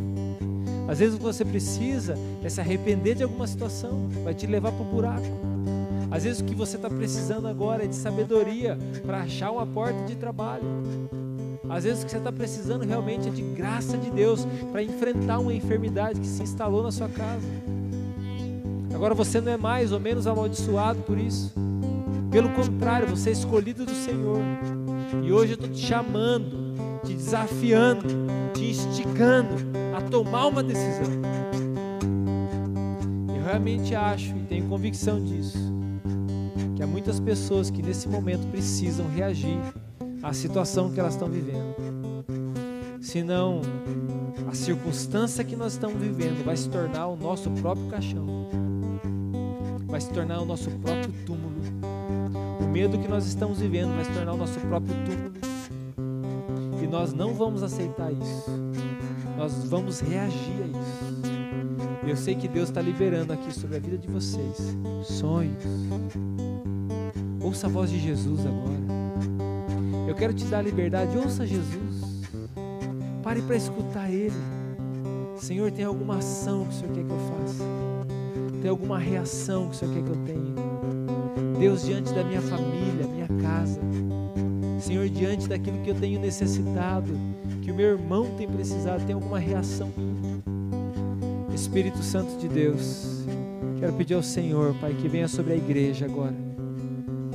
Às 0.88 0.98
vezes 0.98 1.16
que 1.16 1.24
você 1.24 1.46
precisa 1.46 2.16
é 2.44 2.50
se 2.50 2.60
arrepender 2.60 3.14
de 3.16 3.24
alguma 3.24 3.46
situação, 3.46 4.10
vai 4.24 4.34
te 4.34 4.48
levar 4.48 4.72
para 4.72 4.82
o 4.82 4.86
buraco. 4.86 5.28
Às 6.10 6.24
vezes 6.24 6.42
o 6.42 6.46
que 6.46 6.56
você 6.56 6.76
está 6.76 6.90
precisando 6.90 7.48
agora 7.48 7.84
é 7.84 7.88
de 7.88 7.96
sabedoria 7.96 8.78
para 9.06 9.22
achar 9.22 9.52
uma 9.52 9.66
porta 9.66 10.06
de 10.06 10.16
trabalho. 10.16 10.66
Às 11.70 11.84
vezes 11.84 12.02
o 12.02 12.06
que 12.06 12.12
você 12.12 12.18
está 12.18 12.32
precisando 12.32 12.84
realmente 12.84 13.28
é 13.28 13.32
de 13.32 13.42
graça 13.42 13.96
de 13.96 14.10
Deus 14.10 14.46
para 14.72 14.82
enfrentar 14.82 15.40
uma 15.40 15.54
enfermidade 15.54 16.20
que 16.20 16.28
se 16.28 16.42
instalou 16.42 16.82
na 16.82 16.92
sua 16.92 17.10
casa. 17.10 17.48
Agora 19.04 19.16
você 19.16 19.42
não 19.42 19.52
é 19.52 19.58
mais 19.58 19.92
ou 19.92 20.00
menos 20.00 20.28
amaldiçoado 20.28 21.02
por 21.02 21.18
isso. 21.18 21.54
Pelo 22.32 22.48
contrário, 22.52 23.06
você 23.06 23.32
é 23.32 23.34
escolhido 23.34 23.86
do 23.86 23.94
Senhor. 23.94 24.40
E 25.22 25.30
hoje 25.30 25.52
eu 25.52 25.56
estou 25.56 25.70
te 25.70 25.86
chamando, 25.86 26.74
te 27.04 27.14
desafiando, 27.14 28.08
te 28.54 28.64
instigando 28.64 29.56
a 29.94 30.00
tomar 30.10 30.48
uma 30.48 30.64
decisão. 30.64 31.12
Eu 33.28 33.44
realmente 33.44 33.94
acho 33.94 34.38
e 34.38 34.44
tenho 34.44 34.70
convicção 34.70 35.22
disso. 35.22 35.60
Que 36.74 36.82
há 36.82 36.88
muitas 36.88 37.20
pessoas 37.20 37.70
que 37.70 37.82
nesse 37.82 38.08
momento 38.08 38.50
precisam 38.52 39.06
reagir 39.10 39.60
a 40.24 40.32
situação 40.32 40.90
que 40.90 41.02
elas 41.02 41.16
estão 41.16 41.28
vivendo. 41.28 41.76
Senão, 43.02 43.60
a 44.50 44.54
circunstância 44.56 45.44
que 45.44 45.58
nós 45.58 45.74
estamos 45.74 46.02
vivendo 46.02 46.46
vai 46.46 46.56
se 46.56 46.70
tornar 46.70 47.08
o 47.08 47.18
nosso 47.18 47.52
próprio 47.52 47.88
caixão, 47.88 48.48
vai 49.94 50.02
se 50.02 50.10
tornar 50.10 50.42
o 50.42 50.46
nosso 50.46 50.72
próprio 50.72 51.14
túmulo. 51.24 51.54
O 52.60 52.64
medo 52.64 52.98
que 52.98 53.08
nós 53.08 53.28
estamos 53.28 53.60
vivendo 53.60 53.94
vai 53.94 54.04
se 54.04 54.12
tornar 54.12 54.34
o 54.34 54.38
nosso 54.38 54.60
próprio 54.62 54.96
túmulo. 55.06 55.34
E 56.82 56.88
nós 56.88 57.14
não 57.14 57.36
vamos 57.36 57.62
aceitar 57.62 58.12
isso, 58.12 58.50
nós 59.38 59.54
vamos 59.66 60.00
reagir 60.00 60.64
a 60.64 60.66
isso. 60.66 62.10
Eu 62.10 62.18
sei 62.18 62.34
que 62.34 62.48
Deus 62.48 62.70
está 62.70 62.82
liberando 62.82 63.34
aqui 63.34 63.54
sobre 63.54 63.78
a 63.78 63.80
vida 63.80 64.00
de 64.00 64.08
vocês 64.08 64.76
sonhos. 65.04 65.64
Ouça 67.40 67.68
a 67.68 67.70
voz 67.70 67.92
de 67.92 68.00
Jesus 68.00 68.48
agora. 68.48 70.08
Eu 70.08 70.16
quero 70.16 70.34
te 70.34 70.46
dar 70.46 70.64
liberdade. 70.64 71.16
Ouça 71.20 71.46
Jesus. 71.46 72.24
Pare 73.22 73.44
para 73.44 73.56
escutar 73.56 74.10
Ele. 74.10 74.34
Senhor, 75.38 75.72
tem 75.72 75.86
alguma 75.86 76.18
ação 76.18 76.66
que 76.66 76.72
o 76.72 76.78
Senhor 76.80 76.94
quer 76.96 77.04
que 77.04 77.12
eu 77.12 77.20
faça? 77.20 77.93
Tem 78.64 78.70
alguma 78.70 78.98
reação 78.98 79.68
que 79.68 79.76
o 79.76 79.78
Senhor 79.78 79.94
quer 79.94 80.04
que 80.04 80.10
eu 80.10 80.16
tenha? 80.26 81.60
Deus, 81.60 81.84
diante 81.84 82.14
da 82.14 82.24
minha 82.24 82.42
família, 82.42 83.06
minha 83.06 83.28
casa. 83.42 83.82
Senhor, 84.80 85.10
diante 85.10 85.50
daquilo 85.50 85.80
que 85.80 85.90
eu 85.90 85.96
tenho 85.96 86.18
necessitado, 86.18 87.12
que 87.62 87.70
o 87.72 87.76
meu 87.76 87.90
irmão 87.90 88.34
tem 88.38 88.48
precisado, 88.48 89.06
tem 89.06 89.16
alguma 89.16 89.38
reação? 89.38 89.92
Espírito 91.54 92.02
Santo 92.02 92.38
de 92.38 92.48
Deus, 92.48 93.26
quero 93.82 93.92
pedir 93.92 94.14
ao 94.14 94.24
Senhor, 94.24 94.74
Pai, 94.80 94.94
que 94.94 95.10
venha 95.10 95.28
sobre 95.28 95.52
a 95.52 95.58
igreja 95.58 96.06
agora 96.06 96.34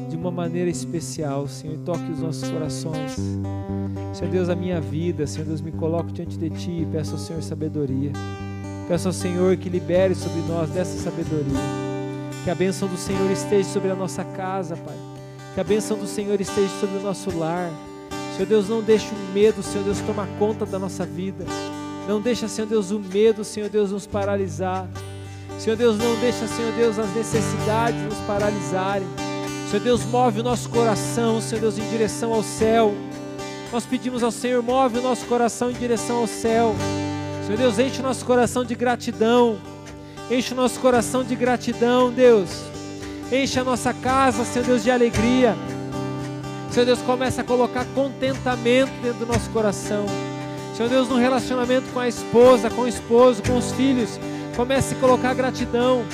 de 0.08 0.16
uma 0.16 0.30
maneira 0.30 0.70
especial, 0.70 1.46
Senhor, 1.46 1.74
e 1.74 1.78
toque 1.80 2.10
os 2.10 2.20
nossos 2.20 2.48
corações. 2.50 3.16
Senhor 4.14 4.30
Deus, 4.30 4.48
a 4.48 4.56
minha 4.56 4.80
vida, 4.80 5.26
Senhor 5.26 5.44
Deus, 5.44 5.60
me 5.60 5.72
coloco 5.72 6.10
diante 6.10 6.38
de 6.38 6.48
Ti 6.48 6.70
e 6.70 6.86
peço 6.86 7.12
ao 7.12 7.18
Senhor 7.18 7.42
sabedoria. 7.42 8.12
Peço 8.88 9.08
ao 9.08 9.12
Senhor 9.12 9.54
que 9.58 9.68
libere 9.68 10.14
sobre 10.14 10.40
nós 10.48 10.70
dessa 10.70 10.98
sabedoria. 10.98 11.60
Que 12.42 12.50
a 12.50 12.54
bênção 12.54 12.88
do 12.88 12.96
Senhor 12.96 13.30
esteja 13.30 13.68
sobre 13.68 13.90
a 13.90 13.94
nossa 13.94 14.24
casa, 14.24 14.76
Pai. 14.76 14.96
Que 15.52 15.60
a 15.60 15.64
bênção 15.64 15.98
do 15.98 16.06
Senhor 16.06 16.40
esteja 16.40 16.72
sobre 16.80 16.96
o 16.96 17.02
nosso 17.02 17.36
lar. 17.36 17.70
Senhor 18.34 18.48
Deus, 18.48 18.66
não 18.66 18.80
deixe 18.80 19.08
o 19.08 19.34
medo, 19.34 19.62
Senhor 19.62 19.84
Deus, 19.84 19.98
tomar 20.00 20.26
conta 20.38 20.64
da 20.64 20.78
nossa 20.78 21.04
vida. 21.04 21.44
Não 22.08 22.18
deixa, 22.18 22.48
Senhor 22.48 22.66
Deus, 22.66 22.90
o 22.90 22.98
medo, 22.98 23.44
Senhor 23.44 23.68
Deus, 23.68 23.92
nos 23.92 24.06
paralisar. 24.06 24.88
Senhor 25.58 25.76
Deus, 25.76 25.98
não 25.98 26.14
deixa, 26.20 26.46
Senhor 26.46 26.72
Deus, 26.72 26.98
as 26.98 27.14
necessidades 27.14 28.00
nos 28.00 28.16
paralisarem. 28.26 29.06
Senhor 29.68 29.82
Deus, 29.82 30.02
move 30.06 30.40
o 30.40 30.42
nosso 30.42 30.70
coração, 30.70 31.42
Senhor 31.42 31.60
Deus, 31.60 31.76
em 31.76 31.86
direção 31.90 32.32
ao 32.32 32.42
céu. 32.42 32.94
Nós 33.70 33.84
pedimos 33.84 34.22
ao 34.22 34.30
Senhor, 34.30 34.62
move 34.62 34.98
o 34.98 35.02
nosso 35.02 35.26
coração 35.26 35.70
em 35.70 35.74
direção 35.74 36.16
ao 36.16 36.26
céu. 36.26 36.74
Senhor 37.48 37.56
Deus, 37.56 37.78
enche 37.78 38.00
o 38.00 38.02
nosso 38.02 38.26
coração 38.26 38.62
de 38.62 38.74
gratidão. 38.74 39.58
Enche 40.30 40.52
o 40.52 40.54
nosso 40.54 40.78
coração 40.80 41.24
de 41.24 41.34
gratidão, 41.34 42.12
Deus. 42.12 42.50
Enche 43.32 43.58
a 43.58 43.64
nossa 43.64 43.94
casa, 43.94 44.44
Senhor 44.44 44.66
Deus, 44.66 44.82
de 44.82 44.90
alegria. 44.90 45.56
Senhor 46.70 46.84
Deus, 46.84 46.98
começa 46.98 47.40
a 47.40 47.44
colocar 47.44 47.86
contentamento 47.94 48.92
dentro 49.02 49.20
do 49.20 49.26
nosso 49.32 49.48
coração. 49.48 50.04
Senhor 50.76 50.90
Deus, 50.90 51.08
no 51.08 51.16
relacionamento 51.16 51.90
com 51.90 52.00
a 52.00 52.06
esposa, 52.06 52.68
com 52.68 52.82
o 52.82 52.86
esposo, 52.86 53.42
com 53.42 53.56
os 53.56 53.72
filhos, 53.72 54.20
comece 54.54 54.94
a 54.94 54.98
colocar 54.98 55.32
gratidão 55.32 56.04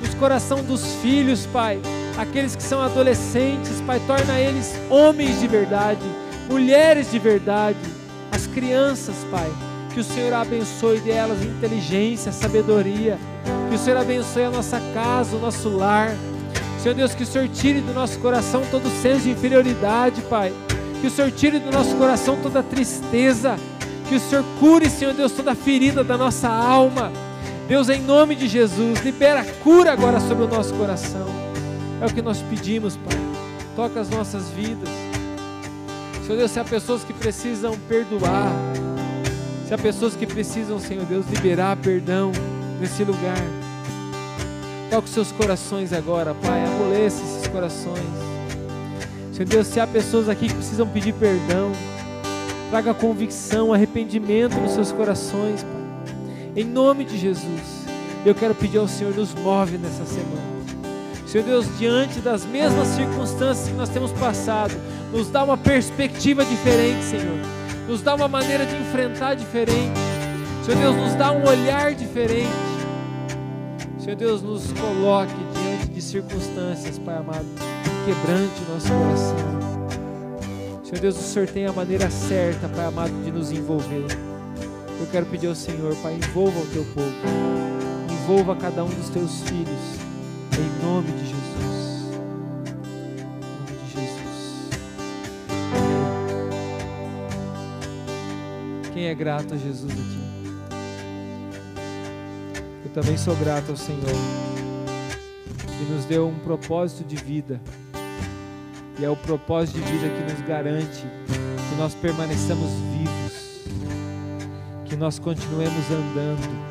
nos 0.00 0.12
coração 0.14 0.60
dos 0.64 0.84
filhos, 0.96 1.46
Pai 1.52 1.80
aqueles 2.18 2.56
que 2.56 2.62
são 2.64 2.82
adolescentes, 2.82 3.80
Pai, 3.86 4.02
torna 4.08 4.40
eles 4.40 4.74
homens 4.90 5.38
de 5.38 5.46
verdade, 5.46 6.02
mulheres 6.48 7.12
de 7.12 7.18
verdade, 7.20 7.78
as 8.32 8.48
crianças, 8.48 9.14
Pai, 9.30 9.48
que 10.00 10.12
o 10.12 10.14
Senhor 10.14 10.32
abençoe 10.32 10.98
delas 11.00 11.42
inteligência, 11.42 12.32
sabedoria, 12.32 13.18
que 13.68 13.74
o 13.74 13.78
Senhor 13.78 13.98
abençoe 13.98 14.44
a 14.44 14.50
nossa 14.50 14.80
casa, 14.94 15.36
o 15.36 15.38
nosso 15.38 15.68
lar. 15.68 16.16
Senhor 16.82 16.94
Deus, 16.94 17.14
que 17.14 17.22
o 17.22 17.26
Senhor 17.26 17.46
tire 17.48 17.82
do 17.82 17.92
nosso 17.92 18.18
coração 18.18 18.62
todo 18.70 18.88
senso 19.02 19.24
de 19.24 19.30
inferioridade, 19.32 20.22
Pai. 20.22 20.54
Que 21.02 21.06
o 21.06 21.10
Senhor 21.10 21.30
tire 21.30 21.58
do 21.58 21.70
nosso 21.70 21.94
coração 21.96 22.38
toda 22.42 22.62
tristeza. 22.62 23.58
Que 24.08 24.14
o 24.14 24.20
Senhor 24.20 24.42
cure, 24.58 24.88
Senhor 24.88 25.12
Deus, 25.12 25.32
toda 25.32 25.54
ferida 25.54 26.02
da 26.02 26.16
nossa 26.16 26.48
alma. 26.48 27.12
Deus, 27.68 27.90
em 27.90 28.00
nome 28.00 28.34
de 28.34 28.48
Jesus, 28.48 29.00
libera 29.00 29.44
cura 29.62 29.92
agora 29.92 30.18
sobre 30.18 30.44
o 30.44 30.48
nosso 30.48 30.72
coração. 30.72 31.26
É 32.00 32.06
o 32.06 32.14
que 32.14 32.22
nós 32.22 32.38
pedimos, 32.48 32.96
Pai. 32.96 33.18
Toca 33.76 34.00
as 34.00 34.08
nossas 34.08 34.48
vidas. 34.48 34.88
Senhor 36.24 36.38
Deus, 36.38 36.50
se 36.50 36.58
há 36.58 36.64
pessoas 36.64 37.04
que 37.04 37.12
precisam 37.12 37.76
perdoar, 37.86 38.50
se 39.70 39.74
há 39.74 39.78
pessoas 39.78 40.16
que 40.16 40.26
precisam, 40.26 40.80
Senhor 40.80 41.04
Deus, 41.04 41.24
liberar 41.30 41.76
perdão 41.76 42.32
nesse 42.80 43.04
lugar. 43.04 43.38
Toque 44.90 45.06
os 45.06 45.14
seus 45.14 45.30
corações 45.30 45.92
agora, 45.92 46.34
Pai. 46.34 46.64
Amoleça 46.64 47.22
esses 47.22 47.46
corações. 47.46 48.02
Senhor 49.32 49.46
Deus, 49.48 49.68
se 49.68 49.78
há 49.78 49.86
pessoas 49.86 50.28
aqui 50.28 50.48
que 50.48 50.54
precisam 50.54 50.88
pedir 50.88 51.14
perdão, 51.14 51.70
traga 52.68 52.92
convicção, 52.92 53.72
arrependimento 53.72 54.56
nos 54.56 54.72
seus 54.72 54.90
corações, 54.90 55.62
Pai. 55.62 56.14
Em 56.56 56.64
nome 56.64 57.04
de 57.04 57.16
Jesus, 57.16 57.86
eu 58.26 58.34
quero 58.34 58.56
pedir 58.56 58.78
ao 58.78 58.88
Senhor, 58.88 59.14
nos 59.14 59.32
move 59.36 59.78
nessa 59.78 60.04
semana. 60.04 60.50
Senhor 61.28 61.44
Deus, 61.44 61.78
diante 61.78 62.18
das 62.18 62.44
mesmas 62.44 62.88
circunstâncias 62.88 63.68
que 63.68 63.74
nós 63.74 63.88
temos 63.88 64.10
passado, 64.10 64.74
nos 65.12 65.30
dá 65.30 65.44
uma 65.44 65.56
perspectiva 65.56 66.44
diferente, 66.44 67.04
Senhor. 67.04 67.59
Nos 67.90 68.02
dá 68.02 68.14
uma 68.14 68.28
maneira 68.28 68.64
de 68.64 68.76
enfrentar 68.76 69.34
diferente. 69.34 69.98
Senhor 70.64 70.78
Deus, 70.80 70.94
nos 70.94 71.14
dá 71.16 71.32
um 71.32 71.44
olhar 71.44 71.92
diferente. 71.92 72.48
Senhor 73.98 74.14
Deus, 74.14 74.42
nos 74.42 74.72
coloque 74.74 75.34
diante 75.52 75.88
de 75.88 76.00
circunstâncias, 76.00 77.00
Pai 77.00 77.16
amado, 77.16 77.48
quebrante 78.06 78.62
o 78.62 78.72
nosso 78.72 78.86
coração. 78.86 80.84
Senhor 80.84 81.00
Deus, 81.00 81.16
o 81.16 81.20
Senhor 81.20 81.48
tem 81.48 81.66
a 81.66 81.72
maneira 81.72 82.08
certa, 82.10 82.68
Pai 82.68 82.84
amado, 82.84 83.24
de 83.24 83.32
nos 83.32 83.50
envolver. 83.50 84.06
Eu 85.00 85.06
quero 85.10 85.26
pedir 85.26 85.48
ao 85.48 85.56
Senhor, 85.56 85.96
Pai, 85.96 86.14
envolva 86.14 86.60
o 86.60 86.66
teu 86.66 86.84
povo, 86.94 87.12
envolva 88.08 88.54
cada 88.54 88.84
um 88.84 88.88
dos 88.88 89.08
teus 89.08 89.40
filhos, 89.40 89.98
em 90.56 90.86
nome 90.86 91.10
de 91.10 91.18
Jesus. 91.18 91.29
É 99.10 99.14
grato 99.14 99.54
a 99.54 99.56
Jesus 99.56 99.90
aqui? 99.90 100.20
Eu 102.84 102.90
também 102.92 103.16
sou 103.16 103.34
grato 103.36 103.70
ao 103.70 103.76
Senhor, 103.76 104.00
que 105.66 105.92
nos 105.92 106.04
deu 106.04 106.28
um 106.28 106.38
propósito 106.38 107.04
de 107.04 107.16
vida. 107.16 107.60
E 108.98 109.04
é 109.04 109.10
o 109.10 109.16
propósito 109.16 109.80
de 109.80 109.84
vida 109.84 110.08
que 110.08 110.32
nos 110.32 110.46
garante 110.46 111.06
que 111.70 111.76
nós 111.76 111.94
permaneçamos 111.94 112.70
vivos, 112.92 113.64
que 114.84 114.96
nós 114.96 115.18
continuemos 115.18 115.90
andando. 115.90 116.70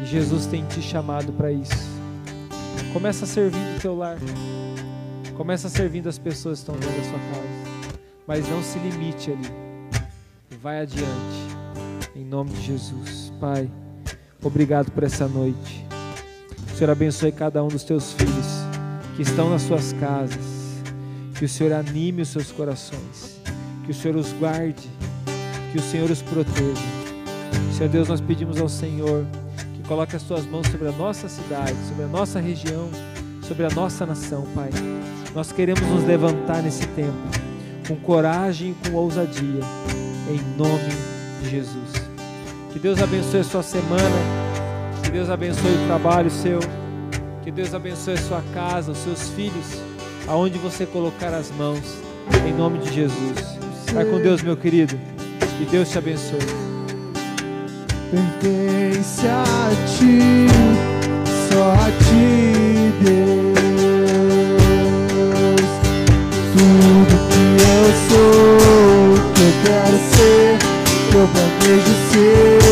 E 0.00 0.06
Jesus 0.06 0.46
tem 0.46 0.64
te 0.66 0.80
chamado 0.80 1.32
para 1.32 1.52
isso. 1.52 1.90
Começa 2.92 3.26
servindo 3.26 3.76
o 3.76 3.80
teu 3.80 3.96
lar. 3.96 4.16
Começa 5.36 5.68
servindo 5.68 6.08
as 6.08 6.18
pessoas 6.18 6.60
que 6.62 6.70
estão 6.70 6.74
dentro 6.76 6.96
da 6.96 7.08
sua 7.08 7.18
casa. 7.18 7.92
Mas 8.26 8.48
não 8.48 8.62
se 8.62 8.78
limite 8.78 9.32
ali. 9.32 9.65
Vai 10.62 10.80
adiante. 10.80 11.06
Em 12.14 12.24
nome 12.24 12.50
de 12.50 12.62
Jesus. 12.62 13.32
Pai, 13.40 13.70
obrigado 14.42 14.90
por 14.90 15.04
essa 15.04 15.28
noite. 15.28 15.86
O 16.72 16.76
Senhor 16.76 16.90
abençoe 16.90 17.32
cada 17.32 17.62
um 17.62 17.68
dos 17.68 17.84
teus 17.84 18.12
filhos 18.12 18.46
que 19.16 19.22
estão 19.22 19.50
nas 19.50 19.62
suas 19.62 19.92
casas. 19.94 20.82
Que 21.38 21.44
o 21.44 21.48
Senhor 21.48 21.72
anime 21.72 22.22
os 22.22 22.28
seus 22.28 22.50
corações. 22.50 23.40
Que 23.84 23.90
o 23.90 23.94
Senhor 23.94 24.16
os 24.16 24.32
guarde. 24.32 24.88
Que 25.72 25.78
o 25.78 25.82
Senhor 25.82 26.10
os 26.10 26.22
proteja. 26.22 26.82
Senhor 27.76 27.88
Deus, 27.90 28.08
nós 28.08 28.20
pedimos 28.20 28.60
ao 28.60 28.68
Senhor 28.68 29.26
Coloque 29.86 30.16
as 30.16 30.22
tuas 30.24 30.44
mãos 30.44 30.66
sobre 30.66 30.88
a 30.88 30.92
nossa 30.92 31.28
cidade, 31.28 31.76
sobre 31.88 32.04
a 32.04 32.08
nossa 32.08 32.40
região, 32.40 32.90
sobre 33.40 33.64
a 33.64 33.70
nossa 33.70 34.04
nação, 34.04 34.44
Pai. 34.52 34.70
Nós 35.32 35.52
queremos 35.52 35.82
nos 35.82 36.04
levantar 36.04 36.60
nesse 36.60 36.84
tempo 36.88 37.16
com 37.86 37.94
coragem 37.94 38.72
e 38.72 38.90
com 38.90 38.96
ousadia, 38.96 39.60
em 40.28 40.40
nome 40.56 40.90
de 41.42 41.50
Jesus. 41.50 41.92
Que 42.72 42.78
Deus 42.78 43.02
abençoe 43.02 43.40
a 43.40 43.44
sua 43.44 43.62
semana, 43.62 44.16
que 45.02 45.10
Deus 45.10 45.30
abençoe 45.30 45.70
o 45.70 45.86
trabalho 45.86 46.30
seu, 46.30 46.60
que 47.42 47.50
Deus 47.50 47.74
abençoe 47.74 48.14
a 48.14 48.18
sua 48.18 48.42
casa, 48.52 48.92
os 48.92 48.98
seus 48.98 49.28
filhos, 49.30 49.80
aonde 50.26 50.58
você 50.58 50.84
colocar 50.84 51.32
as 51.32 51.50
mãos, 51.50 51.96
em 52.46 52.52
nome 52.52 52.78
de 52.78 52.92
Jesus. 52.92 53.58
Vai 53.92 54.04
com 54.04 54.20
Deus, 54.20 54.42
meu 54.42 54.56
querido, 54.56 54.98
que 55.58 55.64
Deus 55.64 55.88
te 55.90 55.98
abençoe 55.98 56.66
pertence 58.10 59.26
a 59.26 59.44
ti, 59.86 60.46
só 61.48 61.72
a 61.72 61.90
ti, 62.04 62.92
Deus. 63.02 63.56
Tudo 66.52 67.14
que 67.28 67.44
eu 67.62 67.84
sou, 68.08 68.55
que 71.28 71.38
eu 71.38 71.48
planejo 71.58 71.94
ser, 72.10 72.65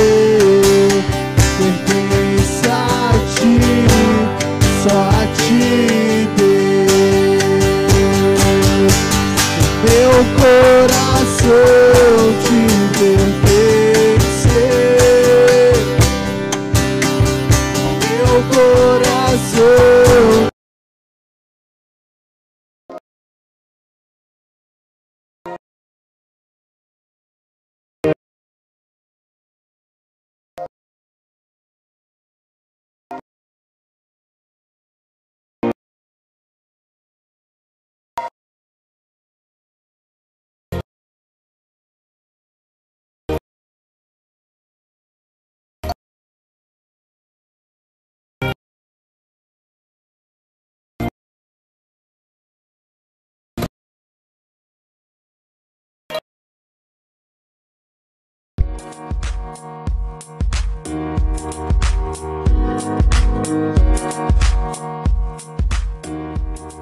Thank 58.95 59.25